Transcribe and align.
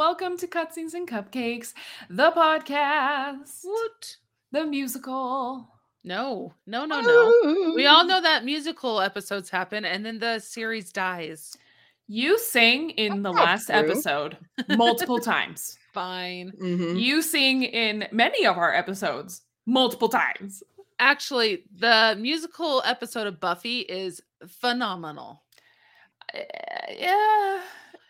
welcome 0.00 0.36
to 0.36 0.46
Cutscenes 0.46 0.92
and 0.92 1.08
Cupcakes, 1.08 1.72
the 2.10 2.30
podcast. 2.32 3.60
What? 3.62 4.16
The 4.52 4.66
musical. 4.66 5.70
No, 6.04 6.52
no, 6.66 6.84
no, 6.84 7.00
no. 7.00 7.72
We 7.74 7.86
all 7.86 8.04
know 8.06 8.20
that 8.20 8.44
musical 8.44 9.00
episodes 9.00 9.48
happen 9.48 9.86
and 9.86 10.04
then 10.04 10.18
the 10.18 10.38
series 10.38 10.92
dies. 10.92 11.56
You 12.08 12.38
sing 12.38 12.90
in 12.90 13.22
the 13.22 13.32
That's 13.32 13.36
not 13.36 13.44
last 13.46 13.66
true. 13.68 13.74
episode 13.74 14.36
multiple 14.76 15.18
times. 15.18 15.78
Fine. 15.94 16.52
Mhm. 16.60 17.00
You 17.00 17.22
sing 17.22 17.62
in 17.62 18.06
many 18.12 18.44
of 18.44 18.58
our 18.58 18.74
episodes 18.74 19.40
multiple 19.64 20.10
times. 20.10 20.62
Actually, 20.98 21.64
the 21.74 22.16
musical 22.20 22.82
episode 22.84 23.26
of 23.26 23.40
Buffy 23.40 23.80
is 23.80 24.20
phenomenal. 24.46 25.42
Uh, 26.34 26.38
yeah. 26.98 27.60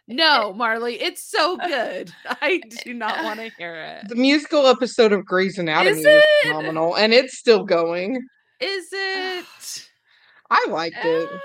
No, 0.09 0.53
Marley, 0.53 1.01
it's 1.01 1.29
so 1.29 1.57
good. 1.57 2.13
I 2.27 2.61
do 2.85 2.95
not 2.95 3.25
want 3.25 3.41
to 3.41 3.51
hear 3.59 3.75
it. 3.75 4.09
The 4.09 4.15
musical 4.15 4.67
episode 4.67 5.13
of 5.13 5.25
Grey's 5.25 5.59
Anatomy 5.59 5.91
Is 5.91 5.99
is, 5.99 6.07
it? 6.07 6.25
phenomenal, 6.43 6.97
and 6.97 7.13
it's 7.13 7.37
still 7.39 7.65
going. 7.65 8.17
Is 8.61 8.87
it? 8.93 9.89
I 10.51 10.67
liked 10.69 11.05
it. 11.05 11.29
Uh, 11.29 11.39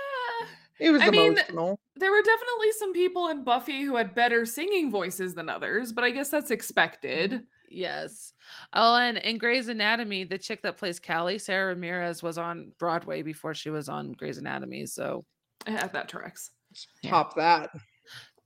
It 0.79 0.91
was 0.91 1.01
I 1.01 1.09
mean, 1.09 1.33
emotional. 1.33 1.79
there 1.95 2.11
were 2.11 2.21
definitely 2.21 2.71
some 2.77 2.93
people 2.93 3.27
in 3.29 3.43
Buffy 3.43 3.83
who 3.83 3.95
had 3.95 4.13
better 4.15 4.45
singing 4.45 4.89
voices 4.91 5.33
than 5.35 5.49
others, 5.49 5.91
but 5.93 6.03
I 6.03 6.09
guess 6.11 6.29
that's 6.29 6.49
expected. 6.51 7.41
Yes. 7.69 8.33
Oh, 8.73 8.95
and 8.95 9.17
in 9.19 9.37
Grey's 9.37 9.69
Anatomy, 9.69 10.23
the 10.23 10.37
chick 10.37 10.61
that 10.63 10.77
plays 10.77 10.99
Callie, 10.99 11.37
Sara 11.37 11.67
Ramirez, 11.73 12.21
was 12.21 12.37
on 12.37 12.73
Broadway 12.79 13.21
before 13.21 13.53
she 13.53 13.69
was 13.69 13.89
on 13.89 14.11
Grey's 14.13 14.37
Anatomy. 14.39 14.85
So 14.87 15.23
Yeah, 15.67 15.87
that 15.87 16.09
tracks. 16.09 16.51
yeah. 17.01 17.11
Top 17.11 17.35
that. 17.35 17.69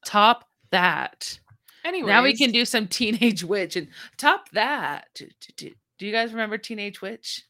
Top 0.06 0.46
that. 0.72 1.40
Anyway, 1.84 2.08
Now 2.08 2.24
we 2.24 2.36
can 2.36 2.52
do 2.52 2.64
some 2.66 2.88
Teenage 2.88 3.44
Witch 3.44 3.76
and 3.76 3.88
top 4.18 4.50
that. 4.52 5.08
Do, 5.14 5.28
do- 5.42 5.54
do- 5.70 5.76
do 6.00 6.06
you 6.06 6.12
guys 6.12 6.32
remember 6.32 6.58
Teenage 6.58 7.02
Witch? 7.02 7.44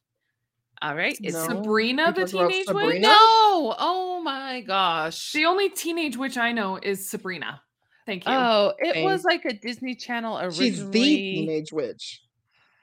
All 0.82 0.94
right. 0.96 1.18
It's 1.22 1.34
No. 1.34 1.48
Sabrina 1.48 2.12
the 2.14 2.22
You 2.22 2.28
talking 2.28 2.40
about 2.40 2.52
Teenage 2.52 2.68
Witch. 2.94 3.02
No. 3.02 3.76
Oh 3.80 4.22
my 4.24 4.62
gosh. 4.62 5.32
The 5.32 5.46
only 5.46 5.70
teenage 5.70 6.18
witch 6.18 6.38
I 6.38 6.52
know 6.52 6.78
is 6.82 7.10
Sabrina. 7.10 7.62
Thank 8.06 8.26
you. 8.26 8.32
Oh, 8.34 8.74
it 8.78 8.94
Same. 8.96 9.06
was 9.06 9.24
like 9.24 9.46
a 9.46 9.54
Disney 9.54 9.96
Channel 9.96 10.38
originally. 10.38 10.70
She's 10.70 10.90
the 10.90 11.00
teenage 11.02 11.72
witch. 11.72 12.22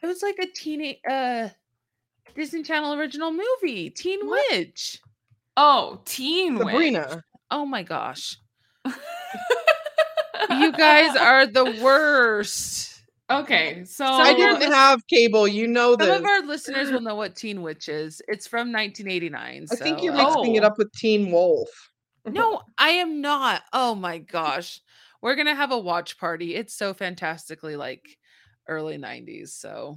It 0.03 0.07
was 0.07 0.23
like 0.23 0.36
a 0.41 0.47
teenage 0.47 0.98
uh 1.09 1.51
Disney 2.34 2.62
Channel 2.62 2.95
original 2.95 3.31
movie, 3.31 3.91
Teen 3.91 4.27
What? 4.27 4.42
Witch. 4.51 4.98
oh, 5.57 6.01
Teen 6.07 6.55
Witch. 6.57 6.67
Sabrina. 6.69 7.23
Oh 7.51 7.67
my 7.67 7.83
gosh. 7.83 8.36
You 10.61 10.72
guys 10.72 11.17
are 11.17 11.47
the 11.47 11.78
worst. 11.83 13.03
okay, 13.31 13.84
so, 13.84 14.05
I 14.05 14.34
didn't 14.34 14.70
have 14.72 15.06
cable. 15.06 15.47
You 15.48 15.67
know 15.67 15.97
that 15.97 16.05
Some 16.05 16.11
this. 16.11 16.20
of 16.20 16.27
our 16.27 16.42
listeners 16.47 16.91
will 16.91 17.00
know 17.00 17.14
what 17.14 17.34
Teen 17.36 17.62
Witch 17.62 17.89
is. 17.89 18.20
It's 18.28 18.47
from 18.47 18.73
1989. 18.73 19.67
I 19.70 19.77
think 19.77 20.03
you're 20.03 20.14
uh, 20.14 20.34
mixing 20.34 20.56
it 20.56 20.64
Oh. 20.64 20.67
up 20.69 20.78
with 20.78 20.92
Teen 20.92 21.30
Wolf. 21.30 21.69
No, 22.27 22.62
I 22.78 22.91
am 22.91 23.20
not. 23.20 23.62
Oh 23.73 23.95
my 23.95 24.19
gosh. 24.19 24.80
We're 25.23 25.34
going 25.36 25.47
to 25.47 25.55
have 25.55 25.70
a 25.73 25.78
watch 25.78 26.19
party. 26.19 26.55
It's 26.56 26.75
so 26.75 26.95
fantastically 26.95 27.77
like 27.77 28.05
early 28.69 28.98
90s. 28.98 29.50
So, 29.50 29.97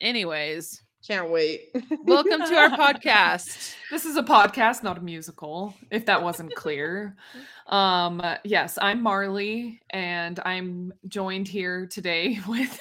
anyways, 0.00 0.80
Can't 1.06 1.30
wait. 1.30 1.74
welcome 2.04 2.40
to 2.40 2.54
our 2.54 2.70
podcast. 2.70 3.74
this 3.90 4.04
is 4.04 4.16
a 4.16 4.22
podcast, 4.22 4.82
not 4.82 4.98
a 4.98 5.00
musical, 5.00 5.74
if 5.90 6.04
that 6.06 6.22
wasn't 6.22 6.54
clear. 6.54 7.16
Um, 7.66 8.20
yes, 8.42 8.80
I'm 8.82 9.00
Marley, 9.00 9.80
and 9.90 10.40
I'm 10.44 10.92
joined 11.06 11.46
here 11.46 11.86
today 11.86 12.40
with 12.48 12.76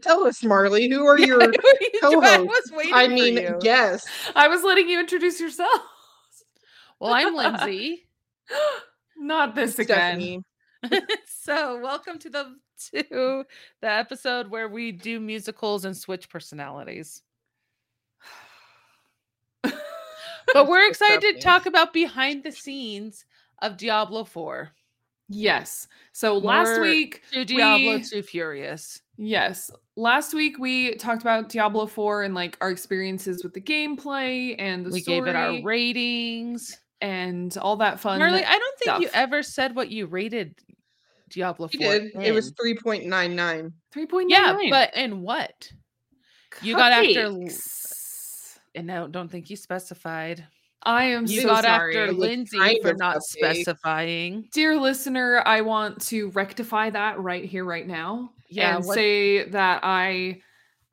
Tell 0.00 0.24
us, 0.24 0.44
Marley, 0.44 0.88
who 0.88 1.04
are 1.06 1.18
your 1.18 1.42
I 1.42 1.52
co-hosts? 2.00 2.70
waiting 2.70 2.94
I 2.94 3.08
mean, 3.08 3.36
you. 3.36 3.58
yes. 3.62 4.06
I 4.36 4.46
was 4.46 4.62
letting 4.62 4.88
you 4.88 5.00
introduce 5.00 5.40
yourself. 5.40 5.80
Well, 7.00 7.12
I'm 7.12 7.34
Lindsay. 7.34 8.06
Not 9.16 9.56
this 9.56 9.80
again. 9.80 10.44
So, 11.26 11.80
welcome 11.80 12.20
to 12.20 12.30
the 12.30 12.54
to 12.94 13.44
the 13.80 13.90
episode 13.90 14.48
where 14.50 14.68
we 14.68 14.92
do 14.92 15.20
musicals 15.20 15.84
and 15.84 15.96
switch 15.96 16.28
personalities. 16.28 17.22
But 20.54 20.66
we're 20.66 20.88
excited 20.88 21.34
to 21.34 21.40
talk 21.40 21.66
about 21.66 21.92
behind 21.92 22.42
the 22.42 22.50
scenes 22.52 23.26
of 23.60 23.76
Diablo 23.76 24.24
4. 24.24 24.70
Yes. 25.28 25.86
So 26.12 26.38
last 26.38 26.80
week, 26.80 27.20
Too 27.30 27.44
Diablo, 27.44 27.96
we- 27.96 28.02
too 28.02 28.22
furious. 28.22 29.02
yes, 29.18 29.70
last 29.94 30.32
week 30.32 30.58
we 30.58 30.94
talked 30.94 31.20
about 31.20 31.50
Diablo 31.50 31.84
4 31.84 32.22
and 32.22 32.34
like 32.34 32.56
our 32.62 32.70
experiences 32.70 33.44
with 33.44 33.52
the 33.52 33.60
gameplay 33.60 34.54
and 34.58 34.86
the 34.86 34.90
We 34.90 35.00
story 35.02 35.18
gave 35.18 35.26
it 35.26 35.36
our 35.36 35.60
ratings. 35.62 36.78
and 37.02 37.54
all 37.58 37.76
that 37.76 38.00
fun. 38.00 38.18
Marley, 38.18 38.42
I 38.42 38.58
don't 38.58 38.78
think 38.78 39.00
you 39.02 39.10
ever 39.12 39.42
said 39.42 39.76
what 39.76 39.90
you 39.90 40.06
rated 40.06 40.54
Diablo 41.28 41.68
4. 41.68 41.78
Did. 41.78 42.12
It 42.16 42.32
was 42.32 42.52
3.99. 42.52 43.72
3.99. 43.94 44.24
Yeah, 44.28 44.56
but 44.70 44.96
in 44.96 45.22
what? 45.22 45.70
you 46.62 46.74
got 46.74 46.92
after. 46.92 47.38
And 48.74 48.90
I 48.92 49.06
don't 49.06 49.28
think 49.30 49.50
you 49.50 49.56
specified. 49.56 50.44
I 50.82 51.04
am 51.04 51.26
You 51.26 51.40
so 51.42 51.48
got 51.48 51.64
sorry. 51.64 51.96
after 51.98 52.12
Lindsay 52.12 52.78
for 52.82 52.94
not 52.94 53.16
cupcake. 53.16 53.22
specifying. 53.22 54.48
Dear 54.52 54.76
listener, 54.78 55.42
I 55.44 55.60
want 55.62 56.00
to 56.06 56.30
rectify 56.30 56.90
that 56.90 57.18
right 57.18 57.44
here, 57.44 57.64
right 57.64 57.86
now. 57.86 58.30
Yeah, 58.48 58.76
and 58.76 58.84
what- 58.86 58.94
say 58.94 59.44
that 59.48 59.80
I 59.82 60.40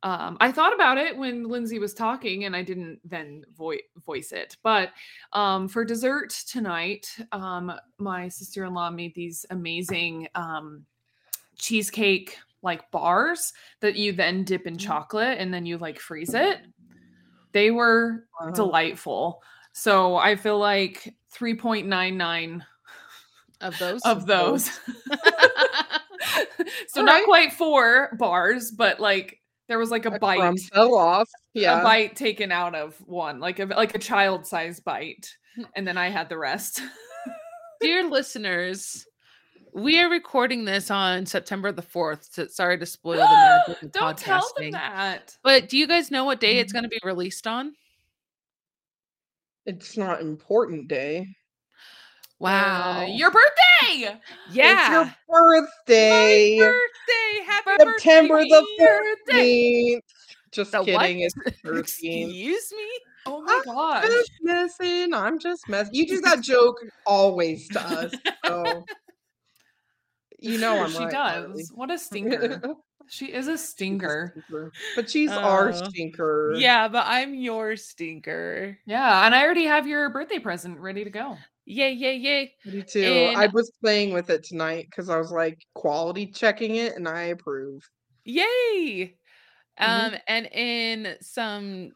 um 0.04 0.38
I 0.40 0.52
thought 0.52 0.74
about 0.74 0.98
it 0.98 1.18
when 1.18 1.48
Lindsay 1.48 1.80
was 1.80 1.94
talking 1.94 2.46
and 2.46 2.56
I 2.56 2.62
didn't 2.64 3.00
then 3.04 3.44
vo- 3.58 3.74
voice 4.06 4.32
it. 4.32 4.58
But 4.64 4.92
um 5.34 5.68
for 5.68 5.84
dessert 5.86 6.30
tonight, 6.48 7.08
um 7.32 7.72
my 7.98 8.28
sister-in-law 8.28 8.92
made 8.92 9.16
these 9.16 9.46
amazing 9.50 10.28
um 10.36 10.86
cheesecake 11.58 12.38
like 12.62 12.90
bars 12.92 13.54
that 13.80 13.96
you 13.96 14.12
then 14.12 14.44
dip 14.44 14.66
in 14.68 14.78
chocolate 14.78 15.38
and 15.40 15.54
then 15.54 15.66
you 15.66 15.78
like 15.78 16.00
freeze 16.00 16.34
it. 16.34 16.60
They 17.52 17.72
were 17.72 18.28
Wow. 18.42 18.52
delightful. 18.52 19.42
So 19.72 20.16
I 20.18 20.36
feel 20.36 20.58
like 20.60 21.16
3.99 21.34 22.64
Of 23.62 23.78
those? 23.80 24.02
of 24.04 24.26
those. 24.26 24.70
so 26.88 27.00
All 27.02 27.06
not 27.06 27.24
quite 27.26 27.54
four 27.54 28.16
bars, 28.18 28.72
but 28.72 29.00
like 29.00 29.40
there 29.68 29.80
was 29.80 29.90
like 29.92 30.06
a, 30.06 30.10
A 30.10 30.20
bite, 30.20 30.38
crumb 30.40 30.58
fell 30.58 30.96
off. 30.96 31.30
Yeah. 31.54 31.80
a 31.80 31.84
bite 31.84 32.16
taken 32.16 32.52
out 32.52 32.76
of 32.76 32.96
one, 33.08 33.40
like 33.40 33.60
a 33.60 33.66
like 33.66 33.96
a 33.96 34.00
child 34.00 34.46
size 34.46 34.80
bite, 34.80 35.30
and 35.76 35.88
then 35.88 35.98
I 35.98 36.10
had 36.10 36.30
the 36.30 36.38
rest. 36.38 36.82
Dear 37.82 38.04
listeners, 38.10 39.06
we 39.74 40.00
are 40.00 40.10
recording 40.10 40.66
this 40.66 40.90
on 40.92 41.26
September 41.26 41.72
the 41.72 41.82
4th. 41.82 42.28
So 42.32 42.48
sorry 42.48 42.78
to 42.80 42.86
spoil 42.86 43.18
the 43.18 43.68
magic 43.78 43.92
Don't 43.92 44.18
tell 44.18 44.50
them 44.58 44.72
that. 44.72 45.36
But 45.44 45.68
do 45.70 45.78
you 45.78 45.88
guys 45.88 46.12
know 46.12 46.26
what 46.26 46.40
day 46.40 46.60
it's 46.60 46.72
Mhm. 46.72 46.76
going 46.76 46.84
to 46.84 46.90
be 46.90 47.00
released 47.04 47.48
on? 47.48 47.74
It's 49.66 49.98
not 49.98 50.22
important 50.22 50.88
day. 50.88 51.28
Wow. 52.40 53.00
Uh, 53.02 53.06
your 53.08 53.32
birthday. 53.32 54.14
It's 54.48 54.56
yeah. 54.56 54.92
your 54.94 55.16
birthday. 55.30 56.58
birthday. 56.60 57.46
Happy 57.46 57.72
September 57.80 58.36
birthday. 58.36 58.50
the 58.50 58.66
Birthday. 59.28 59.96
14th. 59.96 60.00
Just 60.52 60.72
The 60.72 60.78
what? 60.80 60.86
kidding. 60.86 61.20
It's 61.22 61.36
13th. 61.36 61.80
Excuse 61.80 62.74
me? 62.76 62.90
Oh 63.26 63.42
my 63.42 63.62
gosh. 63.66 64.06
Just 64.06 64.32
messing. 64.42 65.14
I'm 65.14 65.40
just 65.40 65.68
messing. 65.68 65.94
You 65.96 66.08
do 66.08 66.22
that 66.22 66.42
joke 66.44 66.78
always 67.06 67.68
to 67.70 67.82
us. 67.82 68.14
So 68.46 68.86
you 70.40 70.58
know 70.60 70.84
I'm 70.84 70.92
she 70.92 71.00
right, 71.00 71.12
does. 71.12 71.48
Marley. 71.48 71.64
What 71.74 71.92
a 71.92 71.98
stinker. 71.98 72.62
she 73.08 73.26
is 73.28 73.48
a 73.48 73.52
She's 73.54 73.62
a 73.62 73.66
stinker. 73.66 74.34
stinker. 74.48 74.72
But 74.96 75.10
she's 75.10 75.32
our 75.32 75.70
Oh. 75.70 75.72
stinker. 75.90 76.54
Yeah, 76.58 76.88
but 76.88 77.06
I'm 77.08 77.34
your 77.34 77.76
stinker. 77.78 78.78
Yeah, 78.86 79.26
and 79.26 79.34
I 79.34 79.44
already 79.44 79.66
have 79.66 79.88
your 79.88 80.10
birthday 80.12 80.40
present 80.40 80.80
ready 80.80 81.04
to 81.04 81.10
go. 81.10 81.38
Yay, 81.68 81.92
yay, 81.94 82.16
yay. 82.16 82.56
Me 82.66 82.82
too. 82.84 83.30
I 83.36 83.48
was 83.54 83.72
playing 83.82 84.14
with 84.14 84.30
it 84.32 84.44
tonight 84.44 84.88
because 84.90 85.08
I 85.10 85.18
was 85.18 85.32
like 85.32 85.60
quality 85.76 86.26
checking 86.32 86.76
it 86.78 86.96
and 86.96 87.08
I 87.08 87.24
approve. 87.26 87.88
Yay. 88.26 89.18
Mhm. 89.82 90.10
Um, 90.12 90.18
and 90.28 90.48
in 90.54 91.18
some 91.22 91.94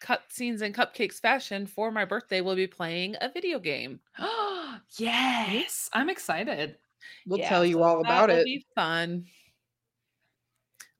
cutscenes 0.00 0.62
and 0.62 0.74
cupcakes 0.74 1.20
fashion, 1.20 1.66
for 1.66 1.90
my 1.92 2.04
birthday, 2.06 2.40
we'll 2.42 2.56
be 2.56 2.66
playing 2.68 3.16
a 3.20 3.30
video 3.32 3.58
game. 3.60 4.00
Oh 4.18 4.80
yes, 4.98 5.90
I'm 5.92 6.08
excited. 6.10 6.78
We'll 7.26 7.38
Yeah, 7.38 7.40
tell 7.40 7.64
you 7.64 7.82
so 7.82 7.82
all 7.82 8.00
about 8.00 8.30
it. 8.30 8.50
Be 8.52 8.66
fun. 8.74 9.26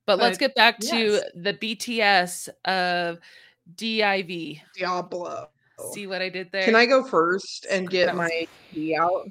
But 0.07 0.21
let's 0.21 0.39
get 0.39 0.55
back 0.55 0.81
to 0.83 1.23
the 1.35 1.53
BTS 1.53 2.49
of 2.65 3.19
DIV. 3.75 4.63
Diablo. 4.75 5.51
See 5.93 6.07
what 6.07 6.23
I 6.23 6.29
did 6.29 6.51
there? 6.53 6.65
Can 6.65 6.75
I 6.75 6.87
go 6.87 7.05
first 7.05 7.67
and 7.71 7.89
get 7.89 8.09
was- 8.09 8.17
my 8.17 8.47
key 8.73 8.97
out? 8.97 9.31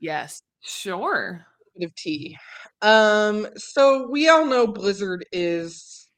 Yes. 0.00 0.42
Sure. 0.60 1.46
bit 1.76 1.86
of 1.86 1.94
tea. 1.94 2.36
Um, 2.82 3.48
so 3.56 4.08
we 4.08 4.28
all 4.28 4.44
know 4.44 4.66
Blizzard 4.66 5.24
is 5.32 6.08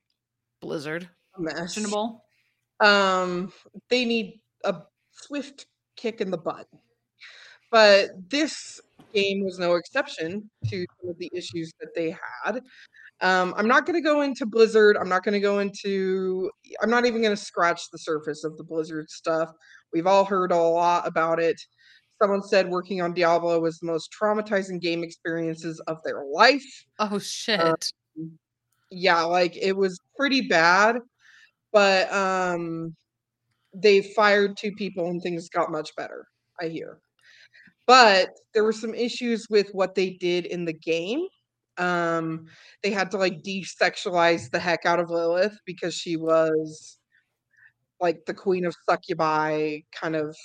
Blizzard. 0.61 1.09
a. 1.39 1.57
Questionable. 1.59 2.25
Um, 2.81 3.53
they 3.89 4.05
need 4.05 4.41
a 4.65 4.77
swift 5.13 5.67
kick 5.97 6.21
in 6.21 6.31
the 6.31 6.39
butt. 6.39 6.67
But 7.71 8.11
this 8.29 8.81
game 9.15 9.45
was 9.45 9.59
no 9.59 9.75
exception 9.77 10.51
to 10.69 10.87
some 11.01 11.11
of 11.11 11.19
the 11.19 11.31
issues 11.35 11.73
that 11.81 11.95
they 11.95 12.17
had. 12.45 12.63
Um, 13.23 13.53
I'm 13.57 13.69
not 13.69 13.85
going 13.87 14.01
to 14.03 14.07
go 14.07 14.23
into 14.23 14.47
Blizzard. 14.47 14.97
I'm 14.97 15.09
not 15.09 15.25
going 15.25 15.35
to 15.35 15.41
go 15.41 15.59
into. 15.59 16.51
I'm 16.83 16.91
not 16.91 17.05
even 17.05 17.21
going 17.21 17.37
to 17.37 17.43
scratch 17.43 17.91
the 17.91 17.99
surface 17.99 18.45
of 18.45 18.57
the 18.57 18.65
Blizzard 18.65 19.11
stuff. 19.11 19.51
We've 19.93 20.07
all 20.07 20.25
heard 20.25 20.53
a 20.53 20.57
lot 20.57 21.07
about 21.07 21.41
it. 21.41 21.61
Someone 22.21 22.43
said 22.43 22.69
working 22.69 23.01
on 23.01 23.15
Diablo 23.15 23.61
was 23.61 23.79
the 23.79 23.87
most 23.87 24.11
traumatizing 24.19 24.81
game 24.81 25.03
experiences 25.03 25.81
of 25.87 25.99
their 26.05 26.25
life. 26.25 26.65
Oh 26.99 27.19
shit. 27.19 27.93
Yeah, 28.91 29.23
like 29.23 29.57
it 29.57 29.77
was 29.77 29.99
pretty 30.17 30.43
bad, 30.43 30.99
but 31.73 32.13
um 32.13 32.95
they 33.73 34.03
fired 34.03 34.57
two 34.57 34.73
people 34.73 35.09
and 35.09 35.23
things 35.23 35.49
got 35.49 35.71
much 35.71 35.95
better, 35.97 36.27
I 36.61 36.69
hear. 36.69 36.99
But 37.87 38.31
there 38.53 38.65
were 38.65 38.73
some 38.73 38.95
issues 38.95 39.47
with 39.49 39.71
what 39.73 39.95
they 39.95 40.11
did 40.11 40.47
in 40.47 40.65
the 40.65 40.73
game. 40.73 41.27
Um 41.81 42.47
they 42.83 42.91
had 42.91 43.11
to 43.13 43.17
like 43.17 43.43
desexualize 43.43 44.51
the 44.51 44.59
heck 44.59 44.87
out 44.87 45.01
of 45.01 45.11
Lilith 45.11 45.59
because 45.65 45.95
she 45.95 46.17
was 46.17 46.99
like 48.01 48.25
the 48.27 48.35
queen 48.35 48.65
of 48.65 48.75
succubi 48.89 49.79
kind 49.93 50.17
of 50.17 50.37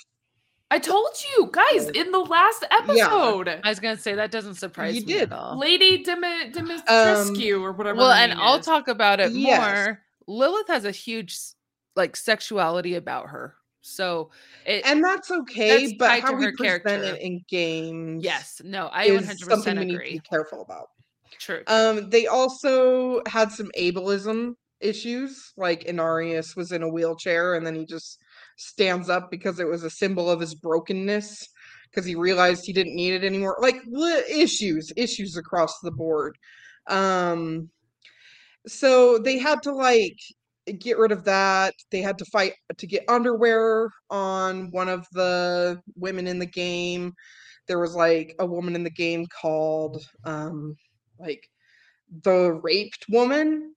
I 0.70 0.80
told 0.80 1.10
you 1.36 1.48
guys 1.52 1.88
in 1.90 2.10
the 2.10 2.18
last 2.18 2.64
episode. 2.72 3.48
I 3.62 3.68
was 3.68 3.78
gonna 3.78 3.96
say 3.96 4.14
that 4.16 4.32
doesn't 4.32 4.56
surprise 4.56 4.96
You 4.96 5.02
me 5.02 5.12
did. 5.12 5.22
at 5.24 5.32
all. 5.32 5.56
Lady 5.58 6.02
Demi- 6.02 6.50
Dimitrescu 6.50 7.60
or 7.60 7.70
whatever. 7.72 7.98
Well, 7.98 8.10
and 8.10 8.30
name 8.30 8.40
I'll 8.42 8.58
talk 8.60 8.88
about 8.88 9.20
it 9.20 9.30
Yes. 9.32 9.60
more. 9.60 10.02
Lilith 10.26 10.66
has 10.68 10.84
a 10.84 10.90
huge 10.90 11.38
like 11.94 12.16
sexuality 12.16 12.96
about 12.96 13.28
her. 13.28 13.54
So 13.82 14.30
it 14.66 14.84
and 14.84 15.04
that's 15.04 15.30
okay, 15.30 15.82
That's 15.86 15.92
but 15.98 16.08
tied 16.08 16.22
how 16.24 16.34
we 16.34 16.46
her 16.46 16.52
present 16.56 16.82
character. 16.84 17.14
it 17.14 17.20
in 17.22 17.44
games 17.48 18.24
yes, 18.24 18.60
no, 18.64 18.88
I 18.92 19.06
100% 19.10 19.38
something 19.38 19.78
we 19.78 19.84
need 19.84 19.90
to 19.92 19.96
agree. 19.98 20.12
be 20.14 20.18
careful 20.28 20.62
about. 20.62 20.88
True. 21.38 21.62
Um, 21.66 22.10
they 22.10 22.26
also 22.26 23.22
had 23.26 23.52
some 23.52 23.70
ableism 23.78 24.54
issues, 24.80 25.52
like 25.56 25.84
Inarius 25.84 26.56
was 26.56 26.72
in 26.72 26.82
a 26.82 26.88
wheelchair 26.88 27.54
and 27.54 27.66
then 27.66 27.74
he 27.74 27.86
just 27.86 28.18
stands 28.56 29.08
up 29.08 29.30
because 29.30 29.58
it 29.58 29.66
was 29.66 29.84
a 29.84 29.90
symbol 29.90 30.30
of 30.30 30.40
his 30.40 30.54
brokenness 30.54 31.48
because 31.90 32.04
he 32.04 32.14
realized 32.14 32.66
he 32.66 32.72
didn't 32.72 32.94
need 32.94 33.14
it 33.14 33.24
anymore. 33.24 33.56
Like 33.60 33.76
issues, 34.30 34.92
issues 34.96 35.36
across 35.36 35.78
the 35.80 35.90
board. 35.90 36.36
Um, 36.88 37.70
so 38.66 39.18
they 39.18 39.38
had 39.38 39.62
to 39.62 39.72
like 39.72 40.18
get 40.78 40.98
rid 40.98 41.12
of 41.12 41.24
that. 41.24 41.74
They 41.90 42.02
had 42.02 42.18
to 42.18 42.24
fight 42.26 42.54
to 42.76 42.86
get 42.86 43.04
underwear 43.08 43.90
on 44.10 44.70
one 44.72 44.88
of 44.88 45.06
the 45.12 45.80
women 45.94 46.26
in 46.26 46.38
the 46.38 46.46
game. 46.46 47.14
There 47.68 47.78
was 47.78 47.94
like 47.94 48.34
a 48.38 48.46
woman 48.46 48.74
in 48.74 48.84
the 48.84 48.90
game 48.90 49.26
called 49.40 50.04
um 50.24 50.76
like 51.18 51.48
the 52.22 52.52
raped 52.62 53.06
woman. 53.08 53.74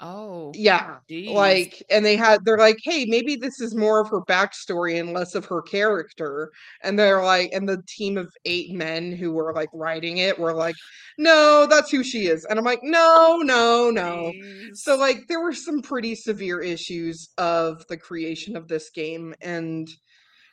oh, 0.00 0.52
Yeah. 0.54 0.98
geez. 1.08 1.30
Like 1.30 1.82
and 1.90 2.04
they 2.04 2.16
had 2.16 2.44
they're 2.44 2.58
like, 2.58 2.78
hey, 2.82 3.06
maybe 3.06 3.36
this 3.36 3.60
is 3.60 3.74
more 3.74 4.00
of 4.00 4.08
her 4.10 4.20
backstory 4.22 4.98
and 5.00 5.12
less 5.12 5.34
of 5.34 5.44
her 5.46 5.62
character. 5.62 6.50
And 6.82 6.98
they're 6.98 7.22
like, 7.22 7.50
and 7.52 7.68
the 7.68 7.82
team 7.88 8.18
of 8.18 8.32
eight 8.44 8.72
men 8.72 9.12
who 9.12 9.32
were 9.32 9.52
like 9.54 9.70
writing 9.72 10.18
it 10.18 10.38
were 10.38 10.52
like, 10.52 10.74
no, 11.16 11.66
that's 11.70 11.90
who 11.90 12.02
she 12.02 12.26
is. 12.26 12.44
And 12.44 12.58
I'm 12.58 12.64
like, 12.64 12.80
no, 12.82 13.38
no, 13.42 13.90
no. 13.90 14.32
So 14.74 14.96
like 14.96 15.26
there 15.28 15.40
were 15.40 15.54
some 15.54 15.80
pretty 15.80 16.14
severe 16.16 16.60
issues 16.60 17.30
of 17.38 17.84
the 17.88 17.96
creation 17.96 18.56
of 18.56 18.68
this 18.68 18.90
game 18.90 19.34
and 19.40 19.88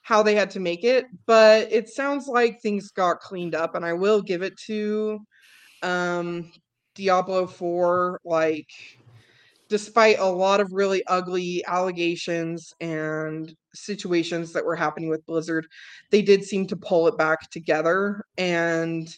how 0.04 0.24
they 0.24 0.36
had 0.36 0.50
to 0.52 0.60
make 0.60 0.84
it, 0.84 1.06
but 1.28 1.72
it 1.72 1.90
sounds 1.90 2.28
like 2.28 2.60
things 2.62 2.92
got 2.92 3.20
cleaned 3.20 3.54
up 3.56 3.76
and 3.76 3.86
I 3.86 3.94
will 3.94 4.22
give 4.22 4.42
it 4.44 4.58
to 4.68 5.20
um 5.84 6.52
Diablo 6.96 7.48
4 7.48 8.20
like 8.26 8.68
despite 9.70 10.20
a 10.20 10.26
lot 10.26 10.60
of 10.60 10.74
really 10.74 11.04
ugly 11.08 11.64
allegations 11.66 12.74
and 12.82 13.56
situations 13.74 14.52
that 14.52 14.66
were 14.66 14.76
happening 14.76 15.10
with 15.10 15.26
Blizzard, 15.26 15.66
they 16.10 16.22
did 16.22 16.44
seem 16.44 16.68
to 16.68 16.76
pull 16.76 17.08
it 17.08 17.18
back 17.18 17.50
together 17.52 18.26
and 18.38 19.18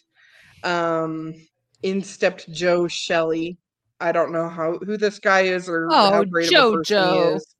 um 0.62 1.34
in 1.82 2.02
stepped 2.02 2.50
Joe 2.52 2.84
Shely. 2.84 3.56
I 4.00 4.12
don't 4.12 4.32
know 4.32 4.48
how 4.48 4.78
who 4.78 4.96
this 4.96 5.18
guy 5.18 5.42
is 5.42 5.68
or 5.68 5.88
how 5.88 6.22
Oh, 6.22 6.24
great 6.24 6.48
of 6.48 6.56
a 6.56 6.64
person 6.70 7.04
he 7.04 7.16
JoJo. 7.16 7.36
is. 7.36 7.53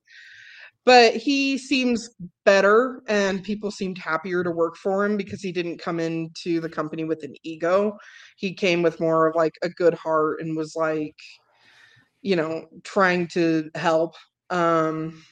But 0.87 1.17
he 1.17 1.57
seems 1.57 2.11
better 2.45 3.03
and 3.09 3.43
people 3.43 3.71
seemed 3.71 3.97
happier 3.97 4.45
to 4.45 4.51
work 4.51 4.77
for 4.77 5.05
him 5.05 5.17
because 5.17 5.41
he 5.41 5.51
didn't 5.51 5.79
come 5.79 5.99
into 5.99 6.61
the 6.61 6.69
company 6.69 7.05
with 7.05 7.23
an 7.23 7.35
ego. 7.43 7.97
He 8.37 8.53
came 8.55 8.83
with 8.83 9.01
more 9.01 9.27
of 9.27 9.35
like 9.35 9.55
a 9.63 9.71
good 9.71 9.95
heart 9.95 10.41
and 10.41 10.57
was 10.57 10.75
like 10.77 11.17
you 12.25 12.35
know 12.35 12.65
trying 12.83 13.29
to 13.29 13.71
help 13.77 14.17
um 14.51 15.23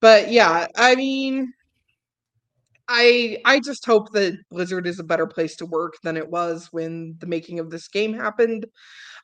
but 0.00 0.30
yeah 0.30 0.66
i 0.76 0.94
mean 0.94 1.52
i 2.88 3.36
i 3.44 3.58
just 3.58 3.84
hope 3.84 4.10
that 4.12 4.34
blizzard 4.50 4.86
is 4.86 5.00
a 5.00 5.04
better 5.04 5.26
place 5.26 5.56
to 5.56 5.66
work 5.66 5.94
than 6.04 6.16
it 6.16 6.30
was 6.30 6.68
when 6.70 7.16
the 7.18 7.26
making 7.26 7.58
of 7.58 7.70
this 7.70 7.88
game 7.88 8.14
happened 8.14 8.64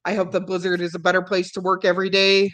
i 0.05 0.13
hope 0.13 0.33
that 0.33 0.47
blizzard 0.47 0.81
is 0.81 0.95
a 0.95 0.99
better 0.99 1.23
place 1.23 1.53
to 1.53 1.61
work 1.61 1.85
every 1.85 2.11
day 2.11 2.51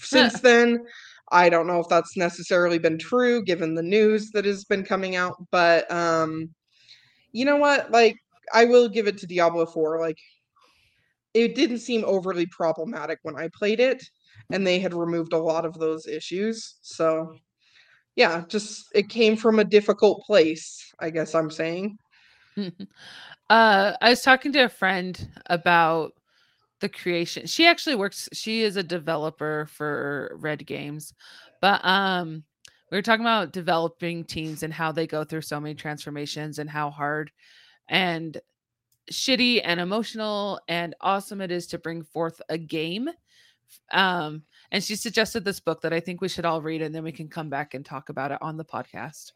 since 0.00 0.40
then 0.40 0.84
i 1.30 1.48
don't 1.48 1.66
know 1.66 1.80
if 1.80 1.88
that's 1.88 2.16
necessarily 2.16 2.78
been 2.78 2.98
true 2.98 3.42
given 3.44 3.74
the 3.74 3.82
news 3.82 4.30
that 4.30 4.44
has 4.44 4.64
been 4.64 4.84
coming 4.84 5.16
out 5.16 5.36
but 5.50 5.90
um 5.90 6.48
you 7.32 7.44
know 7.44 7.56
what 7.56 7.90
like 7.90 8.16
i 8.52 8.64
will 8.64 8.88
give 8.88 9.06
it 9.06 9.18
to 9.18 9.26
diablo 9.26 9.66
4 9.66 10.00
like 10.00 10.18
it 11.34 11.54
didn't 11.54 11.78
seem 11.78 12.04
overly 12.04 12.46
problematic 12.46 13.18
when 13.22 13.36
I 13.36 13.48
played 13.54 13.80
it, 13.80 14.02
and 14.52 14.66
they 14.66 14.78
had 14.78 14.94
removed 14.94 15.32
a 15.32 15.38
lot 15.38 15.64
of 15.64 15.78
those 15.78 16.06
issues. 16.06 16.78
So, 16.82 17.36
yeah, 18.16 18.44
just 18.48 18.86
it 18.94 19.08
came 19.08 19.36
from 19.36 19.58
a 19.58 19.64
difficult 19.64 20.24
place, 20.24 20.92
I 20.98 21.10
guess 21.10 21.34
I'm 21.34 21.50
saying. 21.50 21.98
uh 22.56 22.72
I 24.00 24.10
was 24.10 24.22
talking 24.22 24.52
to 24.52 24.64
a 24.64 24.68
friend 24.68 25.28
about 25.46 26.12
the 26.80 26.88
creation. 26.88 27.46
She 27.46 27.66
actually 27.66 27.94
works 27.96 28.28
she 28.32 28.62
is 28.62 28.76
a 28.76 28.82
developer 28.82 29.66
for 29.70 30.36
Red 30.40 30.66
Games. 30.66 31.14
But 31.60 31.84
um 31.84 32.44
we 32.90 32.98
were 32.98 33.02
talking 33.02 33.24
about 33.24 33.52
developing 33.52 34.24
teams 34.24 34.62
and 34.62 34.72
how 34.72 34.90
they 34.90 35.06
go 35.06 35.22
through 35.22 35.42
so 35.42 35.60
many 35.60 35.74
transformations 35.74 36.58
and 36.58 36.68
how 36.68 36.90
hard 36.90 37.30
and 37.88 38.36
shitty 39.12 39.60
and 39.64 39.78
emotional 39.80 40.60
and 40.68 40.94
awesome 41.00 41.40
it 41.40 41.50
is 41.50 41.66
to 41.68 41.78
bring 41.78 42.02
forth 42.02 42.40
a 42.48 42.58
game. 42.58 43.08
Um 43.92 44.42
and 44.72 44.82
she 44.82 44.96
suggested 44.96 45.44
this 45.44 45.60
book 45.60 45.82
that 45.82 45.92
I 45.92 46.00
think 46.00 46.20
we 46.20 46.28
should 46.28 46.44
all 46.44 46.62
read 46.62 46.82
and 46.82 46.94
then 46.94 47.04
we 47.04 47.12
can 47.12 47.28
come 47.28 47.48
back 47.50 47.74
and 47.74 47.84
talk 47.84 48.08
about 48.08 48.32
it 48.32 48.38
on 48.40 48.56
the 48.56 48.64
podcast. 48.64 49.32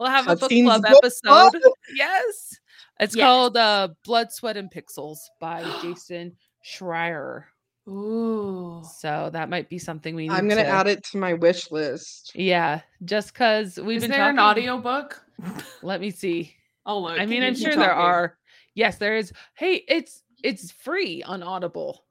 We'll 0.00 0.08
have 0.08 0.28
a 0.28 0.36
book 0.36 0.50
club 0.50 0.82
book 0.82 1.02
club? 1.24 1.54
episode. 1.54 1.62
Yes. 1.94 2.56
It's 3.00 3.14
Yes. 3.14 3.24
called 3.24 3.56
uh 3.56 3.88
Blood, 4.04 4.32
Sweat, 4.32 4.56
and 4.56 4.70
Pixels 4.70 5.18
by 5.40 5.62
Jason 5.82 6.36
Schreier. 6.64 7.44
Ooh. 7.88 8.82
So 8.98 9.30
that 9.32 9.48
might 9.48 9.68
be 9.70 9.78
something 9.78 10.14
we 10.14 10.28
need 10.28 10.34
I'm 10.34 10.48
gonna 10.48 10.62
to 10.62 10.68
add 10.68 10.86
it 10.86 11.04
to 11.04 11.16
my 11.16 11.32
wish 11.34 11.70
list. 11.70 12.32
Yeah, 12.34 12.80
just 13.04 13.32
because 13.32 13.78
we've 13.78 13.96
Is 13.96 14.02
been 14.02 14.10
there 14.10 14.28
an 14.28 14.36
talking. 14.36 14.68
audiobook? 14.68 15.22
Let 15.82 16.00
me 16.00 16.10
see. 16.10 16.54
Oh 16.84 16.98
look. 17.00 17.18
I 17.18 17.26
mean, 17.26 17.42
I'm 17.42 17.54
sure 17.54 17.74
there 17.74 17.92
are. 17.94 18.36
Yes, 18.74 18.98
there 18.98 19.16
is. 19.16 19.32
Hey, 19.54 19.84
it's 19.88 20.22
it's 20.44 20.70
free 20.70 21.22
on 21.22 21.42
Audible. 21.42 22.04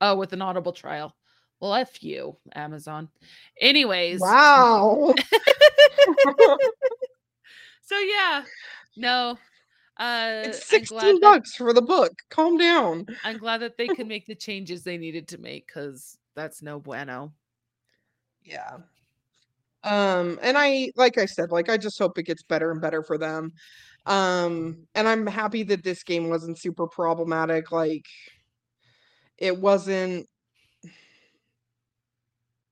Oh, 0.00 0.16
with 0.16 0.32
an 0.32 0.42
Audible 0.42 0.72
trial. 0.72 1.16
Well, 1.60 1.74
F 1.74 2.02
you, 2.02 2.36
Amazon. 2.54 3.08
Anyways, 3.60 4.20
Wow. 4.20 5.14
so 7.82 7.98
yeah, 7.98 8.42
no. 8.96 9.38
Uh 10.02 10.42
it's 10.46 10.72
I'm 10.72 10.82
glad 10.82 11.00
16 11.02 11.14
that- 11.14 11.20
bucks 11.20 11.54
for 11.54 11.72
the 11.72 11.80
book. 11.82 12.12
Calm 12.28 12.58
down. 12.58 13.06
I'm 13.24 13.38
glad 13.38 13.58
that 13.58 13.76
they 13.76 13.86
could 13.86 14.08
make 14.14 14.26
the 14.26 14.34
changes 14.34 14.82
they 14.82 14.98
needed 14.98 15.28
to 15.28 15.38
make 15.38 15.66
because 15.68 16.18
that's 16.34 16.60
no 16.60 16.80
bueno. 16.80 17.32
Yeah. 18.42 18.78
Um 19.84 20.38
and 20.42 20.58
I 20.58 20.90
like 20.96 21.18
I 21.18 21.26
said 21.26 21.52
like 21.52 21.68
I 21.70 21.76
just 21.76 21.98
hope 21.98 22.18
it 22.18 22.24
gets 22.24 22.42
better 22.42 22.72
and 22.72 22.80
better 22.80 23.02
for 23.04 23.16
them. 23.16 23.52
Um 24.06 24.88
and 24.96 25.06
I'm 25.06 25.24
happy 25.26 25.62
that 25.64 25.84
this 25.84 26.02
game 26.02 26.28
wasn't 26.28 26.58
super 26.58 26.88
problematic 26.88 27.70
like 27.70 28.06
it 29.38 29.56
wasn't 29.56 30.26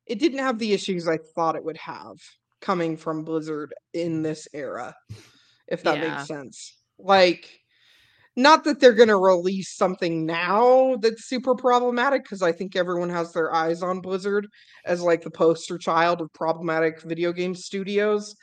it 0.06 0.18
didn't 0.18 0.40
have 0.40 0.58
the 0.58 0.72
issues 0.72 1.06
I 1.06 1.18
thought 1.36 1.54
it 1.54 1.64
would 1.64 1.76
have 1.76 2.16
coming 2.60 2.96
from 2.96 3.22
Blizzard 3.24 3.72
in 3.94 4.22
this 4.22 4.48
era 4.52 4.94
if 5.68 5.84
that 5.84 5.98
Yeah. 5.98 6.10
makes 6.16 6.26
sense. 6.26 6.76
Like 7.02 7.60
not 8.36 8.64
that 8.64 8.80
they're 8.80 8.92
going 8.94 9.08
to 9.08 9.16
release 9.16 9.76
something 9.76 10.24
now 10.24 10.96
that's 11.02 11.26
super 11.28 11.54
problematic 11.54 12.22
because 12.22 12.42
I 12.42 12.52
think 12.52 12.76
everyone 12.76 13.10
has 13.10 13.32
their 13.32 13.52
eyes 13.52 13.82
on 13.82 14.00
Blizzard 14.00 14.46
as 14.84 15.02
like 15.02 15.22
the 15.22 15.30
poster 15.30 15.78
child 15.78 16.20
of 16.20 16.32
problematic 16.32 17.02
video 17.02 17.32
game 17.32 17.54
studios. 17.54 18.34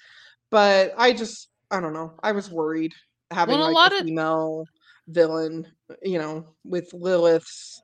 But 0.51 0.93
I 0.97 1.13
just 1.13 1.49
I 1.71 1.79
don't 1.79 1.93
know. 1.93 2.13
I 2.23 2.31
was 2.33 2.51
worried 2.51 2.93
having 3.31 3.59
Well, 3.59 3.69
a 3.69 3.71
like 3.71 3.75
lot 3.75 3.91
a 3.91 3.95
of 3.95 4.05
female 4.05 4.65
villain, 5.07 5.67
you 6.03 6.19
know, 6.19 6.55
with 6.63 6.93
Lilith's 6.93 7.81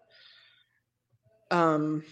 um 1.51 2.03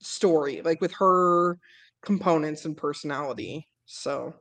story, 0.00 0.62
like 0.62 0.80
with 0.80 0.92
her 0.94 1.58
components 2.02 2.64
and 2.64 2.76
personality. 2.76 3.68
So 3.86 4.34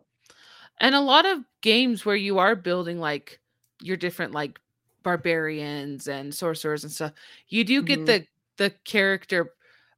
and 0.82 0.96
a 0.96 1.02
lot 1.02 1.28
of 1.28 1.46
games 1.62 2.06
where 2.06 2.18
you 2.18 2.40
are 2.40 2.56
building 2.58 3.00
like 3.00 3.42
your 3.82 3.98
different 3.98 4.34
like 4.34 4.60
barbarians 5.04 6.10
and 6.10 6.36
sorcerers 6.36 6.84
and 6.86 6.94
stuff, 6.94 7.14
you 7.50 7.66
do 7.66 7.84
get 7.84 8.06
Mhm. 8.06 8.08
the 8.08 8.28
the 8.58 8.72
character 8.86 9.54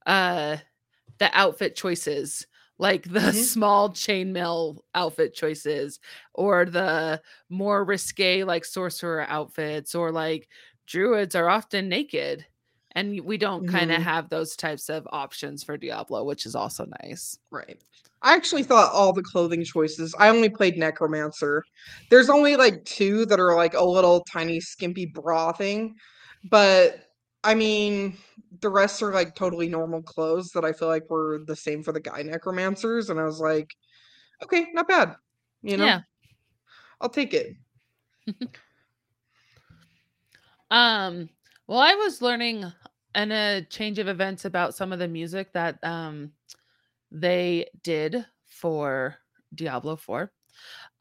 uh 0.08 0.58
the 1.20 1.30
outfit 1.38 1.76
choices 1.76 2.48
like 2.80 3.04
the 3.04 3.34
Mhm. 3.34 3.54
small 3.54 3.90
chainmail 3.92 4.80
outfit 4.96 5.34
choices 5.34 6.00
or 6.34 6.66
the 6.66 7.22
more 7.50 7.84
risque 7.86 8.44
like 8.44 8.66
sorcerer 8.66 9.26
outfits 9.30 9.96
or 9.96 10.12
like 10.12 10.50
druids 10.88 11.36
are 11.36 11.50
often 11.50 11.90
naked 11.90 12.46
and 12.96 13.22
we 13.22 13.38
don't 13.38 13.68
kind 13.68 13.92
of 13.92 14.02
Mhm. 14.02 14.04
have 14.04 14.30
those 14.30 14.56
types 14.56 14.90
of 14.90 15.08
options 15.12 15.64
for 15.64 15.78
diablo 15.78 16.24
which 16.24 16.46
is 16.46 16.56
also 16.56 16.86
nice 17.04 17.38
Right. 17.52 17.82
I 18.22 18.36
actually 18.36 18.64
thought 18.64 18.92
all 18.94 19.12
the 19.14 19.22
clothing 19.22 19.64
choices. 19.66 20.16
I 20.18 20.30
only 20.30 20.50
played 20.50 20.78
Necromancer. 20.78 21.62
There's 22.10 22.30
only 22.30 22.56
like 22.56 22.84
two 22.86 23.26
that 23.26 23.40
are 23.40 23.56
like 23.56 23.74
a 23.74 23.84
little 23.84 24.24
tiny 24.32 24.60
skimpy 24.62 25.06
bra 25.06 25.52
thing, 25.52 25.96
but 26.50 27.10
I 27.44 27.54
mean, 27.54 28.18
the 28.62 28.70
rest 28.70 29.04
are 29.04 29.12
like 29.14 29.36
totally 29.36 29.68
normal 29.68 30.02
clothes 30.02 30.52
that 30.52 30.64
I 30.64 30.72
feel 30.72 30.88
like 30.88 31.10
were 31.10 31.42
the 31.46 31.56
same 31.56 31.84
for 31.84 31.92
the 31.92 32.00
guy 32.00 32.24
Necromancers, 32.24 33.10
and 33.10 33.20
I 33.20 33.26
was 33.26 33.40
like, 33.40 33.70
okay, 34.44 34.68
not 34.74 34.88
bad. 34.88 35.16
You 35.64 35.78
know, 35.78 35.86
yeah 35.86 36.02
I'll 37.02 37.10
take 37.10 37.34
it. 37.34 37.56
Um, 40.72 41.30
well, 41.68 41.80
I 41.80 41.94
was 41.96 42.22
learning 42.22 42.72
in 43.16 43.32
a 43.32 43.66
change 43.70 44.00
of 44.00 44.08
events 44.08 44.46
about 44.46 44.76
some 44.76 44.92
of 44.94 45.00
the 45.00 45.08
music 45.08 45.54
that 45.54 45.78
um 45.84 46.32
they 47.12 47.68
did 47.84 48.26
for 48.48 49.16
Diablo 49.54 49.96
4. 49.96 50.32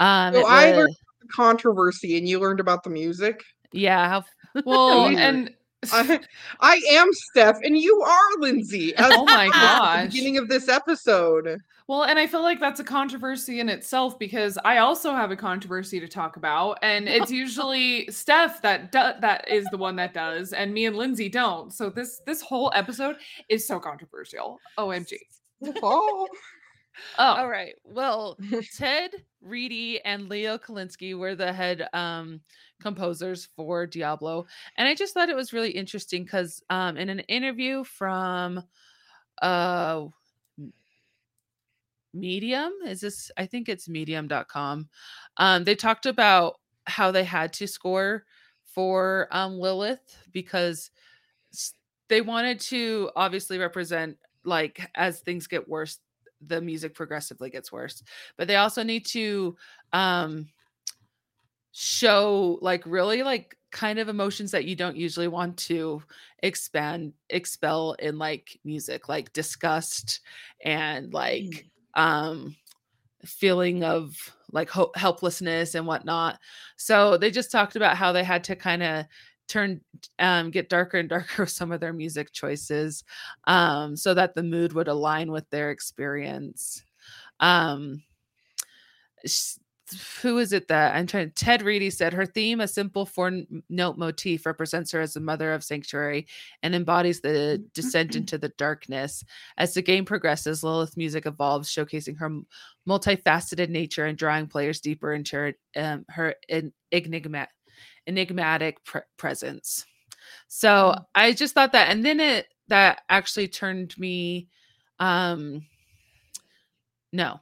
Um, 0.01 0.35
So 0.35 0.47
I 0.47 0.73
learned 0.73 0.97
controversy, 1.35 2.19
and 2.19 2.29
you 2.29 2.39
learned 2.39 2.61
about 2.61 2.83
the 2.83 2.91
music. 2.91 3.43
yeah, 3.73 4.09
how 4.09 4.25
Well, 4.67 5.07
and 5.07 5.51
I, 5.91 6.21
I 6.61 6.81
am 6.91 7.13
Steph, 7.13 7.59
and 7.63 7.77
you 7.77 8.01
are 8.03 8.39
Lindsay. 8.39 8.95
As 8.97 9.13
oh 9.17 9.25
my 9.25 9.47
at 9.47 9.53
the 9.53 9.53
gosh. 9.53 10.05
beginning 10.13 10.39
of 10.39 10.49
this 10.49 10.69
episode. 10.69 11.61
Well, 11.89 12.05
and 12.05 12.19
I 12.19 12.27
feel 12.27 12.43
like 12.43 12.61
that's 12.61 12.81
a 12.81 12.85
controversy 12.85 13.59
in 13.59 13.69
itself 13.69 14.19
because 14.19 14.57
I 14.65 14.79
also 14.79 15.13
have 15.13 15.31
a 15.31 15.37
controversy 15.37 15.99
to 16.01 16.09
talk 16.09 16.37
about, 16.37 16.79
and 16.83 17.09
it's 17.09 17.31
usually 17.43 18.09
Steph 18.11 18.63
that 18.63 18.93
do- 18.93 19.21
that 19.21 19.49
is 19.49 19.67
the 19.71 19.77
one 19.77 19.97
that 19.97 20.15
does, 20.15 20.53
and 20.53 20.73
me 20.73 20.87
and 20.87 20.97
Lindsay 20.97 21.29
don't. 21.29 21.73
So 21.73 21.91
this 21.91 22.21
this 22.27 22.41
whole 22.41 22.71
episode 22.75 23.17
is 23.49 23.67
so 23.67 23.81
controversial. 23.81 24.61
Omg. 24.79 25.15
Oh. 25.83 26.29
Oh, 27.19 27.25
All 27.25 27.49
right. 27.49 27.75
Well, 27.85 28.37
Ted 28.77 29.13
Reedy 29.43 30.01
and 30.05 30.29
Leo 30.29 30.59
Kaliski 30.59 31.17
were 31.19 31.35
the 31.35 31.53
head 31.53 31.89
um, 31.93 32.41
composers 32.81 33.49
for 33.57 33.87
Diablo, 33.87 34.47
and 34.77 34.89
I 34.89 34.95
just 34.95 35.15
thought 35.15 35.29
it 35.29 35.37
was 35.37 35.53
really 35.53 35.71
interesting 35.71 36.25
because 36.25 36.63
um, 36.71 36.97
in 36.97 37.09
an 37.09 37.21
interview 37.21 37.85
from 37.85 38.63
uh, 39.41 40.05
Medium, 42.15 42.73
is 42.87 43.01
this? 43.01 43.31
I 43.37 43.47
think 43.47 43.69
it's 43.69 43.89
Medium.com. 43.89 44.89
Um, 45.39 45.65
they 45.65 45.75
talked 45.75 46.07
about 46.07 46.61
how 46.87 47.11
they 47.11 47.25
had 47.25 47.53
to 47.55 47.67
score 47.67 48.25
for 48.65 49.29
um, 49.31 49.59
Lilith 49.59 50.19
because 50.33 50.91
they 52.09 52.21
wanted 52.21 52.61
to 52.61 53.11
obviously 53.17 53.59
represent 53.59 54.17
like 54.45 54.91
as 54.95 55.21
things 55.21 55.47
get 55.47 55.69
worse 55.69 55.99
the 56.47 56.61
music 56.61 56.95
progressively 56.95 57.51
gets 57.51 57.73
worse 57.73 58.03
but 58.37 58.49
they 58.49 58.57
also 58.57 58.83
need 58.83 59.05
to 59.07 59.57
um 59.93 60.47
show 61.73 62.59
like 62.61 62.83
really 62.85 63.23
like 63.23 63.57
kind 63.71 63.99
of 63.99 64.09
emotions 64.09 64.51
that 64.51 64.67
you 64.67 64.77
don't 64.77 64.97
usually 64.97 65.29
want 65.29 65.57
to 65.57 66.03
expand 66.43 67.15
expel 67.31 67.95
in 67.99 68.19
like 68.19 68.59
music 68.65 69.09
like 69.09 69.33
disgust 69.33 70.21
and 70.63 71.15
like 71.15 71.67
um 71.95 72.55
feeling 73.25 73.85
of 73.85 74.17
like 74.53 74.69
ho- 74.69 74.93
helplessness 74.95 75.75
and 75.75 75.87
whatnot. 75.87 76.39
So 76.77 77.17
they 77.17 77.31
just 77.31 77.51
talked 77.51 77.77
about 77.77 77.97
how 77.97 78.13
they 78.13 78.25
had 78.25 78.45
to 78.45 78.57
kind 78.57 78.83
of 78.83 79.07
turn 79.49 79.81
um 80.19 80.51
get 80.51 80.69
darker 80.69 80.99
and 80.99 81.09
darker 81.11 81.43
with 81.43 81.51
some 81.51 81.73
of 81.73 81.81
their 81.81 81.93
music 81.93 82.33
choices 82.33 83.05
um 83.47 83.97
so 83.97 84.15
that 84.15 84.35
the 84.35 84.43
mood 84.43 84.73
would 84.73 84.89
align 84.89 85.31
with 85.31 85.49
their 85.51 85.71
experience 85.71 86.83
um 87.41 88.03
who 90.23 90.39
is 90.39 90.53
it 90.53 90.69
that 90.69 90.95
I'm 90.95 91.07
trying? 91.07 91.31
Ted 91.33 91.63
Reedy 91.63 91.91
said 91.91 92.13
her 92.13 92.27
theme, 92.27 92.61
a 92.61 92.69
simple 92.69 93.05
four 93.05 93.31
note 93.69 93.99
motif, 93.99 94.47
represents 94.47 94.91
her 94.93 95.01
as 95.01 95.15
the 95.15 95.21
mother 95.21 95.53
of 95.53 95.65
sanctuary 95.65 96.27
and 96.63 96.75
embodies 96.75 97.21
the 97.21 97.65
descent 97.75 98.17
into 98.17 98.39
the 98.39 98.51
darkness. 98.51 99.25
As 99.59 99.75
the 99.75 99.83
game 99.83 100.05
progresses, 100.05 100.65
Lilith's 100.65 100.97
music 100.97 101.27
evolves, 101.27 101.69
showcasing 101.69 102.19
her 102.19 102.31
multifaceted 102.89 103.69
nature 103.69 104.07
and 104.07 104.17
drawing 104.19 104.47
players 104.47 104.81
deeper 104.81 105.13
into 105.13 105.37
her, 105.37 105.55
um, 105.77 106.05
her 106.09 106.35
en- 106.49 106.73
enigma- 106.91 107.49
enigmatic 108.07 108.85
pre- 108.85 109.03
presence. 109.17 109.87
So 110.49 110.95
Mm. 110.97 111.07
I 111.15 111.33
just 111.33 111.55
thought 111.55 111.73
that, 111.73 111.91
and 111.91 112.05
then 112.05 112.21
it 112.21 112.49
that 112.69 113.03
actually 113.09 113.49
turned 113.49 113.99
me, 113.99 114.49
um, 114.99 115.67
no, 117.13 117.41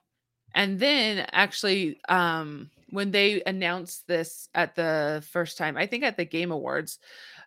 and 0.55 0.79
then 0.81 1.27
actually, 1.33 2.01
um, 2.09 2.71
when 2.91 3.11
they 3.13 3.43
announced 3.47 4.07
this 4.09 4.49
at 4.55 4.75
the 4.75 5.23
first 5.31 5.57
time, 5.57 5.77
I 5.77 5.87
think 5.87 6.03
at 6.03 6.17
the 6.17 6.25
Game 6.25 6.51
Awards, 6.51 6.99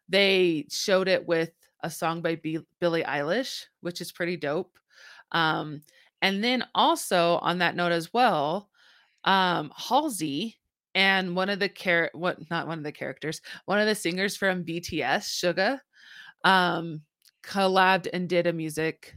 they 0.08 0.66
showed 0.70 1.08
it 1.10 1.28
with 1.28 1.52
a 1.82 1.90
song 1.90 2.22
by 2.22 2.36
B- 2.36 2.66
Billie 2.80 3.04
Eilish, 3.04 3.66
which 3.82 4.00
is 4.00 4.12
pretty 4.14 4.38
dope. 4.38 4.80
Um, 5.34 5.82
and 6.22 6.42
then 6.42 6.64
also 6.74 7.40
on 7.42 7.58
that 7.58 7.76
note 7.76 7.92
as 7.92 8.14
well, 8.14 8.70
um, 9.26 9.74
Halsey 9.76 10.58
and 10.96 11.36
one 11.36 11.50
of 11.50 11.60
the 11.60 11.70
char 11.70 12.10
what 12.14 12.38
not 12.50 12.68
one 12.68 12.78
of 12.78 12.84
the 12.84 12.92
characters, 12.92 13.42
one 13.66 13.80
of 13.80 13.88
the 13.88 13.96
singers 13.96 14.36
from 14.38 14.64
BTS, 14.64 15.24
Suga, 15.42 15.80
um, 16.44 17.02
collabed 17.44 18.08
and 18.14 18.28
did 18.30 18.48
a 18.48 18.54
music, 18.54 19.16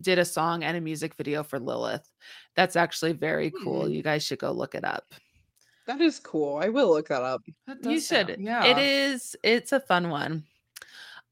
did 0.00 0.18
a 0.18 0.24
song 0.24 0.64
and 0.64 0.76
a 0.76 0.80
music 0.80 1.14
video 1.14 1.42
for 1.42 1.58
Lilith. 1.58 2.08
That's 2.54 2.76
actually 2.76 3.12
very 3.12 3.52
cool. 3.62 3.86
Hmm. 3.86 3.92
You 3.92 4.02
guys 4.02 4.24
should 4.24 4.38
go 4.38 4.52
look 4.52 4.74
it 4.74 4.84
up. 4.84 5.04
That 5.86 6.00
is 6.00 6.18
cool. 6.18 6.58
I 6.62 6.68
will 6.68 6.88
look 6.88 7.08
that 7.08 7.22
up. 7.22 7.42
that 7.66 7.78
You 7.84 7.94
does 7.96 8.06
sound- 8.08 8.28
should. 8.30 8.40
yeah. 8.40 8.64
It 8.64 8.78
is 8.78 9.36
it's 9.42 9.72
a 9.72 9.80
fun 9.80 10.10
one. 10.10 10.44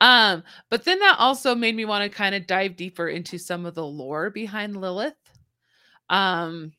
Um, 0.01 0.43
but 0.71 0.85
then 0.85 0.99
that 0.99 1.17
also 1.19 1.55
made 1.55 1.75
me 1.75 1.85
want 1.85 2.03
to 2.05 2.15
kind 2.15 2.35
of 2.35 2.47
dive 2.47 2.77
deeper 2.77 3.09
into 3.09 3.39
some 3.39 3.65
of 3.65 3.75
the 3.75 3.87
lore 3.87 4.29
behind 4.29 4.77
Lilith. 4.77 5.15
Um, 6.11 6.73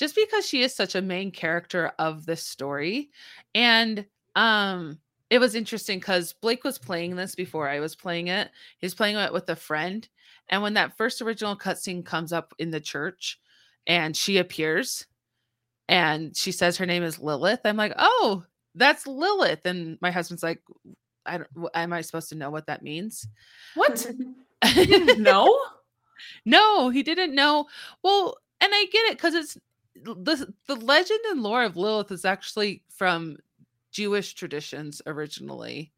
just 0.00 0.14
because 0.14 0.46
she 0.46 0.62
is 0.62 0.74
such 0.74 0.94
a 0.94 1.02
main 1.02 1.30
character 1.30 1.92
of 1.98 2.24
this 2.24 2.42
story. 2.42 3.10
And 3.54 4.06
um 4.34 4.98
it 5.28 5.38
was 5.38 5.54
interesting 5.54 5.98
because 6.00 6.32
Blake 6.32 6.64
was 6.64 6.78
playing 6.78 7.14
this 7.14 7.34
before 7.34 7.68
I 7.68 7.80
was 7.80 7.94
playing 7.94 8.28
it. 8.28 8.50
He 8.78 8.86
was 8.86 8.94
playing 8.94 9.16
it 9.16 9.32
with 9.32 9.48
a 9.48 9.54
friend. 9.54 10.08
And 10.48 10.62
when 10.62 10.74
that 10.74 10.96
first 10.96 11.22
original 11.22 11.54
cutscene 11.54 12.04
comes 12.04 12.32
up 12.32 12.54
in 12.58 12.70
the 12.70 12.80
church 12.80 13.38
and 13.86 14.16
she 14.16 14.38
appears 14.38 15.06
and 15.86 16.34
she 16.36 16.50
says 16.50 16.78
her 16.78 16.86
name 16.86 17.04
is 17.04 17.20
Lilith, 17.20 17.60
I'm 17.64 17.76
like, 17.76 17.92
oh, 17.96 18.42
that's 18.74 19.06
Lilith. 19.06 19.66
And 19.66 19.98
my 20.00 20.10
husband's 20.10 20.42
like, 20.42 20.62
I 21.26 21.38
don't, 21.38 21.70
am 21.74 21.92
I 21.92 22.00
supposed 22.00 22.30
to 22.30 22.34
know 22.34 22.50
what 22.50 22.66
that 22.66 22.82
means? 22.82 23.28
What? 23.74 24.10
no, 25.18 25.60
no, 26.44 26.88
he 26.88 27.02
didn't 27.04 27.34
know. 27.34 27.66
Well, 28.02 28.36
and 28.60 28.72
I 28.74 28.86
get 28.92 29.10
it 29.10 29.16
because 29.16 29.34
it's 29.34 29.58
the 29.94 30.52
the 30.66 30.76
legend 30.76 31.20
and 31.30 31.42
lore 31.42 31.64
of 31.64 31.76
Lilith 31.76 32.10
is 32.10 32.24
actually 32.24 32.82
from 32.88 33.36
Jewish 33.90 34.34
traditions 34.34 35.02
originally, 35.06 35.92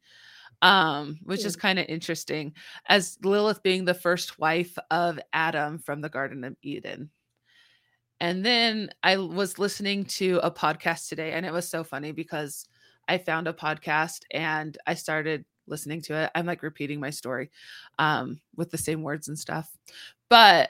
um, 0.61 1.19
which 1.23 1.45
is 1.45 1.55
kind 1.55 1.79
of 1.79 1.85
interesting. 1.87 2.53
As 2.87 3.17
Lilith 3.23 3.63
being 3.63 3.85
the 3.85 3.93
first 3.93 4.39
wife 4.39 4.77
of 4.91 5.19
Adam 5.31 5.79
from 5.79 6.01
the 6.01 6.09
Garden 6.09 6.43
of 6.43 6.55
Eden. 6.61 7.09
And 8.19 8.45
then 8.45 8.89
I 9.03 9.17
was 9.17 9.59
listening 9.59 10.05
to 10.05 10.39
a 10.43 10.49
podcast 10.49 11.09
today, 11.09 11.33
and 11.33 11.45
it 11.45 11.51
was 11.51 11.67
so 11.67 11.83
funny 11.83 12.11
because 12.11 12.65
I 13.07 13.17
found 13.17 13.47
a 13.47 13.53
podcast 13.53 14.21
and 14.31 14.77
I 14.87 14.93
started 14.93 15.43
listening 15.67 16.01
to 16.03 16.15
it. 16.15 16.31
I'm 16.33 16.45
like 16.45 16.63
repeating 16.63 16.99
my 16.99 17.09
story 17.09 17.51
um, 17.99 18.39
with 18.55 18.71
the 18.71 18.77
same 18.77 19.01
words 19.01 19.27
and 19.27 19.37
stuff. 19.37 19.69
But 20.29 20.69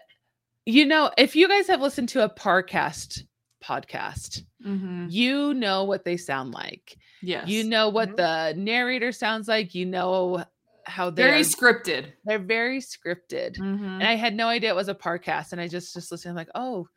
you 0.65 0.85
know, 0.85 1.11
if 1.17 1.35
you 1.35 1.47
guys 1.47 1.67
have 1.67 1.81
listened 1.81 2.09
to 2.09 2.23
a 2.23 2.29
Parcast 2.29 3.23
podcast, 3.63 4.43
Mhm. 4.65 5.07
you 5.11 5.53
know 5.53 5.83
what 5.83 6.03
they 6.05 6.17
sound 6.17 6.51
like. 6.53 6.97
Yes. 7.21 7.47
You 7.47 7.63
know 7.63 7.89
what 7.89 8.09
Mhm. 8.11 8.15
the 8.17 8.53
narrator 8.59 9.11
sounds 9.11 9.47
like. 9.47 9.73
You 9.75 9.85
know 9.85 10.43
how 10.85 11.09
they're 11.09 11.29
very 11.29 11.41
scripted. 11.43 12.11
they're 12.25 12.39
very 12.39 12.79
scripted. 12.79 13.57
Mhm. 13.57 13.81
And 14.01 14.03
I 14.03 14.15
had 14.15 14.35
no 14.35 14.47
idea 14.49 14.69
it 14.71 14.75
was 14.75 14.89
a 14.89 14.95
Parcast. 14.95 15.53
And 15.53 15.61
I 15.61 15.67
just 15.69 15.93
just 15.93 16.11
listened, 16.11 16.31
I'm 16.31 16.35
like, 16.35 16.49
oh, 16.55 16.87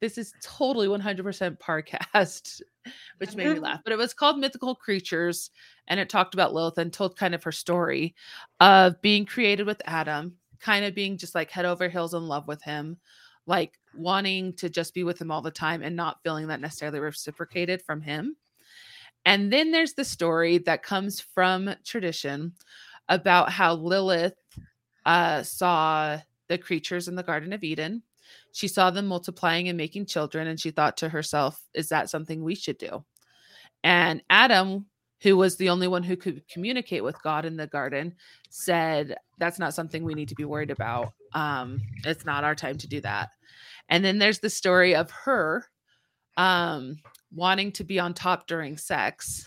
this 0.00 0.18
is 0.18 0.32
totally 0.42 0.88
100% 0.88 1.58
Parcast, 1.58 2.60
which 3.18 3.34
made 3.36 3.48
me 3.48 3.54
Mhm. 3.56 3.62
laugh. 3.62 3.80
But 3.84 3.92
it 3.94 3.98
was 3.98 4.12
called 4.14 4.38
Mythical 4.38 4.74
Creatures, 4.74 5.50
and 5.88 5.98
it 6.00 6.08
talked 6.10 6.34
about 6.34 6.52
Lilith 6.54 6.78
and 6.78 6.92
told 6.92 7.16
kind 7.16 7.34
of 7.34 7.44
her 7.44 7.52
story 7.52 8.14
of 8.60 9.00
being 9.02 9.24
created 9.26 9.66
with 9.66 9.80
Adam, 9.86 10.38
kind 10.60 10.84
of 10.84 10.94
being 10.94 11.16
just 11.16 11.34
like 11.34 11.50
head 11.50 11.64
over 11.64 11.88
heels 11.88 12.14
in 12.14 12.26
love 12.26 12.46
with 12.46 12.62
him, 12.62 12.98
like 13.46 13.78
wanting 13.94 14.52
to 14.54 14.68
just 14.68 14.94
be 14.94 15.04
with 15.04 15.20
him 15.20 15.30
all 15.30 15.42
the 15.42 15.50
time 15.50 15.82
and 15.82 15.96
not 15.96 16.22
feeling 16.22 16.48
that 16.48 16.60
necessarily 16.60 17.00
reciprocated 17.00 17.82
from 17.82 18.00
him. 18.00 18.36
And 19.24 19.52
then 19.52 19.70
there's 19.70 19.94
the 19.94 20.04
story 20.04 20.58
that 20.58 20.82
comes 20.82 21.20
from 21.20 21.74
tradition 21.84 22.52
about 23.08 23.50
how 23.50 23.74
Lilith 23.74 24.36
uh, 25.04 25.42
saw 25.42 26.18
the 26.48 26.58
creatures 26.58 27.08
in 27.08 27.16
the 27.16 27.22
Garden 27.22 27.52
of 27.52 27.64
Eden. 27.64 28.02
She 28.52 28.68
saw 28.68 28.90
them 28.90 29.06
multiplying 29.06 29.68
and 29.68 29.76
making 29.76 30.06
children, 30.06 30.46
and 30.46 30.58
she 30.58 30.70
thought 30.70 30.96
to 30.98 31.08
herself, 31.08 31.62
Is 31.74 31.88
that 31.88 32.10
something 32.10 32.42
we 32.42 32.54
should 32.54 32.78
do? 32.78 33.04
And 33.82 34.22
Adam, 34.30 34.86
who 35.22 35.36
was 35.36 35.56
the 35.56 35.68
only 35.68 35.88
one 35.88 36.02
who 36.02 36.16
could 36.16 36.46
communicate 36.48 37.04
with 37.04 37.20
God 37.22 37.44
in 37.44 37.56
the 37.56 37.66
garden, 37.66 38.14
said, 38.48 39.16
That's 39.38 39.58
not 39.58 39.74
something 39.74 40.04
we 40.04 40.14
need 40.14 40.28
to 40.28 40.34
be 40.34 40.44
worried 40.44 40.70
about. 40.70 41.12
Um, 41.34 41.80
it's 42.04 42.24
not 42.24 42.44
our 42.44 42.54
time 42.54 42.78
to 42.78 42.88
do 42.88 43.00
that. 43.02 43.30
And 43.88 44.04
then 44.04 44.18
there's 44.18 44.38
the 44.38 44.50
story 44.50 44.94
of 44.94 45.10
her 45.10 45.64
um, 46.36 46.96
wanting 47.32 47.72
to 47.72 47.84
be 47.84 47.98
on 47.98 48.14
top 48.14 48.46
during 48.46 48.76
sex. 48.76 49.46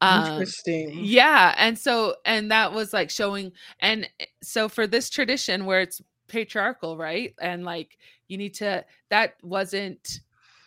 Um, 0.00 0.24
Interesting. 0.26 0.92
yeah 1.02 1.56
and 1.58 1.76
so 1.76 2.14
and 2.24 2.52
that 2.52 2.72
was 2.72 2.92
like 2.92 3.10
showing 3.10 3.50
and 3.80 4.08
eh, 4.20 4.26
so 4.40 4.68
for 4.68 4.86
this 4.86 5.10
tradition 5.10 5.66
where 5.66 5.80
it's 5.80 6.00
patriarchal 6.28 6.96
right 6.96 7.34
and 7.40 7.64
like 7.64 7.98
you 8.28 8.38
need 8.38 8.54
to 8.54 8.84
that 9.10 9.34
wasn't 9.42 10.20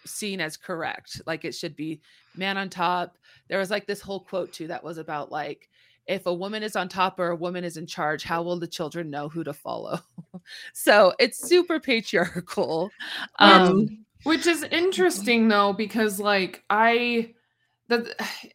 seen 0.06 0.42
as 0.42 0.58
correct 0.58 1.22
like 1.26 1.46
it 1.46 1.54
should 1.54 1.76
be 1.76 2.02
man 2.36 2.58
on 2.58 2.70
top. 2.70 3.18
There 3.48 3.60
was 3.60 3.70
like 3.72 3.88
this 3.88 4.02
whole 4.02 4.20
quote 4.22 4.54
too 4.54 4.68
that 4.68 4.84
was 4.84 4.98
about 4.98 5.32
like 5.32 5.70
if 6.08 6.26
a 6.26 6.34
woman 6.34 6.64
is 6.64 6.76
on 6.76 6.90
top 6.90 7.20
or 7.20 7.30
a 7.30 7.36
woman 7.36 7.64
is 7.64 7.78
in 7.78 7.86
charge 7.86 8.24
how 8.24 8.42
will 8.42 8.60
the 8.60 8.68
children 8.68 9.10
know 9.10 9.30
who 9.30 9.44
to 9.44 9.54
follow? 9.54 10.00
So 10.74 11.14
it's 11.20 11.48
super 11.48 11.80
patriarchal 11.80 12.90
um 13.38 14.06
Which 14.24 14.46
is 14.46 14.64
interesting 14.64 15.48
though, 15.48 15.74
because 15.74 16.20
like 16.20 16.64
I 16.70 17.34
that 17.88 18.08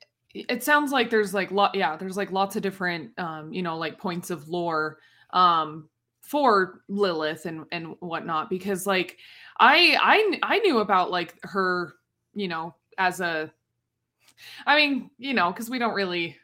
it 0.34 0.62
sounds 0.62 0.92
like 0.92 1.10
there's 1.10 1.34
like 1.34 1.50
lot 1.50 1.74
yeah, 1.74 1.96
there's 1.96 2.16
like 2.16 2.30
lots 2.30 2.56
of 2.56 2.62
different 2.62 3.18
um, 3.18 3.52
you 3.52 3.62
know, 3.62 3.76
like 3.78 3.98
points 3.98 4.30
of 4.30 4.48
lore 4.48 4.98
um 5.30 5.88
for 6.26 6.82
Lilith 6.88 7.46
and 7.46 7.64
and 7.72 7.94
whatnot, 8.00 8.50
because 8.50 8.86
like 8.86 9.18
I 9.58 9.96
I 10.02 10.38
I 10.42 10.58
knew 10.58 10.78
about 10.78 11.10
like 11.10 11.34
her, 11.42 11.94
you 12.34 12.48
know, 12.48 12.74
as 12.98 13.20
a 13.20 13.50
I 14.66 14.76
mean, 14.76 15.10
you 15.18 15.32
know, 15.34 15.50
because 15.50 15.70
we 15.70 15.78
don't 15.78 15.94
really 15.94 16.36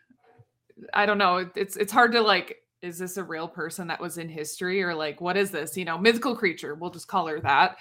I 0.95 1.07
don't 1.07 1.18
know, 1.18 1.49
it's 1.55 1.77
it's 1.77 1.92
hard 1.92 2.12
to 2.12 2.21
like 2.21 2.59
is 2.83 2.99
this 2.99 3.16
a 3.16 3.23
real 3.23 3.47
person 3.47 3.87
that 3.87 4.01
was 4.01 4.18
in 4.18 4.29
history 4.29 4.83
or 4.83 4.92
like 4.95 5.21
what 5.21 5.37
is 5.37 5.53
this 5.53 5.77
you 5.77 5.85
know 5.85 5.97
mythical 5.97 6.35
creature 6.35 6.75
we'll 6.75 6.90
just 6.90 7.07
call 7.07 7.29
her 7.29 7.38
that 7.38 7.77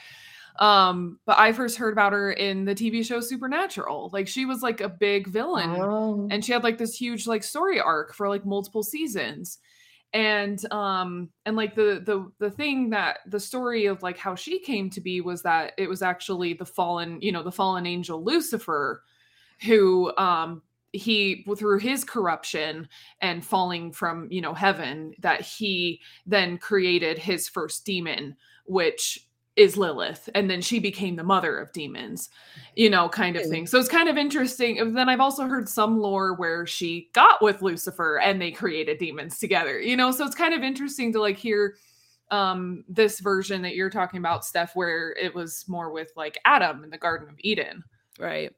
um 0.60 1.18
but 1.26 1.40
i 1.40 1.52
first 1.52 1.76
heard 1.76 1.92
about 1.92 2.14
her 2.14 2.34
in 2.34 2.66
the 2.66 2.76
tv 2.76 3.04
show 3.04 3.20
supernatural 3.20 4.12
like 4.14 4.28
she 4.28 4.46
was 4.46 4.62
like 4.62 4.80
a 4.80 4.88
big 4.88 5.28
villain 5.28 5.72
Oh. 5.72 6.28
and 6.30 6.46
she 6.46 6.52
had 6.52 6.64
like 6.64 6.78
this 6.78 6.94
huge 6.96 7.26
like 7.26 7.42
story 7.44 7.80
arc 7.82 8.14
for 8.14 8.30
like 8.30 8.46
multiple 8.46 8.84
seasons 8.84 9.58
and 10.14 10.72
um 10.74 11.30
and 11.46 11.56
like 11.56 11.74
the 11.74 12.02
the 12.06 12.30
the 12.40 12.52
thing 12.52 12.90
that 12.90 13.20
the 13.28 13.40
story 13.40 13.86
of 13.86 14.04
like 14.04 14.18
how 14.18 14.36
she 14.36 14.60
came 14.60 14.90
to 14.90 15.00
be 15.00 15.22
was 15.22 15.42
that 15.42 15.72
it 15.78 15.88
was 15.88 16.02
actually 16.02 16.54
the 16.54 16.66
fallen 16.66 17.18
you 17.22 17.32
know 17.32 17.44
the 17.44 17.52
fallen 17.52 17.86
angel 17.86 18.24
lucifer 18.24 19.04
who 19.64 20.16
um 20.18 20.62
he 20.92 21.46
through 21.58 21.80
his 21.80 22.04
corruption 22.04 22.88
and 23.22 23.46
falling 23.46 23.94
from 23.94 24.28
you 24.30 24.42
know 24.42 24.54
heaven 24.54 25.14
that 25.20 25.40
he 25.40 26.02
then 26.26 26.58
created 26.58 27.18
his 27.18 27.48
first 27.48 27.86
demon 27.86 28.36
which 28.66 29.28
is 29.58 29.76
Lilith 29.76 30.30
and 30.34 30.50
then 30.50 30.62
she 30.62 30.80
became 30.80 31.16
the 31.18 31.24
mother 31.24 31.58
of 31.58 31.72
demons 31.74 32.30
you 32.76 32.90
know 32.90 33.10
kind 33.10 33.36
of 33.36 33.44
Hmm. 33.44 33.50
thing. 33.50 33.68
So 33.68 33.80
it's 33.80 33.90
kind 33.90 34.08
of 34.08 34.18
interesting 34.18 34.80
and 34.80 34.96
then 34.98 35.10
I've 35.10 35.20
also 35.20 35.44
heard 35.44 35.68
some 35.68 36.00
lore 36.00 36.36
where 36.36 36.66
she 36.66 37.10
got 37.14 37.42
with 37.42 37.62
Lucifer 37.62 38.20
and 38.20 38.42
they 38.42 38.52
created 38.52 38.98
demons 38.98 39.40
together 39.40 39.80
you 39.80 39.98
know? 39.98 40.12
So 40.12 40.26
it's 40.26 40.36
kind 40.36 40.54
of 40.54 40.64
interesting 40.64 41.12
to 41.14 41.20
like 41.20 41.38
hear 41.38 41.76
um 42.32 42.86
this 42.88 43.20
version 43.20 43.62
that 43.64 43.76
you're 43.76 43.90
talking 43.90 44.20
about 44.20 44.46
Steph 44.46 44.74
where 44.76 45.12
it 45.22 45.36
was 45.36 45.66
more 45.68 45.92
with 45.92 46.12
like 46.16 46.38
Adam 46.46 46.84
in 46.86 46.90
the 46.90 46.98
Garden 46.98 47.28
of 47.28 47.36
Eden. 47.40 47.84
Right. 48.20 48.56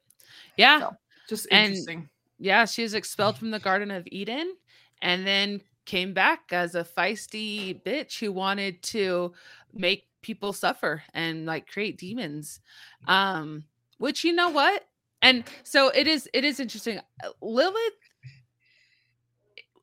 Yeah 0.58 0.80
So, 0.80 0.92
just 1.28 1.48
And- 1.52 2.08
yeah, 2.38 2.66
she 2.66 2.84
was 2.84 2.94
expelled 2.94 3.38
from 3.38 3.50
the 3.52 3.60
Garden 3.60 3.90
of 3.90 4.06
Eden 4.12 4.56
and 5.02 5.26
then 5.26 5.62
came 5.86 6.14
back 6.14 6.42
as 6.52 6.76
a 6.76 6.84
feisty 6.84 7.82
bitch 7.84 8.20
who 8.20 8.32
wanted 8.32 8.82
to 8.84 9.34
make 9.74 10.06
people 10.24 10.54
suffer 10.54 11.04
and 11.14 11.46
like 11.46 11.68
create 11.68 11.98
demons. 11.98 12.60
Um, 13.08 13.66
which 14.00 14.24
you 14.24 14.34
know 14.34 14.50
what? 14.50 14.84
And 15.22 15.46
so 15.64 15.90
it 15.90 16.08
is 16.08 16.30
it 16.34 16.44
is 16.46 16.60
interesting. 16.60 17.00
Uh, 17.24 17.30
Lilith 17.42 17.94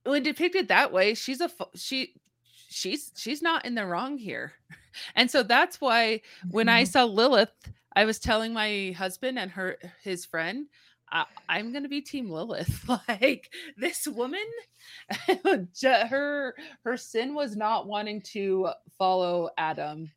when 0.05 0.22
depicted 0.22 0.68
that 0.68 0.92
way, 0.92 1.14
she's 1.14 1.40
a 1.40 1.50
she 1.74 2.14
she's 2.68 3.12
she's 3.16 3.42
not 3.42 3.64
in 3.64 3.74
the 3.74 3.87
wrong 3.87 4.18
here. 4.18 4.53
And 5.14 5.31
so 5.31 5.44
that's 5.44 5.81
why 5.81 6.20
when 6.50 6.68
I 6.68 6.83
Mm-hmm. 6.83 6.85
saw 6.85 7.05
Lilith, 7.05 7.53
I 7.94 8.05
was 8.07 8.18
telling 8.18 8.53
my 8.53 8.92
husband 8.98 9.38
and 9.38 9.50
her 9.53 9.76
his 10.03 10.24
friend, 10.26 10.66
I, 11.12 11.26
I'm 11.48 11.72
gonna 11.72 11.88
be 11.88 12.00
Team 12.00 12.29
Lilith. 12.29 12.88
like 13.09 13.53
this 13.76 14.09
woman, 14.09 14.40
her 16.11 16.55
her 16.85 16.96
sin 16.96 17.35
was 17.35 17.57
not 17.57 17.87
wanting 17.87 18.20
to 18.33 18.70
follow 18.98 19.50
Adam, 19.57 20.11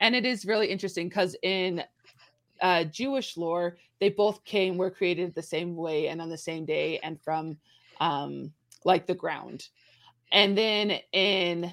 and 0.00 0.14
it 0.14 0.24
is 0.24 0.46
really 0.46 0.68
interesting 0.68 1.08
because 1.08 1.36
in 1.42 1.82
uh, 2.60 2.84
Jewish 2.84 3.36
lore, 3.36 3.76
they 4.00 4.10
both 4.10 4.44
came 4.44 4.76
were 4.76 4.90
created 4.90 5.34
the 5.34 5.42
same 5.42 5.76
way 5.76 6.08
and 6.08 6.20
on 6.20 6.28
the 6.28 6.38
same 6.38 6.64
day 6.64 6.98
and 7.02 7.20
from 7.20 7.56
um, 8.00 8.52
like 8.84 9.06
the 9.06 9.14
ground, 9.14 9.68
and 10.32 10.56
then 10.56 10.98
in 11.12 11.72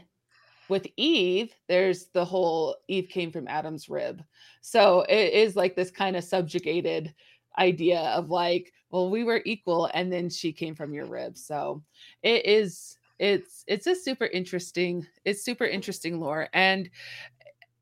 with 0.69 0.87
Eve, 0.97 1.53
there's 1.67 2.05
the 2.13 2.25
whole 2.25 2.77
Eve 2.87 3.09
came 3.09 3.31
from 3.31 3.47
Adam's 3.47 3.89
rib. 3.89 4.23
So 4.61 5.01
it 5.01 5.33
is 5.33 5.55
like 5.55 5.75
this 5.75 5.91
kind 5.91 6.15
of 6.15 6.23
subjugated 6.23 7.13
idea 7.59 7.99
of 7.99 8.29
like, 8.29 8.71
well, 8.89 9.09
we 9.09 9.23
were 9.23 9.41
equal 9.45 9.89
and 9.93 10.11
then 10.11 10.29
she 10.29 10.51
came 10.51 10.75
from 10.75 10.93
your 10.93 11.05
rib. 11.05 11.37
So 11.37 11.83
it 12.21 12.45
is 12.45 12.97
it's 13.19 13.63
it's 13.67 13.87
a 13.87 13.95
super 13.95 14.25
interesting, 14.25 15.05
it's 15.25 15.45
super 15.45 15.65
interesting 15.65 16.19
lore. 16.19 16.49
And 16.53 16.89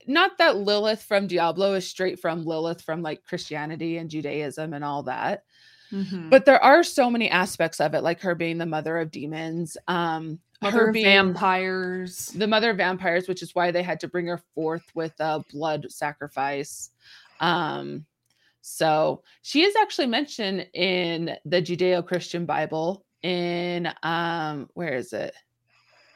not 0.08 0.38
that 0.38 0.58
Lilith 0.58 1.04
from 1.04 1.28
Diablo 1.28 1.74
is 1.74 1.88
straight 1.88 2.20
from 2.20 2.46
Lilith 2.46 2.82
from 2.82 3.02
like 3.02 3.24
Christianity 3.24 3.98
and 3.98 4.10
Judaism 4.10 4.74
and 4.74 4.84
all 4.84 5.04
that, 5.04 5.44
Mhm. 5.92 6.30
but 6.30 6.46
there 6.46 6.64
are 6.64 6.84
so 6.84 7.10
many 7.10 7.30
aspects 7.30 7.80
of 7.82 7.94
it, 7.94 8.02
like 8.02 8.22
her 8.22 8.36
being 8.36 8.58
the 8.58 8.66
mother 8.66 8.98
of 8.98 9.12
demons, 9.12 9.78
um, 9.88 10.40
Mother 10.62 10.78
her 10.78 10.88
of 10.90 10.94
being 10.94 11.06
vampires 11.06 12.28
the 12.28 12.48
mother 12.48 12.70
of 12.70 12.78
vampires, 12.78 13.28
which 13.28 13.42
is 13.42 13.56
why 13.56 13.72
they 13.72 13.84
had 13.84 14.00
to 14.02 14.08
bring 14.08 14.28
her 14.28 14.42
forth 14.54 14.84
with 14.94 15.14
a 15.20 15.44
blood 15.52 15.92
sacrifice. 15.92 16.92
Um, 17.40 18.06
so 18.62 19.24
she 19.42 19.64
is 19.64 19.76
actually 19.76 20.08
mentioned 20.08 20.68
in 20.74 21.36
the 21.46 21.62
Judeo-Christian 21.62 22.46
Bible 22.46 23.04
in 23.24 23.92
um, 24.04 24.70
where 24.76 24.94
is 24.94 25.14
it? 25.14 25.34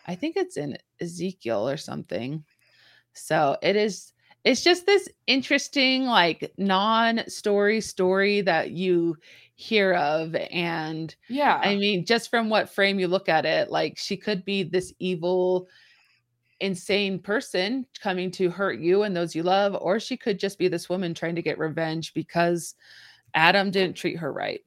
I 0.05 0.13
think 0.13 0.37
it's 0.37 0.57
in 0.57 0.77
Ezekiel 1.01 1.67
or 1.67 1.77
something. 1.77 2.45
So 3.15 3.57
it 3.61 3.75
is 3.75 4.13
it's 4.43 4.63
just 4.63 4.85
this 4.85 5.09
interesting 5.25 6.05
like 6.05 6.53
non-story 6.57 7.81
story 7.81 8.41
that 8.41 8.71
you 8.71 9.17
hear 9.55 9.93
of 9.93 10.35
and 10.35 11.15
yeah 11.29 11.59
I 11.63 11.75
mean, 11.75 12.05
just 12.05 12.29
from 12.29 12.49
what 12.49 12.69
frame 12.69 12.99
you 12.99 13.07
look 13.07 13.27
at 13.27 13.45
it, 13.45 13.71
like 13.71 13.97
she 13.97 14.17
could 14.17 14.45
be 14.45 14.63
this 14.63 14.93
evil, 14.99 15.67
insane 16.59 17.19
person 17.19 17.85
coming 18.01 18.29
to 18.31 18.49
hurt 18.49 18.79
you 18.79 19.03
and 19.03 19.15
those 19.15 19.33
you 19.33 19.43
love, 19.43 19.75
or 19.79 19.99
she 19.99 20.17
could 20.17 20.39
just 20.39 20.59
be 20.59 20.67
this 20.67 20.89
woman 20.89 21.13
trying 21.13 21.35
to 21.35 21.41
get 21.41 21.57
revenge 21.57 22.13
because 22.13 22.75
Adam 23.33 23.71
didn't 23.71 23.95
treat 23.95 24.17
her 24.17 24.31
right. 24.31 24.61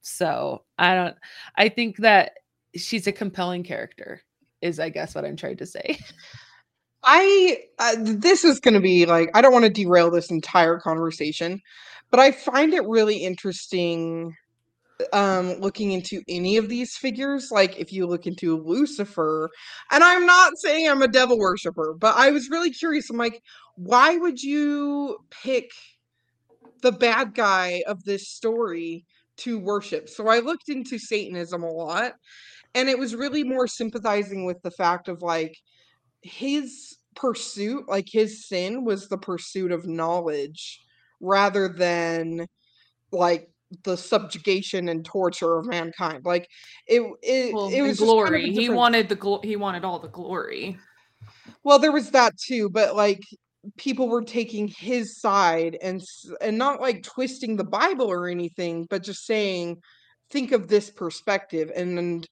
So 0.00 0.62
I 0.78 0.94
don't. 0.94 1.16
I 1.56 1.68
think 1.68 1.98
that 1.98 2.32
she's 2.74 3.06
a 3.06 3.12
compelling 3.12 3.62
character. 3.62 4.22
Is 4.60 4.80
I 4.80 4.88
guess 4.88 5.14
what 5.14 5.24
I'm 5.24 5.36
trying 5.36 5.58
to 5.58 5.66
say. 5.66 5.98
I 7.04 7.58
uh, 7.78 7.96
this 7.98 8.44
is 8.44 8.60
going 8.60 8.74
to 8.74 8.80
be 8.80 9.06
like 9.06 9.30
I 9.34 9.40
don't 9.40 9.52
want 9.52 9.64
to 9.64 9.70
derail 9.70 10.10
this 10.10 10.30
entire 10.30 10.78
conversation, 10.78 11.60
but 12.10 12.20
I 12.20 12.32
find 12.32 12.74
it 12.74 12.86
really 12.86 13.18
interesting 13.18 14.34
um 15.14 15.54
looking 15.60 15.92
into 15.92 16.20
any 16.28 16.58
of 16.58 16.68
these 16.68 16.94
figures 16.96 17.50
like 17.50 17.78
if 17.78 17.90
you 17.90 18.06
look 18.06 18.26
into 18.26 18.58
Lucifer 18.58 19.48
and 19.90 20.04
I'm 20.04 20.26
not 20.26 20.58
saying 20.58 20.88
I'm 20.88 21.02
a 21.02 21.08
devil 21.08 21.38
worshiper, 21.38 21.94
but 21.98 22.16
I 22.16 22.30
was 22.30 22.50
really 22.50 22.70
curious 22.70 23.08
I'm 23.10 23.16
like 23.16 23.42
why 23.76 24.16
would 24.16 24.42
you 24.42 25.18
pick 25.30 25.70
the 26.82 26.92
bad 26.92 27.34
guy 27.34 27.82
of 27.86 28.04
this 28.04 28.28
story 28.28 29.06
to 29.38 29.58
worship? 29.58 30.08
So 30.08 30.28
I 30.28 30.40
looked 30.40 30.68
into 30.68 30.98
Satanism 30.98 31.62
a 31.62 31.70
lot 31.70 32.12
and 32.74 32.88
it 32.88 32.98
was 32.98 33.14
really 33.14 33.42
more 33.44 33.66
sympathizing 33.66 34.44
with 34.44 34.60
the 34.62 34.70
fact 34.70 35.08
of 35.08 35.22
like 35.22 35.56
his 36.22 36.96
pursuit, 37.16 37.88
like 37.88 38.08
his 38.08 38.46
sin 38.46 38.84
was 38.84 39.08
the 39.08 39.18
pursuit 39.18 39.72
of 39.72 39.86
knowledge 39.86 40.80
rather 41.20 41.68
than 41.68 42.46
like 43.12 43.50
the 43.84 43.96
subjugation 43.96 44.88
and 44.88 45.04
torture 45.04 45.56
of 45.58 45.66
mankind. 45.66 46.24
Like 46.24 46.48
it 46.86 47.02
it, 47.22 47.54
Well, 47.54 47.68
it 47.68 47.82
was 47.82 47.98
just 47.98 48.00
kind 48.00 48.02
of 48.02 48.06
glory. 48.06 48.52
he 48.52 48.68
wanted 48.68 49.08
the 49.08 49.14
glo- 49.16 49.40
he 49.42 49.56
wanted 49.56 49.84
all 49.84 49.98
the 49.98 50.08
glory. 50.08 50.78
well 51.64 51.78
there 51.78 51.92
was 51.92 52.10
that 52.10 52.36
too, 52.36 52.68
but 52.70 52.96
like 52.96 53.22
people 53.76 54.08
were 54.08 54.22
taking 54.22 54.66
his 54.68 55.20
side 55.20 55.76
and 55.82 56.02
and 56.40 56.56
not 56.56 56.80
like 56.80 57.02
twisting 57.02 57.56
the 57.56 57.64
bible 57.64 58.06
or 58.10 58.26
anything 58.26 58.86
but 58.88 59.02
just 59.02 59.26
saying 59.26 59.76
think 60.30 60.52
of 60.52 60.66
this 60.66 60.88
perspective 60.88 61.70
and, 61.76 61.98
and 61.98 62.26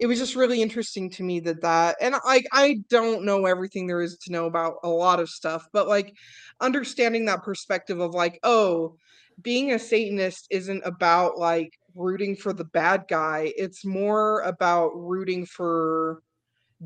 it 0.00 0.06
was 0.06 0.18
just 0.18 0.34
really 0.34 0.62
interesting 0.62 1.10
to 1.10 1.22
me 1.22 1.40
that 1.40 1.60
that 1.60 1.96
and 2.00 2.16
like 2.24 2.46
i 2.52 2.78
don't 2.88 3.24
know 3.24 3.46
everything 3.46 3.86
there 3.86 4.00
is 4.00 4.16
to 4.18 4.32
know 4.32 4.46
about 4.46 4.76
a 4.82 4.88
lot 4.88 5.20
of 5.20 5.28
stuff 5.28 5.66
but 5.72 5.86
like 5.86 6.14
understanding 6.60 7.26
that 7.26 7.42
perspective 7.42 8.00
of 8.00 8.14
like 8.14 8.38
oh 8.42 8.96
being 9.42 9.72
a 9.72 9.78
satanist 9.78 10.46
isn't 10.50 10.82
about 10.84 11.38
like 11.38 11.72
rooting 11.94 12.34
for 12.36 12.52
the 12.52 12.64
bad 12.64 13.04
guy 13.08 13.52
it's 13.56 13.84
more 13.84 14.40
about 14.42 14.90
rooting 14.94 15.44
for 15.46 16.22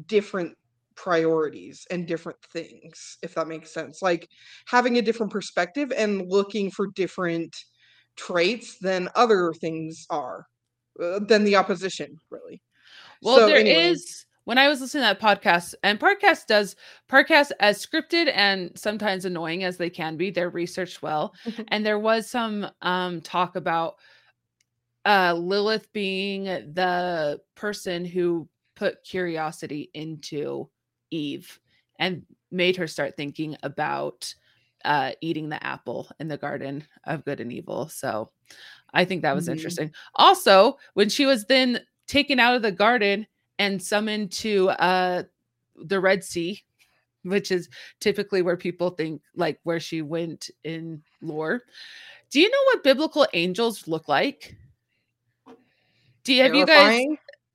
different 0.07 0.57
priorities 0.96 1.87
and 1.90 2.07
different 2.07 2.38
things 2.53 3.18
if 3.22 3.35
that 3.35 3.48
makes 3.48 3.72
sense 3.72 4.00
like 4.03 4.29
having 4.66 4.98
a 4.98 5.03
different 5.03 5.33
perspective 5.33 5.92
and 5.96 6.29
looking 6.29 6.70
for 6.70 6.87
different 6.94 7.55
traits 8.16 8.79
than 8.81 9.09
other 9.16 9.53
things 9.61 10.07
are 10.11 10.46
uh, 11.03 11.18
than 11.20 11.44
the 11.44 11.57
opposition 11.57 12.16
really 12.31 12.62
Well, 13.25 13.37
So 13.37 13.47
there 13.47 13.59
is 13.61 14.27
when 14.45 14.59
I 14.59 14.69
was 14.69 14.81
listening 14.83 15.05
to 15.09 15.19
that 15.19 15.21
podcast, 15.21 15.75
and 15.83 15.99
podcast 15.99 16.47
does 16.47 16.77
podcast 17.11 17.51
as 17.61 17.85
scripted 17.85 18.31
and 18.35 18.71
sometimes 18.79 19.25
annoying 19.25 19.65
as 19.65 19.79
they 19.79 19.89
can 19.89 20.17
be, 20.19 20.31
they're 20.31 20.51
researched 20.51 21.01
well. 21.03 21.35
Mhm. 21.47 21.65
and 21.69 21.85
there 21.87 21.99
was 21.99 22.29
some 22.31 22.71
um 22.83 23.21
talk 23.23 23.57
about 23.57 23.97
uh 25.07 25.35
Lilith 25.35 25.93
being 25.93 26.45
the 26.45 27.41
person 27.55 28.05
who 28.05 28.49
put 28.77 29.03
curiosity 29.05 29.91
into 29.95 30.69
Eve 31.11 31.61
and 31.99 32.23
made 32.51 32.77
her 32.77 32.87
start 32.87 33.17
thinking 33.17 33.57
about 33.63 34.35
uh 34.85 35.13
eating 35.21 35.49
the 35.49 35.63
apple 35.65 36.11
in 36.21 36.29
the 36.29 36.37
garden 36.39 36.85
of 37.05 37.25
good 37.25 37.41
and 37.41 37.53
evil. 37.53 37.89
So 37.89 38.31
I 38.93 39.05
think 39.05 39.23
that 39.23 39.35
was 39.35 39.49
Mhm. 39.49 39.53
interesting. 39.53 39.93
Also, 40.15 40.79
when 40.95 41.09
she 41.09 41.27
was 41.27 41.47
then 41.47 41.81
taken 42.07 42.38
out 42.38 42.57
of 42.57 42.62
the 42.62 42.73
garden 42.73 43.27
and 43.59 43.83
summoned 43.83 44.33
to 44.33 44.71
uh 44.71 45.23
the 45.77 46.01
Red 46.01 46.25
Sea, 46.25 46.62
which 47.23 47.51
is 47.51 47.69
typically 48.01 48.43
where 48.43 48.57
people 48.57 48.90
think 48.90 49.23
like 49.35 49.59
where 49.64 49.81
she 49.81 50.03
went 50.03 50.51
in 50.64 51.03
lore. 51.21 51.62
Do 52.31 52.40
you 52.40 52.51
know 52.51 52.62
what 52.67 52.83
biblical 52.83 53.27
angels 53.33 53.87
look 53.87 54.09
like? 54.09 54.57
Do 56.25 56.33
you, 56.33 56.43
have 56.43 56.55
you 56.55 56.67
guys? 56.67 57.05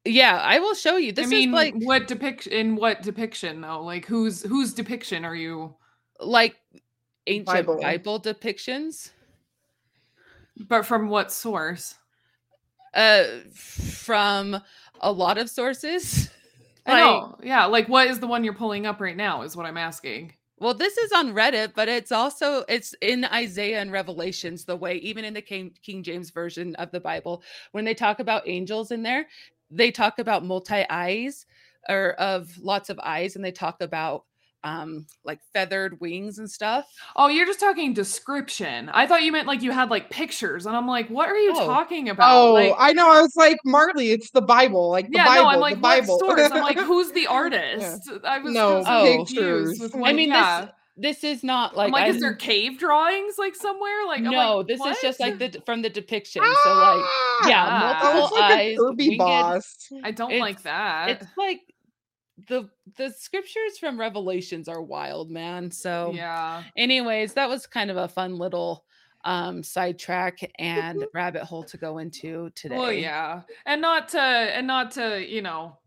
Yeah, 0.05 0.37
I 0.37 0.59
will 0.59 0.75
show 0.75 0.97
you. 0.97 1.11
This 1.11 1.25
I 1.25 1.29
mean, 1.29 1.49
is 1.49 1.53
like 1.53 1.73
what 1.75 2.07
depict 2.07 2.47
in 2.47 2.75
what 2.75 3.01
depiction 3.01 3.61
though? 3.61 3.83
Like 3.83 4.05
whose 4.05 4.43
whose 4.43 4.73
depiction 4.73 5.25
are 5.25 5.35
you? 5.35 5.75
like 6.19 6.57
ancient 7.27 7.45
Bible. 7.45 7.79
Bible, 7.81 8.19
depictions. 8.19 9.11
But 10.57 10.85
from 10.85 11.07
what 11.07 11.31
source? 11.31 11.95
Uh, 12.99 13.39
from 13.53 14.61
a 14.99 15.09
lot 15.09 15.37
of 15.37 15.49
sources. 15.49 16.29
I 16.85 16.99
know. 16.99 17.37
Yeah, 17.41 17.63
like 17.63 17.87
what 17.87 18.09
is 18.09 18.19
the 18.19 18.27
one 18.27 18.43
you're 18.43 18.53
pulling 18.53 18.85
up 18.85 18.99
right 18.99 19.15
now? 19.15 19.43
Is 19.43 19.55
what 19.55 19.65
I'm 19.65 19.77
asking. 19.77 20.33
Well, 20.57 20.73
this 20.73 20.97
is 20.97 21.13
on 21.13 21.33
Reddit, 21.33 21.71
but 21.75 21.87
it's 21.87 22.11
also 22.11 22.65
it's 22.67 22.93
in 23.01 23.23
Isaiah 23.23 23.79
and 23.79 23.93
Revelations. 23.93 24.65
The 24.65 24.75
way 24.75 24.95
even 24.97 25.23
in 25.23 25.33
the 25.33 25.41
King, 25.41 25.71
King 25.81 26.03
James 26.03 26.31
version 26.31 26.75
of 26.75 26.91
the 26.91 26.99
Bible, 26.99 27.41
when 27.71 27.85
they 27.85 27.93
talk 27.93 28.19
about 28.19 28.43
angels 28.45 28.91
in 28.91 29.01
there, 29.01 29.27
they 29.71 29.91
talk 29.91 30.19
about 30.19 30.43
multi 30.43 30.83
eyes 30.89 31.45
or 31.87 32.15
of 32.15 32.51
lots 32.57 32.89
of 32.89 32.99
eyes, 33.01 33.37
and 33.37 33.45
they 33.45 33.53
talk 33.53 33.79
about 33.79 34.25
um 34.63 35.05
like 35.23 35.39
feathered 35.53 35.99
wings 36.01 36.37
and 36.39 36.49
stuff. 36.49 36.85
Oh, 37.15 37.27
you're 37.29 37.45
just 37.45 37.59
talking 37.61 37.93
description. 37.93 38.89
I 38.89 39.07
thought 39.07 39.23
you 39.23 39.31
meant 39.31 39.47
like 39.47 39.61
you 39.61 39.71
had 39.71 39.89
like 39.89 40.09
pictures, 40.09 40.65
and 40.65 40.75
I'm 40.75 40.87
like, 40.87 41.07
what 41.09 41.29
are 41.29 41.37
you 41.37 41.53
Oh. 41.55 41.65
talking 41.65 42.09
about? 42.09 42.35
oh 42.35 42.53
like, 42.53 42.73
i 42.77 42.93
know 42.93 43.09
i 43.09 43.21
was 43.21 43.35
like 43.35 43.57
marley 43.65 44.11
it's 44.11 44.29
the 44.31 44.41
bible 44.41 44.89
like 44.91 45.07
the 45.07 45.17
yeah, 45.17 45.25
bible 45.25 45.43
no, 45.43 45.49
I'm 45.49 45.59
like, 45.59 45.75
the 45.75 45.81
bible 45.81 46.19
source? 46.19 46.51
I'm 46.51 46.61
like, 46.61 46.77
who's 46.89 47.11
the 47.13 47.27
artist? 47.27 48.09
I 48.23 48.39
was 48.39 48.53
No, 48.53 48.83
so 48.83 48.89
Oh. 48.89 49.15
confused. 49.17 49.35
pictures. 49.35 49.79
With, 49.79 49.95
I 50.03 50.09
I 50.09 50.13
mean, 50.13 50.29
yeah. 50.29 50.61
this 50.61 50.71
this 51.01 51.23
is 51.23 51.43
not 51.45 51.77
like 51.77 51.87
I'm 51.87 51.91
like, 51.93 52.03
I 52.03 52.07
is 52.09 52.19
there 52.19 52.33
cave 52.35 52.77
drawings 52.77 53.35
like 53.37 53.55
somewhere? 53.55 54.05
Like, 54.05 54.19
I'm 54.19 54.25
no, 54.31 54.57
like, 54.57 54.67
this 54.67 54.81
is 54.85 54.97
just 55.01 55.19
like 55.21 55.39
the 55.39 55.61
from 55.65 55.81
the 55.81 55.89
depiction. 55.89 56.43
So 56.43 56.73
like 56.73 57.05
yeah, 57.47 57.65
Ah. 57.65 57.99
multiple 58.01 58.21
was 58.23 58.31
like 58.33 58.51
eyes, 58.59 58.77
kirby 58.77 59.07
winged- 59.07 59.17
boss 59.19 59.87
I 60.03 60.11
don't 60.11 60.31
it's- 60.31 60.41
like 60.41 60.61
that. 60.63 61.09
it's 61.11 61.27
like 61.37 61.61
the 62.47 62.69
the 62.97 63.11
scriptures 63.11 63.77
from 63.79 63.99
revelations 63.99 64.67
are 64.67 64.81
wild 64.81 65.29
man 65.29 65.69
so 65.71 66.11
yeah. 66.13 66.63
anyways 66.77 67.33
that 67.33 67.49
was 67.49 67.67
kind 67.67 67.91
of 67.91 67.97
a 67.97 68.07
fun 68.07 68.37
little 68.37 68.85
um 69.25 69.63
sidetrack 69.63 70.39
and 70.59 71.05
rabbit 71.13 71.43
hole 71.43 71.63
to 71.63 71.77
go 71.77 71.97
into 71.97 72.49
today 72.55 72.77
Well, 72.77 72.91
yeah, 72.91 73.41
and 73.65 73.81
not 73.81 74.09
to 74.09 74.19
and 74.19 74.65
not 74.65 74.91
to 74.91 75.25
you 75.27 75.41
know 75.41 75.77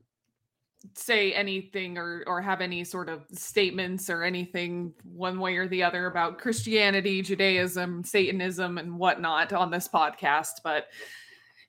say 0.94 1.32
anything 1.32 1.96
or 1.96 2.24
or 2.26 2.42
have 2.42 2.60
any 2.60 2.84
sort 2.84 3.08
of 3.08 3.24
statements 3.32 4.10
or 4.10 4.22
anything 4.22 4.92
one 5.04 5.38
way 5.38 5.56
or 5.56 5.68
the 5.68 5.82
other 5.82 6.06
about 6.06 6.38
Christianity, 6.38 7.22
Judaism, 7.22 8.04
Satanism, 8.04 8.78
and 8.78 8.98
whatnot 8.98 9.52
on 9.52 9.70
this 9.70 9.88
podcast, 9.88 10.60
but 10.64 10.88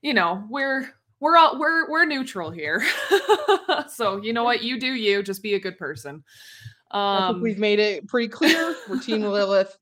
you 0.02 0.12
know 0.12 0.44
we're 0.50 0.88
we're 1.24 1.38
all 1.38 1.58
we're 1.58 1.90
we're 1.90 2.04
neutral 2.04 2.50
here. 2.50 2.84
so 3.88 4.18
you 4.18 4.34
know 4.34 4.44
what, 4.44 4.62
you 4.62 4.78
do 4.78 4.92
you. 4.92 5.22
Just 5.22 5.42
be 5.42 5.54
a 5.54 5.58
good 5.58 5.78
person. 5.78 6.22
Um, 6.90 7.40
we've 7.40 7.58
made 7.58 7.78
it 7.78 8.06
pretty 8.06 8.28
clear 8.28 8.76
we're 8.88 9.00
team 9.00 9.22
lilith 9.24 9.76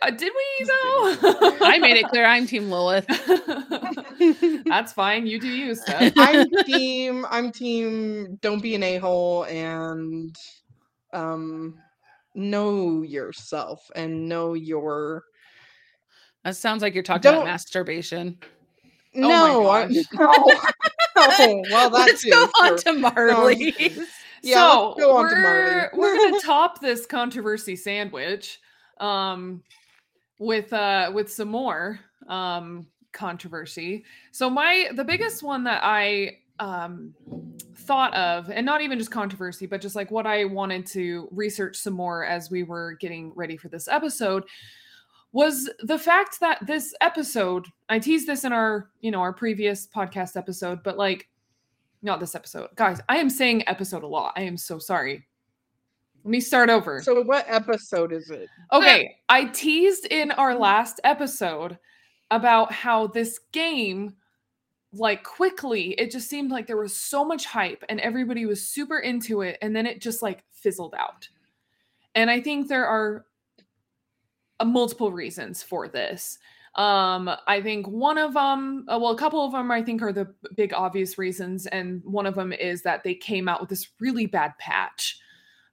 uh, 0.00 0.10
did 0.10 0.32
we 0.34 0.64
though? 0.64 1.58
i 1.60 1.78
made 1.78 1.96
it 1.96 2.08
clear 2.08 2.24
i'm 2.24 2.44
team 2.44 2.72
lilith 2.72 3.06
That's 4.66 4.92
fine. 4.92 5.26
You 5.26 5.38
do 5.38 5.48
you, 5.48 5.74
Steph. 5.74 6.12
I'm 6.16 6.48
team. 6.64 7.26
I'm 7.28 7.50
team. 7.52 8.38
Don't 8.40 8.62
be 8.62 8.74
an 8.74 8.82
a 8.82 8.98
hole 8.98 9.44
and 9.44 10.36
um 11.12 11.78
know 12.34 13.02
yourself 13.02 13.90
and 13.94 14.28
know 14.28 14.54
your. 14.54 15.24
that 16.44 16.56
sounds 16.56 16.82
like 16.82 16.94
you're 16.94 17.02
talking 17.02 17.28
about 17.28 17.38
Don't- 17.38 17.46
masturbation 17.46 18.38
my 18.40 18.61
no, 19.14 19.68
I'm, 19.70 19.92
gosh. 19.92 20.04
no. 20.14 20.32
Oh, 21.16 21.62
well, 21.70 21.90
that 21.90 21.92
let's 22.06 22.24
go 22.24 22.44
on 22.60 22.76
to 22.78 22.92
marley's 22.94 23.98
Yeah, 24.42 24.54
so 24.54 24.94
go 24.98 25.16
on 25.16 25.28
to 25.28 25.34
we're 25.34 25.42
Marley. 25.42 25.88
we're 25.94 26.16
gonna 26.16 26.40
top 26.44 26.80
this 26.80 27.06
controversy 27.06 27.76
sandwich 27.76 28.60
um 29.00 29.62
with 30.38 30.72
uh 30.72 31.10
with 31.14 31.30
some 31.30 31.48
more 31.48 32.00
um 32.28 32.86
controversy 33.12 34.04
so 34.30 34.48
my 34.48 34.88
the 34.94 35.04
biggest 35.04 35.42
one 35.42 35.64
that 35.64 35.82
i 35.84 36.38
um 36.58 37.14
thought 37.76 38.14
of 38.14 38.48
and 38.50 38.64
not 38.64 38.80
even 38.80 38.98
just 38.98 39.10
controversy 39.10 39.66
but 39.66 39.80
just 39.80 39.96
like 39.96 40.10
what 40.10 40.26
i 40.26 40.44
wanted 40.44 40.86
to 40.86 41.28
research 41.32 41.76
some 41.76 41.92
more 41.92 42.24
as 42.24 42.50
we 42.50 42.62
were 42.62 42.94
getting 43.00 43.32
ready 43.34 43.56
for 43.56 43.68
this 43.68 43.88
episode 43.88 44.44
was 45.32 45.70
the 45.80 45.98
fact 45.98 46.38
that 46.40 46.64
this 46.66 46.94
episode 47.00 47.66
i 47.88 47.98
teased 47.98 48.26
this 48.26 48.44
in 48.44 48.52
our 48.52 48.90
you 49.00 49.10
know 49.10 49.20
our 49.20 49.32
previous 49.32 49.86
podcast 49.86 50.36
episode 50.36 50.82
but 50.82 50.96
like 50.96 51.28
not 52.04 52.18
this 52.18 52.34
episode. 52.34 52.68
Guys 52.74 53.00
i 53.08 53.16
am 53.16 53.30
saying 53.30 53.66
episode 53.68 54.02
a 54.02 54.06
lot. 54.06 54.32
I 54.36 54.42
am 54.42 54.56
so 54.56 54.78
sorry. 54.78 55.26
Let 56.24 56.30
me 56.30 56.40
start 56.40 56.68
over. 56.70 57.00
So, 57.02 57.22
what 57.22 57.46
episode 57.48 58.12
is 58.12 58.30
it? 58.30 58.48
okay 58.72 59.16
i 59.28 59.44
teased 59.46 60.06
in 60.06 60.30
our 60.32 60.54
last 60.54 61.00
episode 61.04 61.78
about 62.30 62.72
how 62.72 63.06
this 63.06 63.40
game 63.52 64.14
like 64.94 65.24
quickly 65.24 65.92
it 65.92 66.10
just 66.10 66.28
seemed 66.28 66.50
like 66.50 66.66
there 66.66 66.76
was 66.76 66.94
so 66.94 67.24
much 67.24 67.46
hype 67.46 67.82
and 67.88 67.98
everybody 68.00 68.44
was 68.44 68.66
super 68.66 68.98
into 68.98 69.40
it 69.40 69.56
and 69.62 69.74
then 69.74 69.86
it 69.86 70.02
just 70.02 70.20
like 70.20 70.44
fizzled 70.52 70.94
out. 70.94 71.28
And 72.14 72.30
i 72.30 72.40
think 72.40 72.68
there 72.68 72.86
are 72.86 73.24
multiple 74.64 75.10
reasons 75.10 75.62
for 75.62 75.88
this 75.88 76.38
um 76.76 77.30
i 77.46 77.60
think 77.60 77.86
one 77.86 78.16
of 78.16 78.34
them 78.34 78.86
uh, 78.88 78.98
well 78.98 79.12
a 79.12 79.18
couple 79.18 79.44
of 79.44 79.52
them 79.52 79.70
i 79.70 79.82
think 79.82 80.00
are 80.00 80.12
the 80.12 80.32
big 80.56 80.72
obvious 80.72 81.18
reasons 81.18 81.66
and 81.66 82.02
one 82.04 82.26
of 82.26 82.34
them 82.34 82.52
is 82.52 82.82
that 82.82 83.02
they 83.02 83.14
came 83.14 83.48
out 83.48 83.60
with 83.60 83.68
this 83.68 83.88
really 84.00 84.26
bad 84.26 84.56
patch 84.58 85.18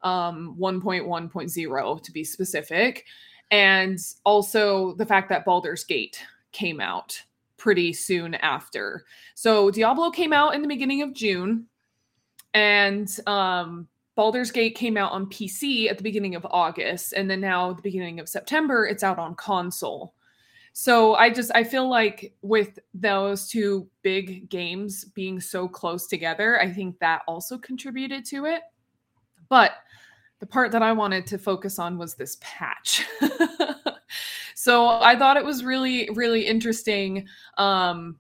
um 0.02 0.56
1.1.0 0.60 2.04
to 2.04 2.12
be 2.12 2.24
specific 2.24 3.06
and 3.52 4.00
also 4.26 4.94
the 4.96 5.06
fact 5.06 5.30
that 5.30 5.46
Baldur's 5.46 5.84
Gate 5.84 6.24
came 6.52 6.80
out 6.80 7.22
pretty 7.58 7.94
soon 7.94 8.36
after. 8.36 9.06
So 9.36 9.72
Diablo 9.72 10.12
came 10.12 10.34
out 10.34 10.56
in 10.56 10.62
the 10.62 10.68
beginning 10.68 11.02
of 11.02 11.13
June, 11.13 11.65
and 12.54 13.10
um, 13.28 13.88
Baldur's 14.20 14.52
Gate 14.52 14.76
came 14.76 14.98
out 14.98 15.14
on 15.14 15.28
PC 15.28 15.90
at 15.90 15.96
the 15.96 16.04
beginning 16.04 16.36
of 16.36 16.46
August, 16.52 17.14
and 17.14 17.32
then 17.32 17.40
now 17.40 17.72
the 17.72 17.82
beginning 17.82 18.20
of 18.20 18.28
September, 18.28 18.86
it's 18.86 19.02
out 19.02 19.18
on 19.18 19.34
console. 19.34 20.14
So 20.74 21.16
I 21.16 21.30
just 21.30 21.52
I 21.56 21.64
feel 21.64 21.90
like 21.90 22.34
with 22.42 22.80
those 22.94 23.48
two 23.48 23.88
big 24.02 24.50
games 24.50 25.06
being 25.06 25.40
so 25.40 25.70
close 25.70 26.06
together, 26.06 26.62
I 26.62 26.70
think 26.70 27.00
that 27.00 27.22
also 27.30 27.58
contributed 27.58 28.26
to 28.26 28.44
it. 28.44 28.64
But 29.48 29.72
the 30.40 30.48
part 30.48 30.74
that 30.74 30.84
I 30.84 30.92
wanted 30.92 31.26
to 31.28 31.38
focus 31.38 31.80
on 31.80 31.98
was 31.98 32.16
this 32.16 32.36
patch. 32.42 33.06
so 34.54 34.90
I 34.90 35.16
thought 35.18 35.38
it 35.38 35.46
was 35.46 35.64
really, 35.64 36.10
really 36.14 36.46
interesting. 36.46 37.26
Um, 37.58 38.20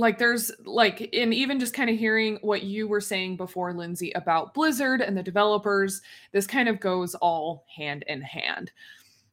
like 0.00 0.18
there's 0.18 0.50
like 0.64 1.08
and 1.12 1.32
even 1.32 1.60
just 1.60 1.74
kind 1.74 1.90
of 1.90 1.98
hearing 1.98 2.38
what 2.42 2.62
you 2.62 2.88
were 2.88 3.00
saying 3.00 3.36
before 3.36 3.72
lindsay 3.72 4.10
about 4.12 4.54
blizzard 4.54 5.00
and 5.00 5.16
the 5.16 5.22
developers 5.22 6.02
this 6.32 6.46
kind 6.46 6.68
of 6.68 6.80
goes 6.80 7.14
all 7.16 7.64
hand 7.74 8.04
in 8.08 8.20
hand 8.20 8.72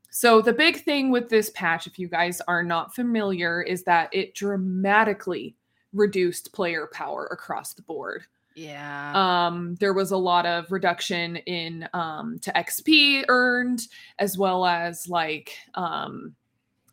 so 0.10 0.42
the 0.42 0.54
big 0.54 0.84
thing 0.84 1.12
with 1.12 1.30
this 1.30 1.50
patch 1.52 1.88
if 1.88 1.98
you 1.98 2.08
guys 2.08 2.42
are 2.48 2.64
not 2.64 2.94
familiar 2.94 3.62
is 3.62 3.84
that 3.84 4.10
it 4.14 4.36
dramatically 4.36 5.56
reduced 5.94 6.52
player 6.54 6.88
power 6.94 7.28
across 7.32 7.74
the 7.74 7.82
board 7.82 8.26
yeah. 8.58 9.12
Um, 9.14 9.76
there 9.76 9.94
was 9.94 10.10
a 10.10 10.18
lot 10.18 10.48
of 10.48 10.72
reduction 10.72 11.36
in 11.36 11.88
um, 11.94 12.40
to 12.40 12.52
XP 12.54 13.26
earned, 13.30 13.82
as 14.18 14.36
well 14.36 14.66
as 14.66 15.08
like 15.08 15.56
um, 15.76 16.36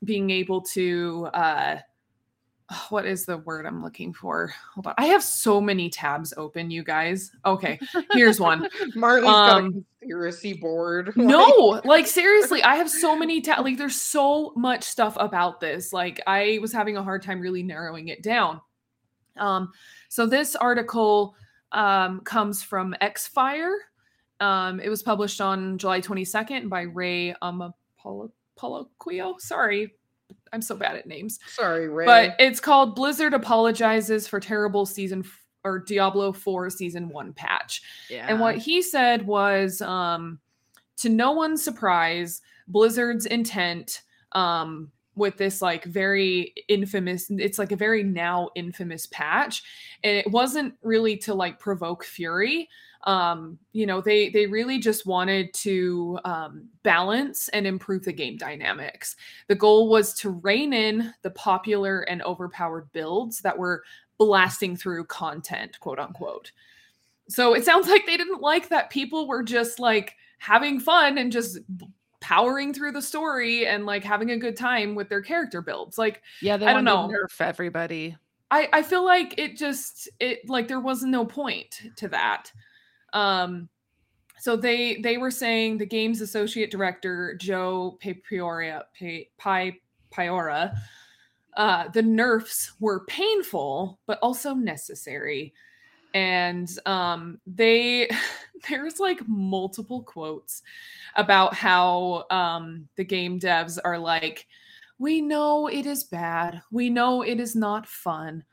being 0.04 0.28
able 0.28 0.60
to 0.60 1.30
uh, 1.32 1.76
what 2.88 3.06
is 3.06 3.24
the 3.24 3.38
word 3.38 3.66
I'm 3.66 3.82
looking 3.82 4.12
for? 4.12 4.52
Hold 4.74 4.86
on. 4.88 4.94
I 4.98 5.06
have 5.06 5.22
so 5.22 5.60
many 5.60 5.90
tabs 5.90 6.34
open, 6.36 6.70
you 6.70 6.82
guys. 6.82 7.32
Okay, 7.44 7.78
here's 8.12 8.40
one. 8.40 8.68
Marley's 8.94 9.24
got 9.24 9.48
a 9.50 9.64
um, 9.64 9.84
conspiracy 10.00 10.52
board. 10.54 11.12
no, 11.16 11.80
like 11.84 12.06
seriously, 12.06 12.62
I 12.62 12.76
have 12.76 12.90
so 12.90 13.16
many 13.16 13.40
tabs. 13.40 13.62
Like 13.62 13.78
there's 13.78 14.00
so 14.00 14.52
much 14.56 14.84
stuff 14.84 15.16
about 15.18 15.60
this. 15.60 15.92
Like 15.92 16.20
I 16.26 16.58
was 16.60 16.72
having 16.72 16.96
a 16.96 17.02
hard 17.02 17.22
time 17.22 17.40
really 17.40 17.62
narrowing 17.62 18.08
it 18.08 18.22
down. 18.22 18.60
Um, 19.36 19.72
so 20.08 20.26
this 20.26 20.54
article 20.56 21.34
um, 21.72 22.20
comes 22.20 22.62
from 22.62 22.94
Xfire. 23.02 23.74
Um, 24.40 24.80
it 24.80 24.88
was 24.88 25.02
published 25.02 25.40
on 25.40 25.78
July 25.78 26.00
22nd 26.00 26.68
by 26.68 26.82
Ray 26.82 27.34
Amapoloquio. 27.42 29.40
Sorry, 29.40 29.94
I'm 30.54 30.62
so 30.62 30.76
bad 30.76 30.96
at 30.96 31.06
names. 31.06 31.40
Sorry, 31.48 31.88
Ray. 31.88 32.06
But 32.06 32.36
it's 32.38 32.60
called 32.60 32.94
Blizzard 32.94 33.34
Apologizes 33.34 34.28
for 34.28 34.38
Terrible 34.38 34.86
Season 34.86 35.20
f- 35.20 35.44
or 35.64 35.80
Diablo 35.80 36.32
4 36.32 36.70
Season 36.70 37.08
1 37.08 37.32
patch. 37.32 37.82
Yeah. 38.08 38.26
And 38.28 38.38
what 38.38 38.56
he 38.56 38.80
said 38.80 39.26
was 39.26 39.82
um, 39.82 40.38
to 40.98 41.08
no 41.08 41.32
one's 41.32 41.62
surprise, 41.62 42.40
Blizzard's 42.68 43.26
intent 43.26 44.02
um, 44.32 44.92
with 45.16 45.36
this 45.36 45.60
like 45.60 45.84
very 45.84 46.52
infamous 46.68 47.30
it's 47.30 47.58
like 47.58 47.72
a 47.72 47.76
very 47.76 48.02
now 48.02 48.50
infamous 48.56 49.06
patch 49.06 49.62
and 50.02 50.16
it 50.16 50.28
wasn't 50.30 50.74
really 50.82 51.16
to 51.16 51.34
like 51.34 51.58
provoke 51.60 52.04
fury 52.04 52.68
um 53.04 53.58
you 53.72 53.86
know 53.86 54.00
they 54.00 54.30
they 54.30 54.46
really 54.46 54.78
just 54.78 55.06
wanted 55.06 55.52
to 55.52 56.18
um 56.24 56.68
balance 56.82 57.48
and 57.48 57.66
improve 57.66 58.04
the 58.04 58.12
game 58.12 58.36
dynamics 58.36 59.16
the 59.46 59.54
goal 59.54 59.88
was 59.88 60.14
to 60.14 60.30
rein 60.30 60.72
in 60.72 61.12
the 61.22 61.30
popular 61.30 62.00
and 62.02 62.22
overpowered 62.22 62.90
builds 62.92 63.40
that 63.40 63.56
were 63.56 63.82
blasting 64.18 64.76
through 64.76 65.04
content 65.04 65.78
quote 65.80 65.98
unquote 65.98 66.52
so 67.28 67.54
it 67.54 67.64
sounds 67.64 67.88
like 67.90 68.06
they 68.06 68.16
didn't 68.16 68.40
like 68.40 68.68
that 68.68 68.90
people 68.90 69.28
were 69.28 69.42
just 69.42 69.78
like 69.78 70.14
having 70.38 70.80
fun 70.80 71.18
and 71.18 71.32
just 71.32 71.58
powering 72.24 72.72
through 72.72 72.90
the 72.90 73.02
story 73.02 73.66
and 73.66 73.84
like 73.84 74.02
having 74.02 74.30
a 74.30 74.38
good 74.38 74.56
time 74.56 74.94
with 74.94 75.10
their 75.10 75.20
character 75.20 75.60
builds. 75.60 75.98
Like, 75.98 76.22
yeah, 76.40 76.54
I 76.54 76.72
don't 76.72 76.84
know, 76.84 77.06
nerf 77.06 77.38
everybody. 77.38 78.16
I 78.50 78.68
I 78.72 78.82
feel 78.82 79.04
like 79.04 79.34
it 79.36 79.58
just 79.58 80.08
it 80.20 80.48
like 80.48 80.66
there 80.66 80.80
was 80.80 81.02
no 81.02 81.26
point 81.26 81.82
to 81.96 82.08
that. 82.08 82.50
Um, 83.14 83.68
so 84.38 84.56
they 84.56 84.96
they 84.96 85.16
were 85.16 85.30
saying 85.30 85.78
the 85.78 85.86
game's 85.86 86.20
associate 86.20 86.70
director 86.70 87.34
Joe 87.40 87.98
Pioria 88.02 88.82
Pi 89.38 89.78
Piora. 90.12 90.76
Uh, 91.56 91.88
the 91.88 92.02
nerfs 92.02 92.72
were 92.80 93.06
painful 93.06 94.00
but 94.06 94.18
also 94.20 94.54
necessary 94.54 95.54
and 96.14 96.78
um, 96.86 97.40
they 97.46 98.08
there's 98.68 98.98
like 99.00 99.26
multiple 99.28 100.02
quotes 100.02 100.62
about 101.16 101.54
how 101.54 102.24
um, 102.30 102.88
the 102.96 103.04
game 103.04 103.38
devs 103.38 103.78
are 103.84 103.98
like 103.98 104.46
we 104.98 105.20
know 105.20 105.66
it 105.66 105.86
is 105.86 106.04
bad 106.04 106.62
we 106.70 106.88
know 106.88 107.22
it 107.22 107.40
is 107.40 107.54
not 107.54 107.86
fun 107.86 108.44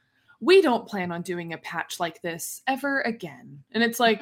we 0.41 0.61
don't 0.61 0.87
plan 0.87 1.11
on 1.11 1.21
doing 1.21 1.53
a 1.53 1.57
patch 1.57 1.99
like 1.99 2.21
this 2.21 2.61
ever 2.67 3.01
again 3.01 3.63
and 3.71 3.83
it's 3.83 3.99
like 3.99 4.21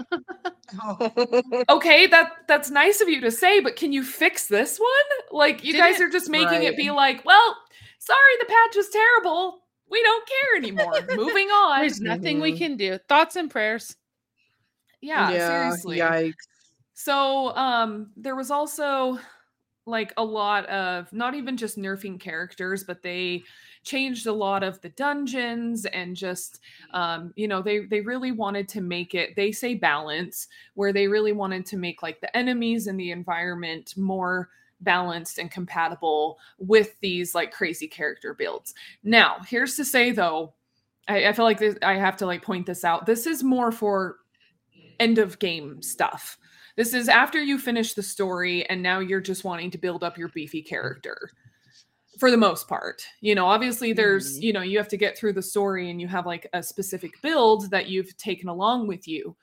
okay 1.70 2.08
that 2.08 2.32
that's 2.48 2.70
nice 2.70 3.02
of 3.02 3.10
you 3.10 3.22
to 3.22 3.32
say 3.32 3.60
but 3.60 3.76
can 3.76 3.92
you 3.92 4.04
fix 4.04 4.48
this 4.48 4.78
one 4.78 5.38
like 5.40 5.64
you 5.64 5.72
Did 5.72 5.80
guys 5.80 6.00
it? 6.00 6.04
are 6.04 6.10
just 6.10 6.30
making 6.30 6.60
right. 6.60 6.64
it 6.64 6.78
be 6.78 6.92
like 6.92 7.24
well 7.26 7.56
sorry 8.00 8.34
the 8.40 8.46
patch 8.46 8.76
is 8.76 8.90
terrible 8.90 9.62
we 9.90 10.02
don't 10.04 10.28
care 10.28 10.58
anymore. 10.58 10.94
Moving 11.16 11.48
on. 11.50 11.82
There's 11.82 12.02
nothing 12.02 12.36
mm-hmm. 12.36 12.44
we 12.44 12.58
can 12.58 12.78
do. 12.78 12.98
Thoughts 13.08 13.36
and 13.36 13.50
prayers. 13.50 13.96
Yeah, 15.02 15.32
yeah, 15.32 15.48
seriously. 15.48 15.98
Yikes. 15.98 16.34
So 16.94 17.56
um 17.56 18.12
there 18.16 18.36
was 18.36 18.52
also 18.52 19.20
like 19.86 20.14
a 20.18 20.24
lot 20.24 20.66
of 20.68 21.12
not 21.12 21.34
even 21.34 21.58
just 21.58 21.78
nerfing 21.78 22.20
characters, 22.20 22.84
but 22.84 23.02
they 23.02 23.44
changed 23.84 24.28
a 24.28 24.34
lot 24.34 24.62
of 24.62 24.80
the 24.82 24.90
dungeons 24.90 25.86
and 25.86 26.16
just 26.16 26.60
um 26.92 27.34
you 27.36 27.48
know 27.48 27.62
they 27.62 27.80
they 27.80 28.02
really 28.02 28.32
wanted 28.32 28.68
to 28.68 28.82
make 28.82 29.16
it 29.16 29.36
they 29.36 29.52
say 29.52 29.74
balance 29.74 30.48
where 30.74 30.92
they 30.92 31.08
really 31.08 31.32
wanted 31.32 31.66
to 31.66 31.78
make 31.78 32.04
like 32.04 32.20
the 32.20 32.38
enemies 32.38 32.88
and 32.88 33.00
the 33.00 33.12
environment 33.12 33.96
more 33.98 34.50
balanced 34.82 35.38
and 35.38 35.52
compatible 35.52 36.40
with 36.58 37.00
these 37.02 37.36
like 37.36 37.52
crazy 37.52 37.88
character 37.88 38.34
builds. 38.34 38.74
Now, 39.04 39.38
here's 39.48 39.76
to 39.76 39.86
say 39.86 40.12
though, 40.12 40.54
I, 41.08 41.28
I 41.28 41.34
feel 41.34 41.46
like 41.46 41.60
this, 41.60 41.78
I 41.82 41.96
have 41.96 42.18
to 42.18 42.26
like 42.26 42.42
point 42.42 42.66
this 42.66 42.84
out. 42.84 43.06
This 43.06 43.26
is 43.26 43.44
more 43.44 43.72
for 43.72 44.18
end 45.00 45.18
of 45.18 45.40
game 45.40 45.82
stuff. 45.82 46.38
This 46.76 46.94
is 46.94 47.10
after 47.10 47.42
you 47.42 47.58
finish 47.58 47.94
the 47.94 48.04
story 48.04 48.66
and 48.70 48.82
now 48.82 49.00
you're 49.00 49.22
just 49.22 49.44
wanting 49.44 49.72
to 49.72 49.78
build 49.78 50.04
up 50.04 50.18
your 50.18 50.30
beefy 50.30 50.62
character 50.62 51.32
for 52.20 52.32
the 52.32 52.38
most 52.38 52.68
part. 52.68 53.02
You 53.22 53.36
know, 53.36 53.46
obviously 53.46 53.94
there's, 53.94 54.34
mm-hmm. 54.34 54.44
you 54.44 54.54
know, 54.54 54.62
you 54.62 54.78
have 54.78 54.88
to 54.90 54.98
get 54.98 55.18
through 55.18 55.34
the 55.34 55.42
story 55.42 55.90
and 55.90 56.00
you 56.00 56.08
have 56.08 56.26
like 56.26 56.48
a 56.54 56.62
specific 56.62 57.22
build 57.22 57.72
that 57.72 57.88
you've 57.88 58.16
taken 58.18 58.50
along 58.50 58.88
with 58.88 59.08
you 59.08 59.36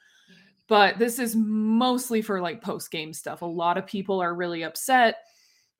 but 0.68 0.98
this 0.98 1.18
is 1.18 1.36
mostly 1.36 2.22
for 2.22 2.40
like 2.40 2.62
post 2.62 2.90
game 2.90 3.12
stuff. 3.12 3.42
A 3.42 3.46
lot 3.46 3.78
of 3.78 3.86
people 3.86 4.20
are 4.20 4.34
really 4.34 4.64
upset 4.64 5.16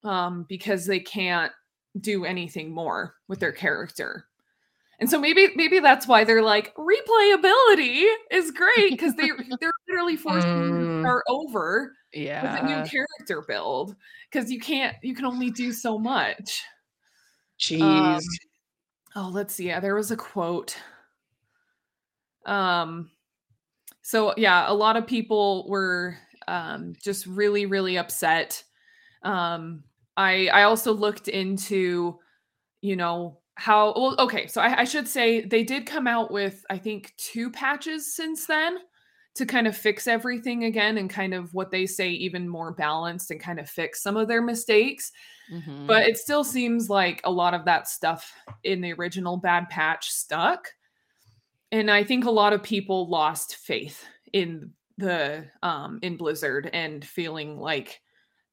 um, 0.05 0.47
because 0.49 0.87
they 0.87 1.01
can't 1.01 1.53
do 2.01 2.25
anything 2.25 2.71
more 2.71 3.15
with 3.29 3.41
their 3.41 3.53
character. 3.53 4.27
And 4.99 5.11
so 5.11 5.21
maybe 5.21 5.49
maybe 5.57 5.81
that's 5.81 6.07
why 6.07 6.25
they're 6.25 6.43
like 6.43 6.75
replayability 6.77 8.07
is 8.31 8.51
great 8.51 8.91
because 8.91 9.15
they 9.15 9.29
they're 9.61 9.73
literally 9.89 10.17
forced 10.17 10.47
mm. 10.47 10.71
to 10.71 11.03
start 11.03 11.25
over 11.29 11.93
yeah. 12.15 12.43
with 12.43 12.63
a 12.63 12.67
new 12.67 12.89
character 12.89 13.45
build 13.47 13.95
because 14.31 14.51
you 14.51 14.59
can't 14.59 14.97
you 15.03 15.15
can 15.15 15.27
only 15.27 15.51
do 15.51 15.73
so 15.73 15.99
much. 15.99 16.63
Jeez. 17.59 17.81
Um, 17.81 18.21
oh, 19.17 19.31
let's 19.33 19.55
see. 19.55 19.67
Yeah, 19.69 19.81
there 19.81 19.95
was 19.95 20.11
a 20.11 20.17
quote. 20.17 20.77
Um 22.45 23.11
so 24.03 24.35
yeah, 24.37 24.71
a 24.71 24.75
lot 24.75 24.97
of 24.97 25.07
people 25.07 25.67
were 25.69 26.17
um, 26.47 26.93
just 27.03 27.27
really, 27.27 27.67
really 27.67 27.99
upset. 27.99 28.63
Um, 29.25 29.83
I 30.17 30.47
I 30.49 30.63
also 30.63 30.93
looked 30.93 31.27
into 31.27 32.21
you 32.83 32.95
know, 32.95 33.41
how 33.57 33.93
well 33.97 34.15
okay 34.19 34.47
so 34.47 34.61
I, 34.61 34.81
I, 34.81 34.85
should 34.85 35.09
say 35.09 35.41
they 35.41 35.65
did 35.65 35.87
come 35.87 36.07
out 36.07 36.31
with 36.31 36.63
i 36.69 36.77
think 36.77 37.15
two 37.17 37.51
patches 37.51 38.15
since 38.15 38.47
then 38.47 38.77
to 39.37 39.47
kind 39.47 39.67
of 39.67 39.77
fix 39.77 40.07
everything 40.07 40.65
again 40.65 40.99
and 40.99 41.11
kind 41.11 41.35
of 41.35 41.53
what 41.55 41.71
they 41.71 41.87
say 41.87 42.09
even 42.09 42.49
more 42.49 42.73
balanced 42.73 43.31
and 43.31 43.41
kind 43.41 43.61
of 43.61 43.69
fix 43.69 44.03
some 44.03 44.17
of 44.17 44.29
their 44.29 44.43
mistakes 44.43 45.13
mm-hmm. 45.53 45.87
but 45.87 46.07
it 46.09 46.17
still 46.17 46.45
seems 46.45 46.91
like 46.91 47.21
a 47.25 47.31
lot 47.31 47.55
of 47.55 47.65
that 47.65 47.89
stuff 47.89 48.33
in 48.65 48.81
the 48.81 48.93
original 48.95 49.37
bad 49.37 49.69
patch 49.69 50.11
stuck 50.11 50.69
and 51.73 51.91
i 51.91 52.03
think 52.03 52.25
a 52.25 52.31
lot 52.31 52.53
of 52.53 52.63
people 52.63 53.09
lost 53.09 53.57
faith 53.57 54.05
in 54.33 54.71
the 54.99 55.45
um 55.63 55.99
in 56.03 56.17
blizzard 56.17 56.71
and 56.73 57.05
feeling 57.05 57.59
like 57.59 58.01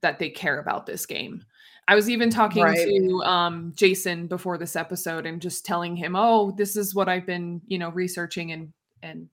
that 0.02 0.20
they 0.20 0.30
care 0.30 0.60
about 0.60 0.86
this 0.86 1.06
game 1.06 1.44
I 1.88 1.96
was 1.96 2.10
even 2.10 2.30
talking 2.30 2.64
right. 2.64 2.78
to 2.78 3.22
um, 3.24 3.74
Jason 3.76 4.28
before 4.28 4.58
this 4.58 4.76
episode 4.76 5.26
and 5.26 5.42
just 5.42 5.66
telling 5.66 5.96
him, 5.96 6.16
"Oh, 6.16 6.52
this 6.52 6.78
is 6.78 6.96
what 6.96 7.10
I've 7.10 7.26
been, 7.26 7.62
you 7.68 7.78
know, 7.78 7.90
researching 7.90 8.54
and 8.54 8.72
and 9.02 9.28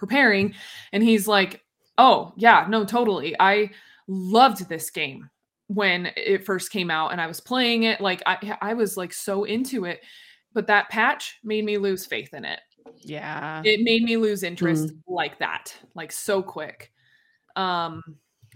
preparing." 0.00 0.54
And 0.92 1.02
he's 1.02 1.28
like, 1.28 1.62
"Oh, 1.98 2.32
yeah, 2.36 2.66
no, 2.68 2.84
totally. 2.84 3.36
I 3.38 3.70
loved 4.08 4.68
this 4.68 4.90
game 4.90 5.30
when 5.68 6.10
it 6.16 6.44
first 6.44 6.72
came 6.72 6.90
out 6.90 7.12
and 7.12 7.20
I 7.20 7.28
was 7.28 7.40
playing 7.40 7.84
it 7.84 8.00
like 8.00 8.22
I 8.26 8.58
I 8.60 8.74
was 8.74 8.96
like 8.96 9.12
so 9.12 9.44
into 9.44 9.84
it, 9.84 10.00
but 10.52 10.66
that 10.66 10.88
patch 10.88 11.38
made 11.44 11.64
me 11.64 11.78
lose 11.78 12.04
faith 12.04 12.34
in 12.34 12.44
it. 12.44 12.58
Yeah. 12.96 13.62
It 13.64 13.82
made 13.82 14.02
me 14.02 14.16
lose 14.16 14.42
interest 14.42 14.88
mm. 14.88 14.98
like 15.06 15.38
that, 15.38 15.76
like 15.94 16.10
so 16.10 16.42
quick. 16.42 16.92
Um 17.54 18.02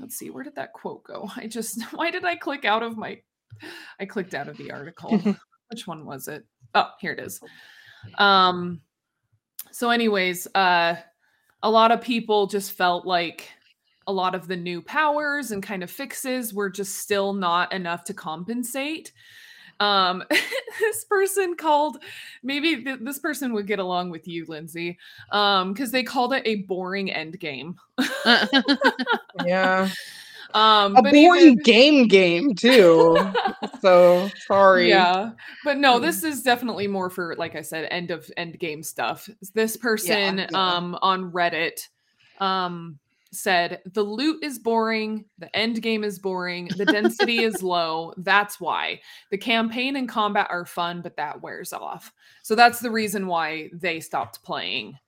let's 0.01 0.17
see 0.17 0.29
where 0.29 0.43
did 0.43 0.57
that 0.57 0.73
quote 0.73 1.05
go 1.05 1.31
i 1.37 1.47
just 1.47 1.81
why 1.93 2.11
did 2.11 2.25
i 2.25 2.35
click 2.35 2.65
out 2.65 2.83
of 2.83 2.97
my 2.97 3.17
I 4.01 4.07
clicked 4.07 4.35
out 4.35 4.49
of 4.49 4.57
the 4.57 4.71
article. 4.71 5.19
Which 5.71 5.87
one 5.87 6.05
was 6.05 6.29
it? 6.29 6.45
Oh, 6.75 6.91
here 7.01 7.13
it 7.13 7.21
is. 7.21 7.41
Um 8.19 8.81
so 9.73 9.91
anyways, 9.91 10.47
uh 10.55 10.97
a 11.65 11.71
lot 11.71 11.91
of 11.91 12.03
people 12.03 12.47
just 12.47 12.73
felt 12.73 13.07
like 13.07 13.49
a 14.07 14.13
lot 14.13 14.35
of 14.35 14.47
the 14.47 14.57
new 14.57 14.83
powers 14.83 15.51
and 15.51 15.63
kind 15.63 15.83
of 15.83 15.91
fixes 15.91 16.53
were 16.53 16.69
just 16.69 16.99
still 16.99 17.33
not 17.33 17.73
enough 17.73 18.05
to 18.05 18.15
compensate. 18.15 19.13
Um, 19.81 20.23
this 20.79 21.05
person 21.07 21.57
called 21.57 21.97
maybe 22.43 22.85
th- 22.85 23.01
this 23.01 23.19
person 23.19 23.55
would 23.55 23.67
get 23.67 23.79
along 23.79 24.11
with 24.11 24.29
you, 24.29 24.45
Lindsay, 24.47 24.99
um, 25.33 25.73
because 25.73 25.91
they 25.91 26.03
called 26.03 26.35
it 26.35 26.43
a 26.45 26.57
boring 26.57 27.11
end 27.11 27.41
game. 27.41 27.77
yeah. 29.45 29.89
Um, 30.55 30.95
a 30.95 31.03
boring 31.03 31.43
even... 31.43 31.57
game 31.59 32.09
game 32.09 32.55
too. 32.55 33.19
so 33.81 34.31
sorry. 34.47 34.89
Yeah, 34.89 35.33
but 35.65 35.79
no, 35.79 35.99
this 35.99 36.23
is 36.23 36.43
definitely 36.43 36.87
more 36.87 37.11
for 37.11 37.35
like 37.37 37.57
I 37.57 37.63
said, 37.63 37.89
end 37.91 38.13
of 38.13 38.31
end 38.37 38.59
game 38.61 38.83
stuff. 38.83 39.29
This 39.53 39.77
person 39.77 40.39
yeah, 40.39 40.47
yeah. 40.51 40.77
um 40.77 40.97
on 41.03 41.33
Reddit 41.33 41.89
um 42.41 42.99
said 43.33 43.83
the 43.93 44.03
loot 44.03 44.45
is 44.45 44.61
boring, 44.61 45.25
the 45.39 45.55
end 45.57 45.83
game 45.83 46.05
is 46.05 46.21
boring, 46.21 46.69
the 46.77 46.87
density 46.87 47.43
is 47.43 47.63
low. 47.63 48.15
That's 48.19 48.61
why 48.61 49.01
the 49.31 49.39
campaign 49.39 49.97
and 49.97 50.09
combat 50.09 50.47
are 50.51 50.65
fun, 50.65 51.03
but 51.03 51.17
that 51.17 51.43
wears 51.43 51.73
off. 51.73 52.13
So 52.43 52.55
that's 52.55 52.79
the 52.79 52.93
reason 52.93 53.27
why 53.27 53.71
they 53.73 53.99
stopped 53.99 54.43
playing 54.45 54.99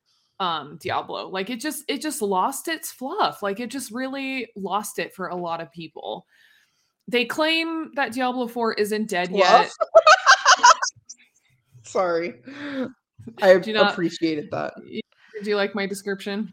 um 0.41 0.79
Diablo. 0.81 1.29
Like 1.29 1.51
it 1.51 1.61
just 1.61 1.85
it 1.89 2.01
just 2.01 2.23
lost 2.23 2.69
its 2.69 2.93
fluff. 2.93 3.43
Like 3.43 3.61
it 3.61 3.71
just 3.71 3.91
really 3.91 4.49
lost 4.57 4.99
it 4.99 5.15
for 5.15 5.29
a 5.29 5.37
lot 5.37 5.61
of 5.61 5.73
people. 5.73 6.27
They 7.09 7.25
claim 7.25 7.93
that 7.95 8.13
Diablo 8.13 8.49
4 8.49 8.75
isn't 8.75 9.09
dead 9.09 9.31
yet. 9.31 9.71
Sorry. 11.85 12.35
I 13.41 13.55
not, 13.55 13.93
appreciated 13.93 14.51
that. 14.51 14.75
Do 14.85 15.51
you 15.51 15.57
like 15.57 15.75
my 15.75 15.87
description? 15.87 16.53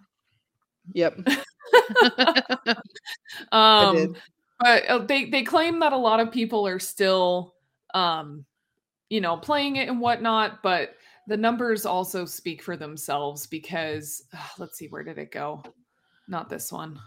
Yep. 0.93 1.17
um 3.51 4.15
but 4.59 4.85
uh, 4.85 4.99
they 4.99 5.25
they 5.25 5.43
claim 5.43 5.79
that 5.79 5.91
a 5.91 5.97
lot 5.97 6.19
of 6.19 6.31
people 6.31 6.67
are 6.67 6.79
still 6.79 7.55
um 7.93 8.45
you 9.09 9.21
know 9.21 9.37
playing 9.37 9.77
it 9.77 9.89
and 9.89 9.99
whatnot, 9.99 10.61
but 10.61 10.95
the 11.27 11.37
numbers 11.37 11.85
also 11.85 12.25
speak 12.25 12.61
for 12.61 12.77
themselves 12.77 13.47
because 13.47 14.23
let's 14.57 14.77
see 14.77 14.87
where 14.87 15.03
did 15.03 15.17
it 15.17 15.31
go? 15.31 15.63
Not 16.27 16.49
this 16.49 16.71
one. 16.71 16.99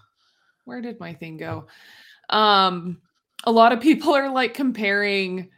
Where 0.65 0.81
did 0.81 1.01
my 1.01 1.15
thing 1.15 1.37
go? 1.37 1.67
Um 2.31 3.01
a 3.45 3.53
lot 3.53 3.73
of 3.73 3.81
people 3.81 4.15
are 4.15 4.31
like 4.31 4.55
comparing 4.55 5.51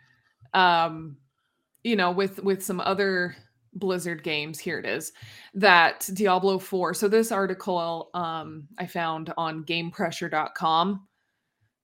um 0.55 1.17
you 1.83 1.97
know 1.97 2.11
with 2.11 2.43
with 2.43 2.63
some 2.63 2.81
other 2.81 3.37
blizzard 3.75 4.23
games. 4.23 4.59
Here 4.59 4.79
it 4.79 4.87
is 4.87 5.13
that 5.55 6.09
diablo 6.15 6.59
4 6.59 6.95
so 6.95 7.09
this 7.09 7.33
article 7.33 8.11
um 8.15 8.69
i 8.79 8.87
found 8.87 9.33
on 9.37 9.65
gamepressure.com 9.65 11.07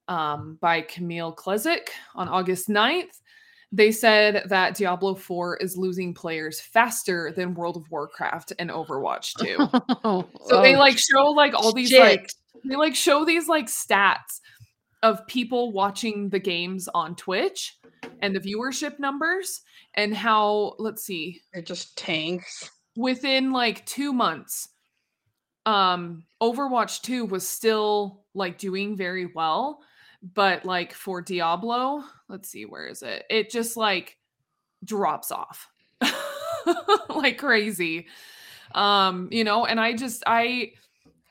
um 0.08 0.58
by 0.60 0.82
camille 0.82 1.34
klezik 1.34 1.88
on 2.14 2.28
august 2.28 2.68
9th 2.68 3.20
they 3.74 3.90
said 3.90 4.44
that 4.46 4.76
Diablo 4.76 5.16
4 5.16 5.56
is 5.56 5.76
losing 5.76 6.14
players 6.14 6.60
faster 6.60 7.32
than 7.32 7.54
World 7.54 7.76
of 7.76 7.90
Warcraft 7.90 8.52
and 8.60 8.70
Overwatch 8.70 9.34
2. 9.38 9.56
so 9.58 9.98
oh, 10.04 10.62
they 10.62 10.76
like 10.76 10.96
show 10.96 11.26
like 11.26 11.54
all 11.54 11.72
these 11.72 11.88
shit. 11.88 12.00
like 12.00 12.30
they 12.64 12.76
like 12.76 12.94
show 12.94 13.24
these 13.24 13.48
like 13.48 13.66
stats 13.66 14.40
of 15.02 15.26
people 15.26 15.72
watching 15.72 16.28
the 16.28 16.38
games 16.38 16.88
on 16.94 17.16
Twitch 17.16 17.76
and 18.22 18.34
the 18.34 18.40
viewership 18.40 19.00
numbers 19.00 19.62
and 19.94 20.14
how 20.14 20.74
let's 20.78 21.04
see 21.04 21.40
it 21.52 21.66
just 21.66 21.98
tanks 21.98 22.70
within 22.96 23.50
like 23.50 23.84
2 23.86 24.12
months 24.12 24.68
um 25.66 26.24
Overwatch 26.40 27.02
2 27.02 27.24
was 27.24 27.46
still 27.48 28.24
like 28.34 28.56
doing 28.56 28.96
very 28.96 29.26
well 29.34 29.80
but 30.32 30.64
like 30.64 30.92
for 30.94 31.20
Diablo, 31.20 32.04
let's 32.28 32.48
see 32.48 32.64
where 32.64 32.86
is 32.86 33.02
it? 33.02 33.24
It 33.28 33.50
just 33.50 33.76
like 33.76 34.16
drops 34.84 35.30
off 35.30 35.68
like 37.08 37.38
crazy. 37.38 38.06
Um, 38.74 39.28
you 39.30 39.44
know, 39.44 39.66
and 39.66 39.78
I 39.78 39.94
just 39.94 40.22
I 40.26 40.72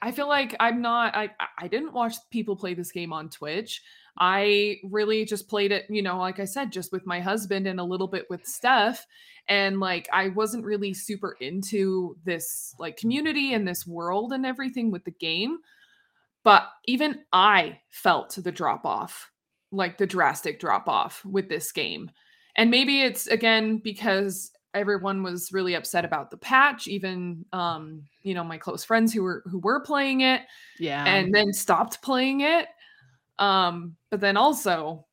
I 0.01 0.11
feel 0.11 0.27
like 0.27 0.55
I'm 0.59 0.81
not 0.81 1.15
I 1.15 1.31
I 1.57 1.67
didn't 1.67 1.93
watch 1.93 2.15
people 2.29 2.55
play 2.55 2.73
this 2.73 2.91
game 2.91 3.11
on 3.11 3.29
Twitch. 3.29 3.81
I 4.17 4.77
really 4.83 5.25
just 5.25 5.47
played 5.47 5.71
it, 5.71 5.85
you 5.89 6.03
know, 6.03 6.19
like 6.19 6.39
I 6.39 6.45
said, 6.45 6.71
just 6.71 6.91
with 6.91 7.07
my 7.07 7.19
husband 7.19 7.65
and 7.65 7.79
a 7.79 7.83
little 7.83 8.07
bit 8.07 8.29
with 8.29 8.45
Steph. 8.45 9.07
And 9.47 9.79
like 9.79 10.07
I 10.13 10.29
wasn't 10.29 10.65
really 10.65 10.93
super 10.93 11.35
into 11.39 12.15
this 12.23 12.75
like 12.77 12.95
community 12.95 13.53
and 13.53 13.67
this 13.67 13.87
world 13.87 14.31
and 14.31 14.45
everything 14.45 14.91
with 14.91 15.03
the 15.03 15.11
game. 15.11 15.57
But 16.43 16.67
even 16.85 17.21
I 17.31 17.79
felt 17.89 18.35
the 18.35 18.51
drop 18.51 18.85
off, 18.85 19.31
like 19.71 19.97
the 19.97 20.07
drastic 20.07 20.59
drop 20.59 20.87
off 20.87 21.23
with 21.25 21.49
this 21.49 21.71
game. 21.71 22.11
And 22.55 22.69
maybe 22.69 23.01
it's 23.01 23.27
again 23.27 23.77
because 23.77 24.51
everyone 24.73 25.23
was 25.23 25.51
really 25.51 25.75
upset 25.75 26.05
about 26.05 26.31
the 26.31 26.37
patch, 26.37 26.87
even 26.87 27.45
um, 27.53 28.03
you 28.23 28.33
know, 28.33 28.43
my 28.43 28.57
close 28.57 28.83
friends 28.83 29.13
who 29.13 29.23
were 29.23 29.43
who 29.45 29.59
were 29.59 29.81
playing 29.81 30.21
it. 30.21 30.41
Yeah. 30.79 31.05
And 31.05 31.33
then 31.33 31.53
stopped 31.53 32.01
playing 32.01 32.41
it. 32.41 32.67
Um, 33.39 33.95
but 34.11 34.19
then 34.19 34.37
also, 34.37 35.05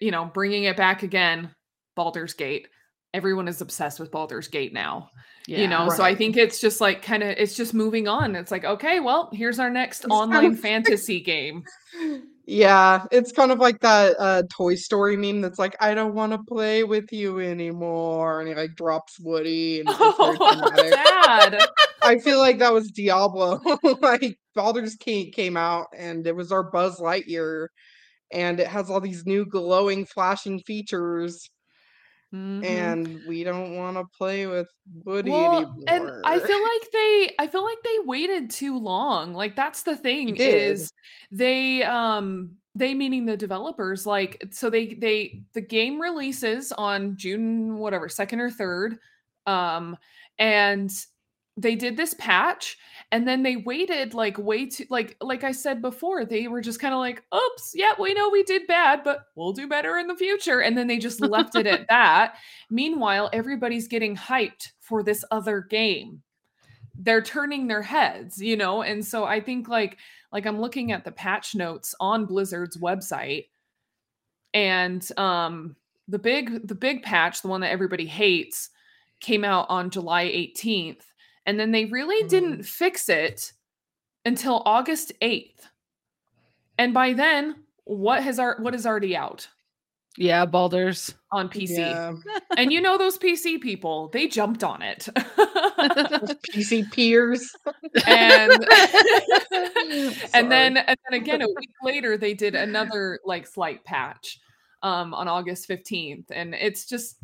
you 0.00 0.10
know, 0.10 0.26
bringing 0.26 0.64
it 0.64 0.76
back 0.76 1.02
again, 1.02 1.54
Baldur's 1.96 2.34
Gate 2.34 2.68
everyone 3.14 3.48
is 3.48 3.60
obsessed 3.60 4.00
with 4.00 4.10
Baldur's 4.10 4.48
Gate 4.48 4.72
now. 4.72 5.10
Yeah, 5.46 5.60
you 5.60 5.68
know, 5.68 5.86
right. 5.86 5.96
so 5.96 6.04
I 6.04 6.14
think 6.14 6.36
it's 6.36 6.60
just 6.60 6.80
like 6.80 7.02
kind 7.02 7.22
of 7.22 7.30
it's 7.30 7.54
just 7.54 7.74
moving 7.74 8.08
on. 8.08 8.36
It's 8.36 8.50
like, 8.50 8.64
okay, 8.64 9.00
well, 9.00 9.28
here's 9.32 9.58
our 9.58 9.70
next 9.70 10.04
it's 10.04 10.12
online 10.12 10.42
kind 10.42 10.54
of, 10.54 10.60
fantasy 10.60 11.20
game. 11.20 11.64
Yeah, 12.44 13.04
it's 13.12 13.30
kind 13.30 13.52
of 13.52 13.60
like 13.60 13.78
that 13.80 14.16
uh 14.18 14.42
Toy 14.50 14.74
Story 14.74 15.16
meme 15.16 15.40
that's 15.40 15.58
like, 15.58 15.76
I 15.80 15.94
don't 15.94 16.14
want 16.14 16.32
to 16.32 16.38
play 16.38 16.82
with 16.82 17.12
you 17.12 17.38
anymore. 17.38 18.40
And 18.40 18.48
he 18.48 18.54
like 18.54 18.74
drops 18.74 19.18
Woody 19.20 19.80
and 19.80 19.88
oh, 19.90 20.66
sad. 21.24 21.62
I 22.02 22.18
feel 22.18 22.38
like 22.38 22.58
that 22.58 22.72
was 22.72 22.90
Diablo. 22.90 23.60
like 24.00 24.38
Baldur's 24.56 24.96
Gate 24.96 25.34
came 25.34 25.56
out 25.56 25.86
and 25.96 26.26
it 26.26 26.34
was 26.34 26.50
our 26.50 26.64
Buzz 26.64 26.98
Lightyear 26.98 27.68
and 28.32 28.58
it 28.58 28.66
has 28.66 28.90
all 28.90 29.00
these 29.00 29.24
new 29.24 29.46
glowing 29.46 30.04
flashing 30.04 30.58
features 30.60 31.48
Mm-hmm. 32.34 32.64
and 32.64 33.20
we 33.28 33.44
don't 33.44 33.76
want 33.76 33.98
to 33.98 34.04
play 34.16 34.46
with 34.46 34.66
Woody 35.04 35.30
well, 35.30 35.56
anymore. 35.56 35.84
And 35.86 36.10
I 36.24 36.38
feel 36.38 36.62
like 36.62 36.90
they 36.90 37.34
I 37.38 37.46
feel 37.46 37.62
like 37.62 37.82
they 37.84 37.98
waited 38.06 38.48
too 38.48 38.78
long. 38.78 39.34
Like 39.34 39.54
that's 39.54 39.82
the 39.82 39.96
thing 39.96 40.36
is 40.36 40.90
they 41.30 41.82
um 41.82 42.52
they 42.74 42.94
meaning 42.94 43.26
the 43.26 43.36
developers 43.36 44.06
like 44.06 44.42
so 44.50 44.70
they 44.70 44.94
they 44.94 45.42
the 45.52 45.60
game 45.60 46.00
releases 46.00 46.72
on 46.72 47.18
June 47.18 47.76
whatever 47.76 48.08
2nd 48.08 48.40
or 48.40 48.50
3rd 48.50 48.96
um 49.46 49.96
and 50.38 50.90
they 51.56 51.74
did 51.74 51.96
this 51.96 52.14
patch 52.14 52.78
and 53.10 53.28
then 53.28 53.42
they 53.42 53.56
waited 53.56 54.14
like 54.14 54.38
way 54.38 54.66
too 54.66 54.86
like 54.88 55.16
like 55.20 55.44
I 55.44 55.52
said 55.52 55.82
before, 55.82 56.24
they 56.24 56.48
were 56.48 56.62
just 56.62 56.80
kind 56.80 56.94
of 56.94 57.00
like, 57.00 57.22
oops, 57.34 57.72
yeah, 57.74 57.92
we 57.98 58.14
know 58.14 58.30
we 58.30 58.42
did 58.42 58.66
bad, 58.66 59.02
but 59.04 59.26
we'll 59.34 59.52
do 59.52 59.68
better 59.68 59.98
in 59.98 60.06
the 60.06 60.16
future. 60.16 60.60
And 60.60 60.76
then 60.76 60.86
they 60.86 60.98
just 60.98 61.20
left 61.20 61.54
it 61.54 61.66
at 61.66 61.86
that. 61.90 62.36
Meanwhile, 62.70 63.28
everybody's 63.32 63.86
getting 63.86 64.16
hyped 64.16 64.70
for 64.80 65.02
this 65.02 65.24
other 65.30 65.60
game. 65.60 66.22
They're 66.94 67.22
turning 67.22 67.66
their 67.66 67.82
heads, 67.82 68.40
you 68.40 68.56
know? 68.56 68.82
And 68.82 69.04
so 69.04 69.24
I 69.24 69.40
think 69.40 69.68
like 69.68 69.98
like 70.32 70.46
I'm 70.46 70.60
looking 70.60 70.90
at 70.90 71.04
the 71.04 71.12
patch 71.12 71.54
notes 71.54 71.94
on 72.00 72.24
Blizzard's 72.24 72.78
website 72.78 73.48
and 74.54 75.06
um 75.18 75.76
the 76.08 76.18
big 76.18 76.66
the 76.66 76.74
big 76.74 77.02
patch, 77.02 77.42
the 77.42 77.48
one 77.48 77.60
that 77.60 77.72
everybody 77.72 78.06
hates, 78.06 78.70
came 79.20 79.44
out 79.44 79.66
on 79.68 79.90
July 79.90 80.24
18th 80.24 81.02
and 81.46 81.58
then 81.58 81.70
they 81.72 81.84
really 81.86 82.22
Mm. 82.24 82.28
didn't 82.28 82.62
fix 82.64 83.08
it 83.08 83.52
until 84.24 84.62
August 84.64 85.12
8th. 85.20 85.66
And 86.78 86.94
by 86.94 87.12
then, 87.12 87.64
what 87.84 88.22
has 88.22 88.38
our 88.38 88.56
what 88.60 88.74
is 88.74 88.86
already 88.86 89.16
out 89.16 89.48
Yeah, 90.16 90.44
Baldur's. 90.46 91.14
on 91.32 91.48
PC? 91.48 91.78
Yeah. 91.78 92.14
And 92.56 92.72
you 92.72 92.80
know 92.80 92.96
those 92.98 93.18
PC 93.24 93.60
people, 93.60 94.08
they 94.12 94.28
jumped 94.28 94.62
on 94.64 94.82
it. 94.82 95.08
PC 96.54 96.90
peers. 96.92 97.50
and 98.06 98.52
and 100.34 100.50
then 100.50 100.76
and 100.76 100.96
then 101.10 101.20
again 101.20 101.42
a 101.42 101.48
week 101.48 101.70
later 101.82 102.16
they 102.16 102.34
did 102.34 102.54
another 102.54 103.20
like 103.24 103.46
slight 103.46 103.84
patch 103.84 104.38
um 104.82 105.14
on 105.14 105.28
August 105.28 105.68
15th 105.68 106.26
and 106.30 106.54
it's 106.54 106.86
just 106.86 107.16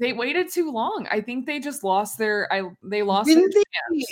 they 0.00 0.12
waited 0.12 0.50
too 0.52 0.72
long. 0.72 1.06
I 1.10 1.20
think 1.20 1.46
they 1.46 1.60
just 1.60 1.84
lost 1.84 2.18
their 2.18 2.52
I 2.52 2.62
they 2.82 3.02
lost 3.02 3.28
Didn't 3.28 3.54
they? 3.54 4.04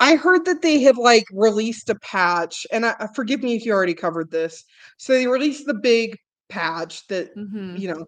I 0.00 0.14
heard 0.14 0.44
that 0.44 0.62
they 0.62 0.80
had 0.80 0.96
like 0.96 1.24
released 1.32 1.90
a 1.90 1.96
patch, 1.96 2.66
and 2.70 2.86
I, 2.86 3.08
forgive 3.14 3.42
me 3.42 3.56
if 3.56 3.66
you 3.66 3.72
already 3.72 3.94
covered 3.94 4.30
this. 4.30 4.64
So 4.96 5.12
they 5.12 5.26
released 5.26 5.66
the 5.66 5.74
big 5.74 6.16
patch 6.48 7.06
that 7.08 7.36
Mhm. 7.36 7.78
you 7.78 7.88
know, 7.88 8.06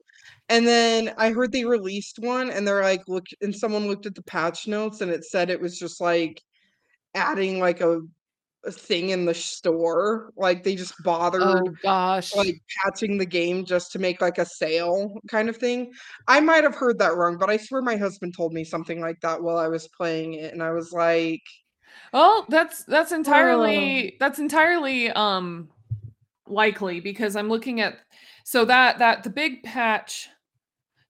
and 0.48 0.66
then 0.66 1.12
I 1.18 1.30
heard 1.30 1.52
they 1.52 1.64
released 1.64 2.18
one, 2.20 2.50
and 2.50 2.66
they're 2.66 2.82
like, 2.82 3.02
look, 3.08 3.26
and 3.42 3.54
someone 3.54 3.88
looked 3.88 4.06
at 4.06 4.14
the 4.14 4.22
patch 4.22 4.68
notes, 4.68 5.00
and 5.00 5.10
it 5.10 5.24
said 5.24 5.50
it 5.50 5.60
was 5.60 5.78
just 5.78 6.00
like 6.00 6.40
adding 7.14 7.58
like 7.58 7.80
a 7.80 8.00
thing 8.68 9.10
in 9.10 9.24
the 9.24 9.34
store, 9.34 10.32
like 10.36 10.62
they 10.62 10.74
just 10.76 10.94
bothered 11.04 11.42
Oh 11.42 11.68
gosh. 11.82 12.34
like 12.36 12.60
patching 12.82 13.18
the 13.18 13.26
game 13.26 13.64
just 13.64 13.92
to 13.92 13.98
make 13.98 14.20
like 14.20 14.38
a 14.38 14.44
sale 14.46 15.18
kind 15.28 15.48
of 15.48 15.56
thing. 15.56 15.92
I 16.28 16.40
might 16.40 16.64
have 16.64 16.74
heard 16.74 16.98
that 16.98 17.16
wrong, 17.16 17.38
but 17.38 17.50
I 17.50 17.56
swear 17.56 17.82
my 17.82 17.96
husband 17.96 18.34
told 18.36 18.52
me 18.52 18.64
something 18.64 19.00
like 19.00 19.20
that 19.22 19.42
while 19.42 19.58
I 19.58 19.68
was 19.68 19.88
playing 19.88 20.34
it, 20.34 20.52
and 20.52 20.62
I 20.62 20.72
was 20.72 20.92
like, 20.92 21.42
Well, 22.12 22.46
that's 22.48 22.84
that's 22.84 23.12
entirely 23.12 24.16
that's 24.20 24.38
entirely 24.38 25.10
um 25.10 25.70
likely 26.46 27.00
because 27.00 27.36
I'm 27.36 27.48
looking 27.48 27.80
at 27.80 27.98
so 28.44 28.64
that 28.64 28.98
that 28.98 29.22
the 29.22 29.30
big 29.30 29.62
patch 29.62 30.28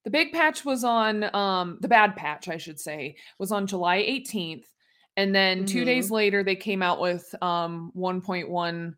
the 0.05 0.11
big 0.11 0.33
patch 0.33 0.65
was 0.65 0.85
on 0.85 1.35
um 1.35 1.79
the 1.81 1.89
bad 1.89 2.17
patch 2.17 2.49
I 2.49 2.59
should 2.59 2.79
say 2.81 3.17
was 3.39 3.53
on 3.53 3.67
July 3.67 3.99
18th 3.99 4.65
and 5.21 5.35
then 5.35 5.65
2 5.65 5.85
days 5.85 6.11
later 6.11 6.43
they 6.45 6.57
came 6.57 6.83
out 6.83 7.01
with 7.01 7.35
um 7.43 7.91
1.1 7.95 8.97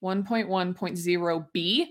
1.1.0b 0.00 1.86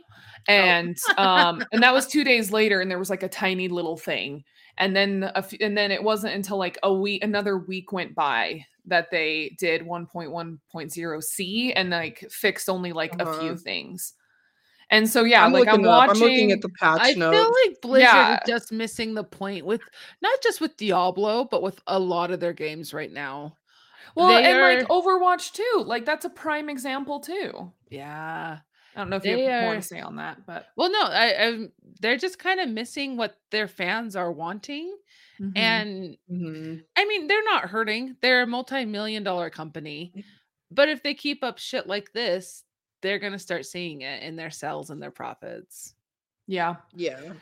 and 0.48 0.98
um 1.18 1.64
and 1.72 1.82
that 1.84 1.94
was 1.94 2.08
2 2.08 2.24
days 2.24 2.52
later 2.52 2.82
and 2.82 2.90
there 2.92 3.00
was 3.00 3.10
like 3.10 3.24
a 3.24 3.30
tiny 3.30 3.68
little 3.68 3.98
thing. 3.98 4.44
And 4.78 4.96
then 4.96 5.24
a 5.24 5.38
f- 5.40 5.54
and 5.62 5.78
then 5.78 5.92
it 5.92 6.04
wasn't 6.04 6.36
until 6.36 6.58
like 6.58 6.78
a 6.84 6.94
week 6.94 7.24
another 7.24 7.58
week 7.58 7.92
went 7.92 8.14
by 8.16 8.66
that 8.86 9.10
they 9.12 9.56
did 9.60 9.84
1.1.0c 9.86 11.74
and 11.76 11.90
like 11.90 12.20
fixed 12.30 12.70
only 12.70 12.92
like 12.94 13.16
a 13.20 13.26
few 13.26 13.56
Uh-huh. 13.56 13.58
things 13.58 14.14
and 14.92 15.10
so 15.10 15.24
yeah 15.24 15.44
I'm 15.46 15.52
like 15.54 15.68
i'm 15.68 15.82
looking 15.82 15.88
up. 15.88 16.08
watching 16.08 16.24
I'm 16.24 16.30
looking 16.30 16.52
at 16.52 16.62
the 16.62 16.70
patch 16.70 17.00
notes. 17.00 17.10
I 17.10 17.14
notes. 17.14 17.38
feel 17.38 17.54
like 17.68 17.82
Blizzard 17.82 18.02
Yeah. 18.04 18.34
is 18.36 18.40
just 18.48 18.72
missing 18.72 19.14
the 19.14 19.24
point 19.24 19.66
with 19.66 19.82
not 20.22 20.42
just 20.42 20.62
with 20.62 20.78
Diablo, 20.78 21.46
but 21.50 21.62
with 21.64 21.80
a 21.88 22.00
lot 22.00 22.32
of 22.32 22.40
their 22.40 22.54
games 22.54 22.94
right 22.94 23.12
now. 23.12 23.58
well 24.16 24.28
they 24.28 24.46
and 24.46 24.60
like 24.80 24.88
overwatch 24.90 25.52
too 25.54 25.84
like 25.86 26.06
that's 26.06 26.26
a 26.26 26.30
prime 26.30 26.70
example 26.70 27.20
too 27.20 27.72
Yeah. 27.90 28.60
i 28.96 29.00
don't 29.00 29.10
know 29.10 29.18
if 29.18 29.26
you 29.26 29.36
They 29.36 29.44
have 29.46 29.64
more 29.64 29.74
are- 29.74 29.76
to 29.78 29.82
say 29.82 30.00
on 30.00 30.16
that 30.18 30.46
but 30.46 30.68
Well, 30.78 30.92
no, 30.92 31.02
I, 31.02 31.48
I 31.48 31.68
they're 32.02 32.18
just 32.18 32.38
kind 32.40 32.60
of 32.60 32.70
missing 32.70 33.18
what 33.18 33.36
their 33.52 33.68
fans 33.68 34.16
are 34.16 34.32
wanting, 34.32 34.96
mhm. 35.40 35.52
and 35.58 36.18
Mhm. 36.32 36.84
I 36.96 37.06
mean 37.06 37.28
they're 37.28 37.44
not 37.44 37.70
hurting. 37.70 38.16
They're 38.22 38.44
a 38.44 38.48
multi-million 38.48 39.24
dollar 39.24 39.50
company, 39.50 40.14
but 40.70 40.90
if 40.90 41.02
they 41.04 41.14
keep 41.14 41.44
up 41.44 41.58
shit 41.58 41.88
like 41.88 42.12
this, 42.14 42.64
they're 43.06 43.20
gonna 43.20 43.40
start 43.40 43.66
seeing 43.66 44.02
it 44.02 44.24
in 44.24 44.36
their 44.36 44.50
sales 44.52 44.90
and 44.90 45.02
their 45.02 45.12
profits. 45.12 45.94
yeah 46.48 46.76
Yeah. 46.96 47.34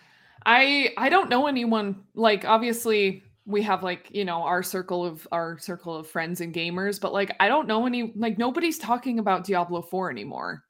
I 0.46 0.94
I 0.98 1.08
don't 1.10 1.30
know 1.30 1.48
anyone 1.48 2.04
like 2.16 2.44
obviously 2.46 3.24
we 3.46 3.62
have 3.62 3.82
like 3.84 4.10
you 4.12 4.26
know 4.26 4.44
our 4.44 4.62
circle 4.64 5.06
of 5.06 5.26
our 5.32 5.58
circle 5.58 5.96
of 5.96 6.08
friends 6.08 6.42
and 6.42 6.54
gamers 6.54 7.00
but 7.00 7.14
like 7.14 7.34
I 7.40 7.48
don't 7.48 7.68
know 7.68 7.86
any 7.86 8.12
like 8.16 8.38
nobody's 8.38 8.78
talking 8.78 9.20
about 9.20 9.46
Diablo 9.46 9.82
4 9.82 10.12
anymore. 10.12 10.64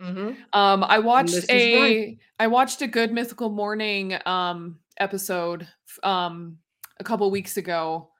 Mhm. 0.00 0.36
Um 0.52 0.84
I 0.84 0.98
watched 0.98 1.32
this 1.34 1.44
is 1.44 1.50
a 1.50 1.76
why. 1.78 2.18
I 2.38 2.46
watched 2.46 2.82
a 2.82 2.86
good 2.86 3.12
mythical 3.12 3.50
morning 3.50 4.16
um 4.26 4.78
episode 4.98 5.66
um 6.02 6.58
a 7.00 7.04
couple 7.04 7.30
weeks 7.30 7.56
ago. 7.56 8.10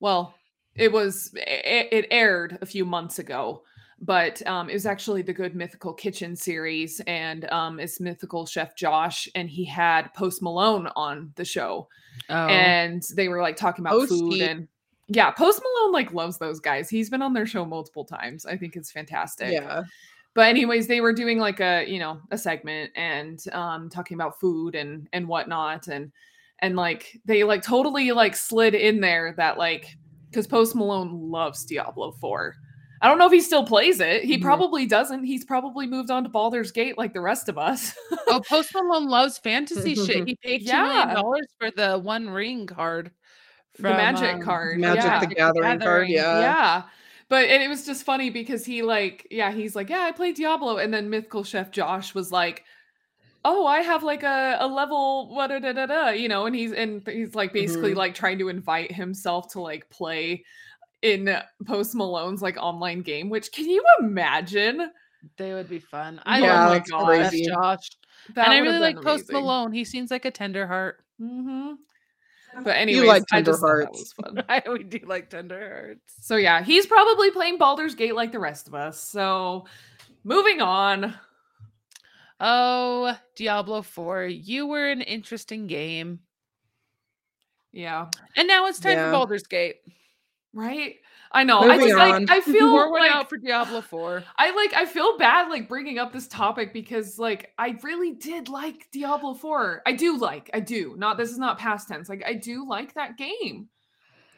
Well, 0.00 0.34
it 0.74 0.90
was 0.92 1.30
it, 1.34 1.88
it 1.92 2.06
aired 2.10 2.58
a 2.60 2.66
few 2.66 2.84
months 2.84 3.18
ago, 3.18 3.62
but 4.04 4.46
um 4.46 4.68
it 4.68 4.74
was 4.74 4.86
actually 4.86 5.22
the 5.22 5.32
good 5.32 5.54
mythical 5.54 5.92
kitchen 5.92 6.36
series 6.36 7.00
and 7.06 7.50
um 7.50 7.80
it's 7.80 8.00
mythical 8.00 8.44
chef 8.46 8.76
Josh 8.76 9.28
and 9.34 9.48
he 9.48 9.64
had 9.64 10.12
Post 10.14 10.42
Malone 10.42 10.88
on 10.96 11.32
the 11.36 11.44
show 11.44 11.88
Oh, 12.30 12.46
and 12.46 13.02
they 13.16 13.28
were 13.28 13.42
like 13.42 13.56
talking 13.56 13.84
about 13.84 14.08
food 14.08 14.40
and 14.40 14.68
yeah, 15.08 15.30
Post 15.30 15.60
Malone 15.62 15.92
like 15.92 16.14
loves 16.14 16.38
those 16.38 16.60
guys. 16.60 16.88
He's 16.88 17.10
been 17.10 17.20
on 17.20 17.34
their 17.34 17.44
show 17.44 17.66
multiple 17.66 18.04
times. 18.06 18.46
I 18.46 18.56
think 18.56 18.74
it's 18.76 18.90
fantastic 18.90 19.52
Yeah. 19.52 19.82
but 20.34 20.48
anyways 20.48 20.86
they 20.86 21.00
were 21.00 21.12
doing 21.12 21.38
like 21.38 21.60
a 21.60 21.84
you 21.86 21.98
know 21.98 22.20
a 22.30 22.38
segment 22.38 22.90
and 22.96 23.44
um 23.52 23.88
talking 23.88 24.14
about 24.14 24.40
food 24.40 24.74
and 24.74 25.08
and 25.12 25.26
whatnot 25.28 25.88
and 25.88 26.10
and 26.60 26.76
like 26.76 27.20
they 27.24 27.44
like 27.44 27.62
totally 27.62 28.12
like 28.12 28.34
slid 28.36 28.74
in 28.74 29.00
there 29.00 29.34
that 29.36 29.58
like 29.58 29.96
because 30.30 30.46
post 30.46 30.74
malone 30.74 31.30
loves 31.30 31.64
diablo 31.64 32.12
4 32.12 32.54
i 33.04 33.08
don't 33.08 33.18
know 33.18 33.26
if 33.26 33.32
he 33.32 33.40
still 33.40 33.64
plays 33.66 34.00
it 34.00 34.24
he 34.24 34.38
Mhm. 34.38 34.42
probably 34.42 34.86
doesn't 34.86 35.24
he's 35.24 35.44
probably 35.44 35.86
moved 35.86 36.10
on 36.10 36.22
to 36.24 36.28
Baldur's 36.30 36.72
gate 36.72 36.96
like 36.98 37.12
the 37.12 37.20
rest 37.20 37.48
of 37.48 37.58
us 37.58 37.94
oh, 38.28 38.40
Post 38.48 38.72
Malone 38.74 39.06
loves 39.08 39.36
fantasy 39.38 39.94
shit. 39.94 40.26
He 40.26 40.36
paid 40.42 40.66
two 40.66 40.72
million 40.72 41.08
Yeah. 41.08 41.14
dollars 41.14 41.46
for 41.60 41.70
the 41.70 41.98
One 41.98 42.30
Ring 42.30 42.66
card, 42.66 43.10
the 43.78 43.82
magic 43.90 44.34
um, 44.36 44.40
card 44.42 44.78
Magic 44.80 45.04
yeah. 45.04 45.20
the 45.20 45.26
Gathering 45.26 45.80
card, 45.80 46.08
yeah. 46.08 46.40
yeah 46.40 46.82
but 47.28 47.44
and 47.48 47.62
it 47.62 47.68
was 47.68 47.84
just 47.86 48.04
funny 48.04 48.30
because 48.30 48.64
he 48.64 48.82
like 48.82 49.26
yeah 49.30 49.50
he's 49.52 49.74
like 49.76 49.90
yeah 49.90 50.00
i 50.02 50.12
played 50.12 50.36
diablo 50.36 50.76
and 50.78 50.92
then 50.92 51.08
mythical 51.10 51.42
chef 51.44 51.70
josh 51.70 52.14
was 52.14 52.30
like 52.32 52.64
oh 53.46 53.66
i 53.66 53.80
have 53.80 54.02
like 54.02 54.22
a, 54.22 54.56
a 54.60 54.66
level 54.66 55.34
what 55.34 55.48
da, 55.48 55.58
da, 55.58 55.72
da, 55.72 55.86
da, 55.86 56.08
you 56.10 56.28
know 56.28 56.46
and 56.46 56.54
he's 56.56 56.72
and 56.72 57.02
he's 57.06 57.34
like 57.34 57.52
basically 57.52 57.92
Mhm. 57.92 57.96
like 57.96 58.14
trying 58.14 58.38
to 58.38 58.48
invite 58.48 58.92
himself 58.92 59.48
to 59.52 59.60
like 59.60 59.88
play 59.90 60.44
in 61.04 61.36
post 61.66 61.94
malone's 61.94 62.40
like 62.42 62.56
online 62.56 63.02
game 63.02 63.28
which 63.28 63.52
can 63.52 63.68
you 63.68 63.84
imagine 64.00 64.90
They 65.36 65.52
would 65.54 65.68
be 65.68 65.78
fun. 65.78 66.20
I 66.26 66.40
Yeah, 66.40 66.54
love 66.58 66.70
my 66.70 66.78
that's 66.78 66.90
gosh. 66.90 67.30
Crazy. 67.30 67.46
Josh, 67.46 67.90
that 68.34 68.44
and 68.46 68.52
I 68.54 68.58
really 68.58 68.78
like 68.80 68.96
been 68.96 69.04
Post 69.04 69.24
amazing. 69.30 69.44
Malone. 69.44 69.72
He 69.72 69.84
seems 69.84 70.10
like 70.10 70.24
a 70.24 70.30
tender 70.30 70.66
heart. 70.66 71.04
hmm 71.18 71.72
but 72.62 72.76
anyways 72.76 73.08
like 73.08 73.26
tender 73.26 73.50
just 73.50 73.60
hearts. 73.62 74.14
I 74.48 74.62
we 74.70 74.82
do 74.84 75.00
like 75.06 75.28
tender 75.28 75.58
hearts. 75.58 76.14
so 76.20 76.36
yeah 76.36 76.62
he's 76.62 76.86
probably 76.86 77.30
playing 77.32 77.58
Baldur's 77.58 77.94
Gate 77.94 78.14
like 78.14 78.32
the 78.32 78.38
rest 78.38 78.68
of 78.68 78.74
us 78.74 79.00
so 79.00 79.66
moving 80.24 80.60
on 80.62 81.14
Oh, 82.40 83.16
Diablo 83.36 83.82
4, 83.82 84.24
you 84.24 84.66
were 84.66 84.90
an 84.90 85.00
interesting 85.00 85.66
game. 85.66 86.20
yeah 87.72 88.06
And 88.36 88.46
now 88.48 88.66
it's 88.66 88.80
time 88.80 88.92
Yeah. 88.92 89.06
for 89.06 89.12
Baldur's 89.12 89.44
Gate. 89.46 89.76
Right? 90.54 90.96
I 91.34 91.42
know. 91.42 91.58
I 91.58 91.76
Moving 91.76 91.88
just 91.88 91.98
like 91.98 92.14
on. 92.14 92.30
I 92.30 92.40
feel 92.40 92.72
one 92.72 92.92
like 92.92 93.10
out 93.10 93.28
for 93.28 93.36
Diablo 93.36 93.80
4. 93.80 94.22
I 94.38 94.54
like 94.54 94.72
I 94.72 94.86
feel 94.86 95.18
bad 95.18 95.48
like 95.48 95.68
bringing 95.68 95.98
up 95.98 96.12
this 96.12 96.28
topic 96.28 96.72
because 96.72 97.18
like 97.18 97.52
I 97.58 97.76
really 97.82 98.12
did 98.12 98.48
like 98.48 98.88
Diablo 98.92 99.34
4. 99.34 99.82
I 99.84 99.92
do 99.92 100.16
like. 100.16 100.48
I 100.54 100.60
do. 100.60 100.94
Not 100.96 101.18
this 101.18 101.30
is 101.30 101.38
not 101.38 101.58
past 101.58 101.88
tense. 101.88 102.08
Like 102.08 102.22
I 102.24 102.34
do 102.34 102.68
like 102.68 102.94
that 102.94 103.18
game. 103.18 103.68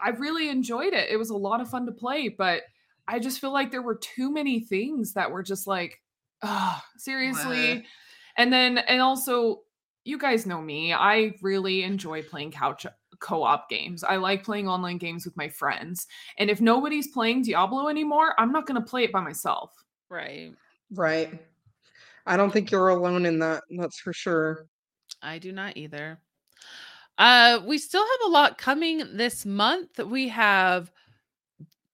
I 0.01 0.11
really 0.11 0.49
enjoyed 0.49 0.95
it. 0.95 1.11
It 1.11 1.19
was 1.19 1.31
a 1.31 1.37
lot 1.37 1.61
of 1.61 1.69
fun 1.69 1.87
to 1.87 1.93
play, 1.93 2.29
but 2.29 2.63
I 3.07 3.19
just 3.19 3.41
feel 3.41 3.53
like 3.53 3.71
there 3.71 3.83
were 3.83 3.97
too 3.97 4.33
many 4.33 4.61
things 4.61 5.13
that 5.13 5.31
were 5.31 5.43
just 5.43 5.67
like, 5.67 6.01
ah, 6.43 6.83
seriously. 6.97 7.85
And 8.39 8.53
then 8.53 8.79
and 8.79 9.03
also 9.03 9.63
you 10.05 10.19
guys 10.19 10.47
know 10.47 10.63
me. 10.63 10.95
I 10.95 11.35
really 11.43 11.83
enjoy 11.83 12.23
playing 12.23 12.53
couch 12.53 12.87
co-op 13.21 13.69
games. 13.69 14.05
I 14.05 14.17
like 14.17 14.45
playing 14.45 14.69
online 14.69 14.99
games 14.99 15.25
with 15.25 15.37
my 15.37 15.49
friends. 15.49 16.07
And 16.39 16.51
if 16.51 16.61
nobody's 16.61 17.09
playing 17.09 17.43
Diablo 17.43 17.89
anymore, 17.89 18.35
I'm 18.39 18.53
not 18.53 18.67
going 18.67 18.81
to 18.81 18.87
play 18.89 19.05
it 19.05 19.13
by 19.13 19.21
myself. 19.21 19.73
Right. 20.09 20.53
Right. 20.93 21.39
I 22.27 22.37
don't 22.37 22.53
think 22.53 22.71
you're 22.71 22.89
alone 22.89 23.27
in 23.27 23.39
that. 23.41 23.63
That's 23.71 23.99
for 23.99 24.13
sure. 24.13 24.67
I 25.23 25.39
do 25.39 25.53
not 25.53 25.77
either. 25.77 26.19
Uh, 27.19 27.61
we 27.65 27.79
still 27.79 28.03
have 28.05 28.29
a 28.29 28.31
lot 28.31 28.59
coming 28.59 29.03
this 29.17 29.47
month. 29.47 29.99
We 29.99 30.29
have. 30.29 30.91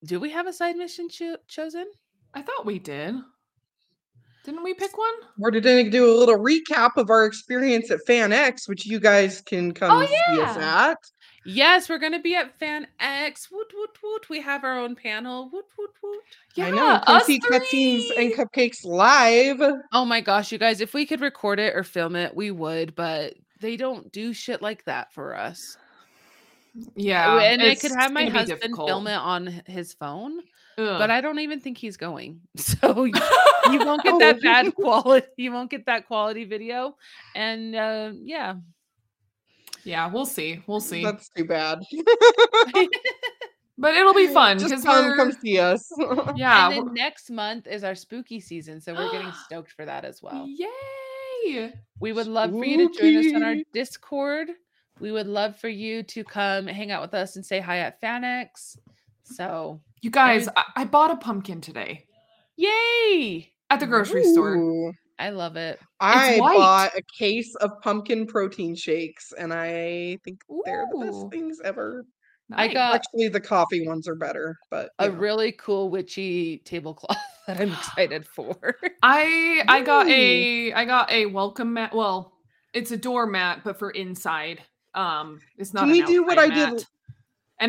Do 0.04 0.18
we 0.18 0.30
have 0.30 0.46
a 0.48 0.52
side 0.52 0.76
mission 0.76 1.08
cho- 1.08 1.36
chosen? 1.46 1.86
I 2.34 2.42
thought 2.42 2.66
we 2.66 2.78
did. 2.78 3.14
Didn't 4.44 4.64
we 4.64 4.74
pick 4.74 4.98
one? 4.98 5.12
We're 5.38 5.52
going 5.52 5.84
to 5.84 5.90
do 5.90 6.12
a 6.12 6.18
little 6.18 6.36
recap 6.38 6.96
of 6.96 7.10
our 7.10 7.24
experience 7.26 7.92
at 7.92 8.00
FanX, 8.08 8.68
which 8.68 8.84
you 8.84 8.98
guys 8.98 9.40
can 9.42 9.72
come 9.72 10.02
Oh, 10.02 10.06
see 10.06 10.40
us 10.40 10.56
at. 10.56 10.98
Yes, 11.44 11.88
we're 11.88 11.98
going 11.98 12.12
to 12.12 12.20
be 12.20 12.34
at 12.34 12.56
Fan 12.58 12.86
X. 13.00 13.50
Woot 13.50 13.72
woot 13.74 13.90
woot. 14.02 14.28
We 14.28 14.40
have 14.40 14.62
our 14.64 14.78
own 14.78 14.94
panel. 14.94 15.50
Woot 15.52 15.64
woot 15.78 15.90
woot. 16.02 16.20
I 16.58 16.70
know. 16.70 17.00
Come 17.04 17.16
us 17.16 17.26
see 17.26 17.40
cutscenes 17.40 18.04
and 18.16 18.32
cupcakes 18.32 18.84
live. 18.84 19.60
Oh 19.92 20.04
my 20.04 20.20
gosh, 20.20 20.52
you 20.52 20.58
guys! 20.58 20.80
If 20.80 20.94
we 20.94 21.04
could 21.06 21.20
record 21.20 21.58
it 21.58 21.74
or 21.74 21.82
film 21.82 22.14
it, 22.16 22.34
we 22.36 22.50
would. 22.50 22.94
But 22.94 23.34
they 23.60 23.76
don't 23.76 24.10
do 24.12 24.32
shit 24.32 24.62
like 24.62 24.84
that 24.84 25.12
for 25.12 25.36
us. 25.36 25.76
Yeah, 26.94 27.38
and 27.38 27.60
I 27.60 27.74
could 27.74 27.92
have 27.92 28.12
my 28.12 28.26
husband 28.26 28.74
film 28.76 29.06
it 29.06 29.12
on 29.14 29.62
his 29.66 29.92
phone, 29.92 30.38
Ugh. 30.78 30.98
but 30.98 31.10
I 31.10 31.20
don't 31.20 31.38
even 31.40 31.60
think 31.60 31.76
he's 31.76 31.96
going. 31.96 32.40
So 32.56 33.04
you, 33.04 33.12
you 33.70 33.78
won't 33.84 34.02
get 34.04 34.14
Oh. 34.14 34.18
that 34.20 34.40
bad 34.40 34.74
quality. 34.74 35.26
You 35.36 35.52
won't 35.52 35.70
get 35.70 35.84
that 35.86 36.06
quality 36.06 36.44
video. 36.44 36.96
And 37.34 37.74
uh, 37.76 38.12
yeah, 38.22 38.54
yeah, 39.84 40.10
we'll 40.10 40.26
see. 40.26 40.62
We'll 40.66 40.80
see. 40.80 41.04
That's 41.04 41.28
too 41.30 41.44
bad. 41.44 41.80
but 43.78 43.94
it'll 43.94 44.14
be 44.14 44.26
fun 44.32 44.58
Just 44.58 44.84
come, 44.84 45.16
come 45.16 45.32
see 45.32 45.58
us. 45.58 45.90
yeah. 46.36 46.70
and 46.70 46.88
then 46.88 46.94
next 46.94 47.30
month 47.30 47.66
is 47.66 47.84
our 47.84 47.94
spooky 47.94 48.40
season, 48.40 48.80
so 48.80 48.94
we're 48.94 49.10
getting 49.10 49.32
stoked 49.44 49.72
for 49.72 49.84
that 49.84 50.04
as 50.04 50.22
well. 50.22 50.46
Yay! 50.48 51.72
We 52.00 52.12
would 52.12 52.26
love 52.26 52.50
for 52.50 52.64
you 52.64 52.88
to 52.88 52.98
join 52.98 53.16
us 53.16 53.34
on 53.34 53.42
our 53.42 53.56
Discord. 53.72 54.48
We 55.00 55.10
would 55.10 55.26
love 55.26 55.56
for 55.56 55.68
you 55.68 56.02
to 56.04 56.22
come 56.22 56.66
hang 56.66 56.90
out 56.90 57.02
with 57.02 57.14
us 57.14 57.36
and 57.36 57.44
say 57.44 57.60
hi 57.60 57.78
at 57.78 58.00
FanX. 58.00 58.76
So, 59.24 59.80
You 60.02 60.10
guys, 60.10 60.48
I, 60.56 60.64
I 60.76 60.84
bought 60.84 61.10
a 61.10 61.16
pumpkin 61.16 61.60
today 61.60 62.06
yay! 62.56 63.52
at 63.70 63.80
the 63.80 63.86
grocery 63.86 64.24
store. 64.24 64.92
Ooh. 65.22 65.26
I 65.26 65.30
love 65.30 65.56
it. 65.56 65.80
I 66.00 66.38
bought 66.38 66.96
a 66.96 67.02
case 67.18 67.54
of 67.56 67.80
pumpkin 67.80 68.26
protein 68.26 68.74
shakes, 68.74 69.32
and 69.38 69.52
I 69.52 70.18
think 70.24 70.42
they're 70.64 70.86
the 70.92 71.06
best 71.06 71.30
things 71.30 71.60
ever. 71.64 72.04
I 72.52 72.66
Nice. 72.66 72.74
got- 72.74 72.94
Actually, 72.96 73.28
the 73.28 73.40
coffee 73.40 73.86
ones 73.86 74.06
are 74.08 74.14
better, 74.16 74.58
but 74.70 74.90
A 74.98 75.08
know. 75.08 75.14
really 75.14 75.52
cool 75.52 75.88
witchy 75.88 76.58
tablecloth 76.64 77.16
that 77.46 77.60
I'm 77.60 77.72
excited 77.72 78.26
for. 78.26 78.76
I 79.02 79.62
I 79.68 79.80
got 79.80 80.06
a 80.08 80.72
I 80.72 80.84
got 80.84 81.10
a 81.10 81.26
welcome 81.26 81.72
mat. 81.74 81.94
Well, 81.94 82.32
it's 82.74 82.90
a 82.90 82.96
doormat, 82.96 83.62
but 83.64 83.78
for 83.78 83.90
inside. 83.90 84.60
Um, 84.94 85.40
it's 85.56 85.72
not. 85.72 85.84
Can 85.84 85.92
we 85.92 86.02
do 86.02 86.24
what 86.24 86.36
outside 86.36 86.52
I 86.58 86.70
did- 86.72 86.86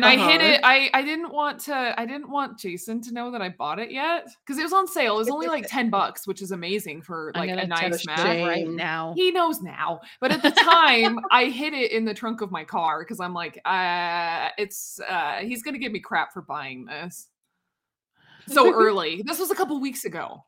mat. 0.00 0.12
And 0.12 0.20
I 0.20 0.30
hid 0.32 0.40
Uh-huh. 0.40 0.52
it. 0.52 0.60
I 0.64 0.90
I 0.92 1.02
didn't 1.02 1.32
want 1.32 1.60
to. 1.60 1.94
I 2.00 2.04
didn't 2.06 2.28
want 2.30 2.58
Jason 2.58 3.00
to 3.02 3.12
know 3.14 3.30
that 3.30 3.40
I 3.42 3.48
bought 3.48 3.78
it 3.78 3.90
yet 3.90 4.28
because 4.44 4.58
it 4.58 4.62
was 4.62 4.72
on 4.72 4.86
sale. 4.86 5.14
It 5.14 5.18
was 5.18 5.30
only 5.30 5.46
like 5.46 5.66
ten 5.68 5.90
bucks, 5.98 6.26
which 6.26 6.42
is 6.42 6.50
amazing 6.50 7.02
for 7.02 7.32
like 7.34 7.50
a 7.50 7.66
nice 7.66 7.80
text 7.80 8.06
mat. 8.06 8.16
Jeff 8.18 8.46
right 8.46 8.66
now. 8.68 9.12
He 9.16 9.30
knows 9.30 9.60
now, 9.62 10.00
but 10.20 10.32
at 10.32 10.42
the 10.42 10.50
time, 10.50 11.18
I 11.30 11.46
hid 11.46 11.72
it 11.74 11.92
in 11.92 12.04
the 12.04 12.14
trunk 12.14 12.40
of 12.40 12.50
my 12.50 12.64
car 12.64 13.00
because 13.00 13.20
I'm 13.20 13.34
like, 13.34 13.60
uh, 13.64 14.48
it's 14.58 15.00
uh, 15.08 15.38
he's 15.38 15.62
gonna 15.62 15.78
give 15.78 15.92
me 15.92 16.00
crap 16.00 16.32
for 16.32 16.42
buying 16.42 16.84
this 16.86 17.28
so 18.46 18.72
early. 18.82 19.22
This 19.24 19.38
was 19.38 19.50
a 19.50 19.54
couple 19.54 19.80
weeks 19.80 20.04
ago 20.04 20.44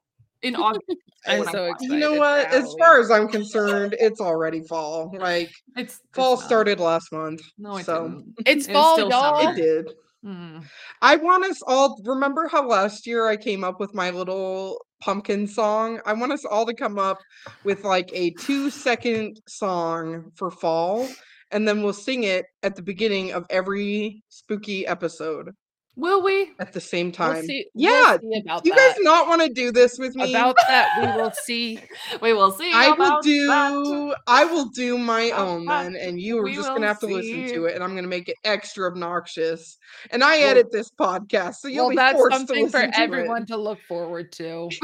in 0.47 0.57
August. 0.57 0.85
I'm 1.27 1.41
when 1.41 1.49
I 1.49 1.53
so 1.53 1.65
excited. 1.67 1.93
you 1.93 1.99
know 1.99 2.13
for 2.15 2.19
what? 2.21 2.47
As 2.53 2.75
far 2.79 3.01
as 3.01 3.11
I'm 3.11 3.27
concerned, 3.29 3.97
it's 3.99 4.21
already 4.21 4.61
fall. 4.63 5.13
Like 5.19 5.51
It's 5.77 5.95
it's 5.97 6.01
fall 6.15 6.37
not. 6.37 6.45
started 6.45 6.79
last 6.81 7.11
month. 7.13 7.43
No, 7.59 7.77
it 7.79 7.85
so 7.85 8.09
didn't. 8.09 8.35
It's 8.47 8.67
It's 8.67 8.69
fall, 8.69 8.95
still 8.95 9.11
y'all. 9.11 9.41
summer. 9.41 9.53
it 9.53 9.57
did. 9.57 9.91
Mm. 10.25 10.65
I 11.03 11.17
want 11.17 11.45
us 11.45 11.61
all 11.67 12.01
remember 12.05 12.49
how 12.49 12.67
last 12.67 13.07
year 13.07 13.27
I 13.29 13.37
came 13.37 13.63
up 13.65 13.79
with 13.81 13.95
my 13.95 14.11
little 14.11 14.85
pumpkin 15.01 15.47
song? 15.47 16.01
I 16.07 16.13
want 16.15 16.33
us 16.33 16.45
all 16.45 16.65
to 16.67 16.75
come 16.75 16.99
up 16.99 17.19
with 17.65 17.85
like 17.85 18.11
a 18.13 18.31
two 18.31 18.71
second 18.71 19.41
song 19.47 20.33
for 20.35 20.51
fall, 20.51 21.07
and 21.53 21.67
then 21.69 21.83
we'll 21.83 21.93
sing 21.93 22.25
it 22.25 22.47
at 22.63 22.75
the 22.77 22.83
beginning 22.83 23.33
of 23.33 23.47
every 23.51 24.23
spooky 24.29 24.87
episode 24.87 25.51
Will 25.99 26.23
we? 26.23 26.53
at 26.59 26.75
the 26.75 26.81
same 26.81 27.07
We'll 27.07 27.13
time. 27.13 27.43
see. 27.47 27.67
we'll 27.75 27.85
yeah. 27.91 28.19
see 28.21 28.41
about 28.45 28.67
you 28.67 28.75
that. 28.75 28.95
guys 28.97 29.05
not 29.05 29.29
want 29.29 29.41
to 29.43 29.49
do 29.49 29.73
this 29.73 29.99
with 29.99 30.15
me? 30.15 30.31
about 30.31 30.55
that, 30.69 30.89
we 31.01 31.21
will 31.23 31.33
see. 31.45 31.81
We 32.21 32.35
will 32.35 32.53
see. 32.53 32.71
I 32.73 32.91
will 32.91 33.21
do 33.23 33.47
that. 33.47 34.17
I 34.27 34.45
will 34.45 34.67
do 34.67 34.99
my 34.99 35.23
About 35.23 35.49
own 35.49 35.65
that, 35.67 35.83
then 35.85 35.97
and 35.97 36.21
you 36.21 36.39
are 36.39 36.43
we 36.43 36.55
just 36.55 36.69
gonna 36.69 36.87
have 36.87 37.01
to 37.01 37.07
listen 37.07 37.49
to 37.49 37.65
it 37.65 37.75
and 37.75 37.83
I'm 37.83 37.95
gonna 37.95 38.07
make 38.09 38.29
it 38.29 38.37
extra 38.45 38.89
obnoxious. 38.91 39.79
And 40.11 40.23
I 40.23 40.39
Well- 40.41 40.51
edit 40.51 40.71
this 40.71 40.91
podcast, 40.91 41.57
so 41.57 41.69
you'll 41.69 41.85
Well, 41.87 41.91
be 41.91 41.97
that's 41.97 42.17
forced 42.19 42.33
to 42.33 42.39
something 42.39 42.69
for 42.69 42.79
listen 42.79 42.93
to 42.93 42.99
it. 43.01 43.03
everyone 43.03 43.47
to 43.47 43.57
look 43.57 43.81
forward 43.89 44.33
to. 44.33 44.69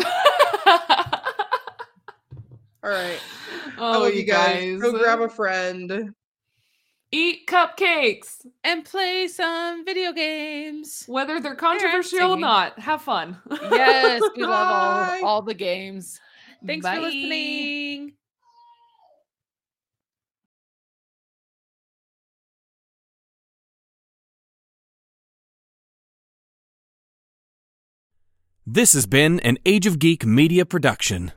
All 2.84 2.90
right. 2.90 3.20
Oh, 3.78 4.00
love 4.00 4.14
you 4.14 4.24
guys. 4.24 4.80
Go 4.80 4.92
grab 4.98 5.20
a 5.20 5.28
friend. 5.28 6.12
Eat 7.14 7.46
cupcakes, 7.46 8.46
and 8.64 8.86
play 8.86 9.28
some 9.28 9.84
video 9.84 10.12
games. 10.12 11.04
whether 11.06 11.40
they're 11.40 11.54
controversial 11.54 12.32
or 12.32 12.36
not. 12.38 12.78
Have 12.78 13.02
fun. 13.02 13.36
Yes, 13.50 14.22
we 14.34 14.44
love 14.44 15.20
all, 15.20 15.24
all 15.28 15.42
the 15.42 15.52
games. 15.52 16.18
Thanks 16.66 16.84
Bye. 16.84 16.94
for 16.96 17.00
listening. 17.02 18.14
This 28.64 28.94
has 28.94 29.06
been 29.06 29.38
an 29.40 29.58
Age 29.66 29.86
of 29.86 29.98
Geek 29.98 30.24
media 30.24 30.64
production. 30.64 31.32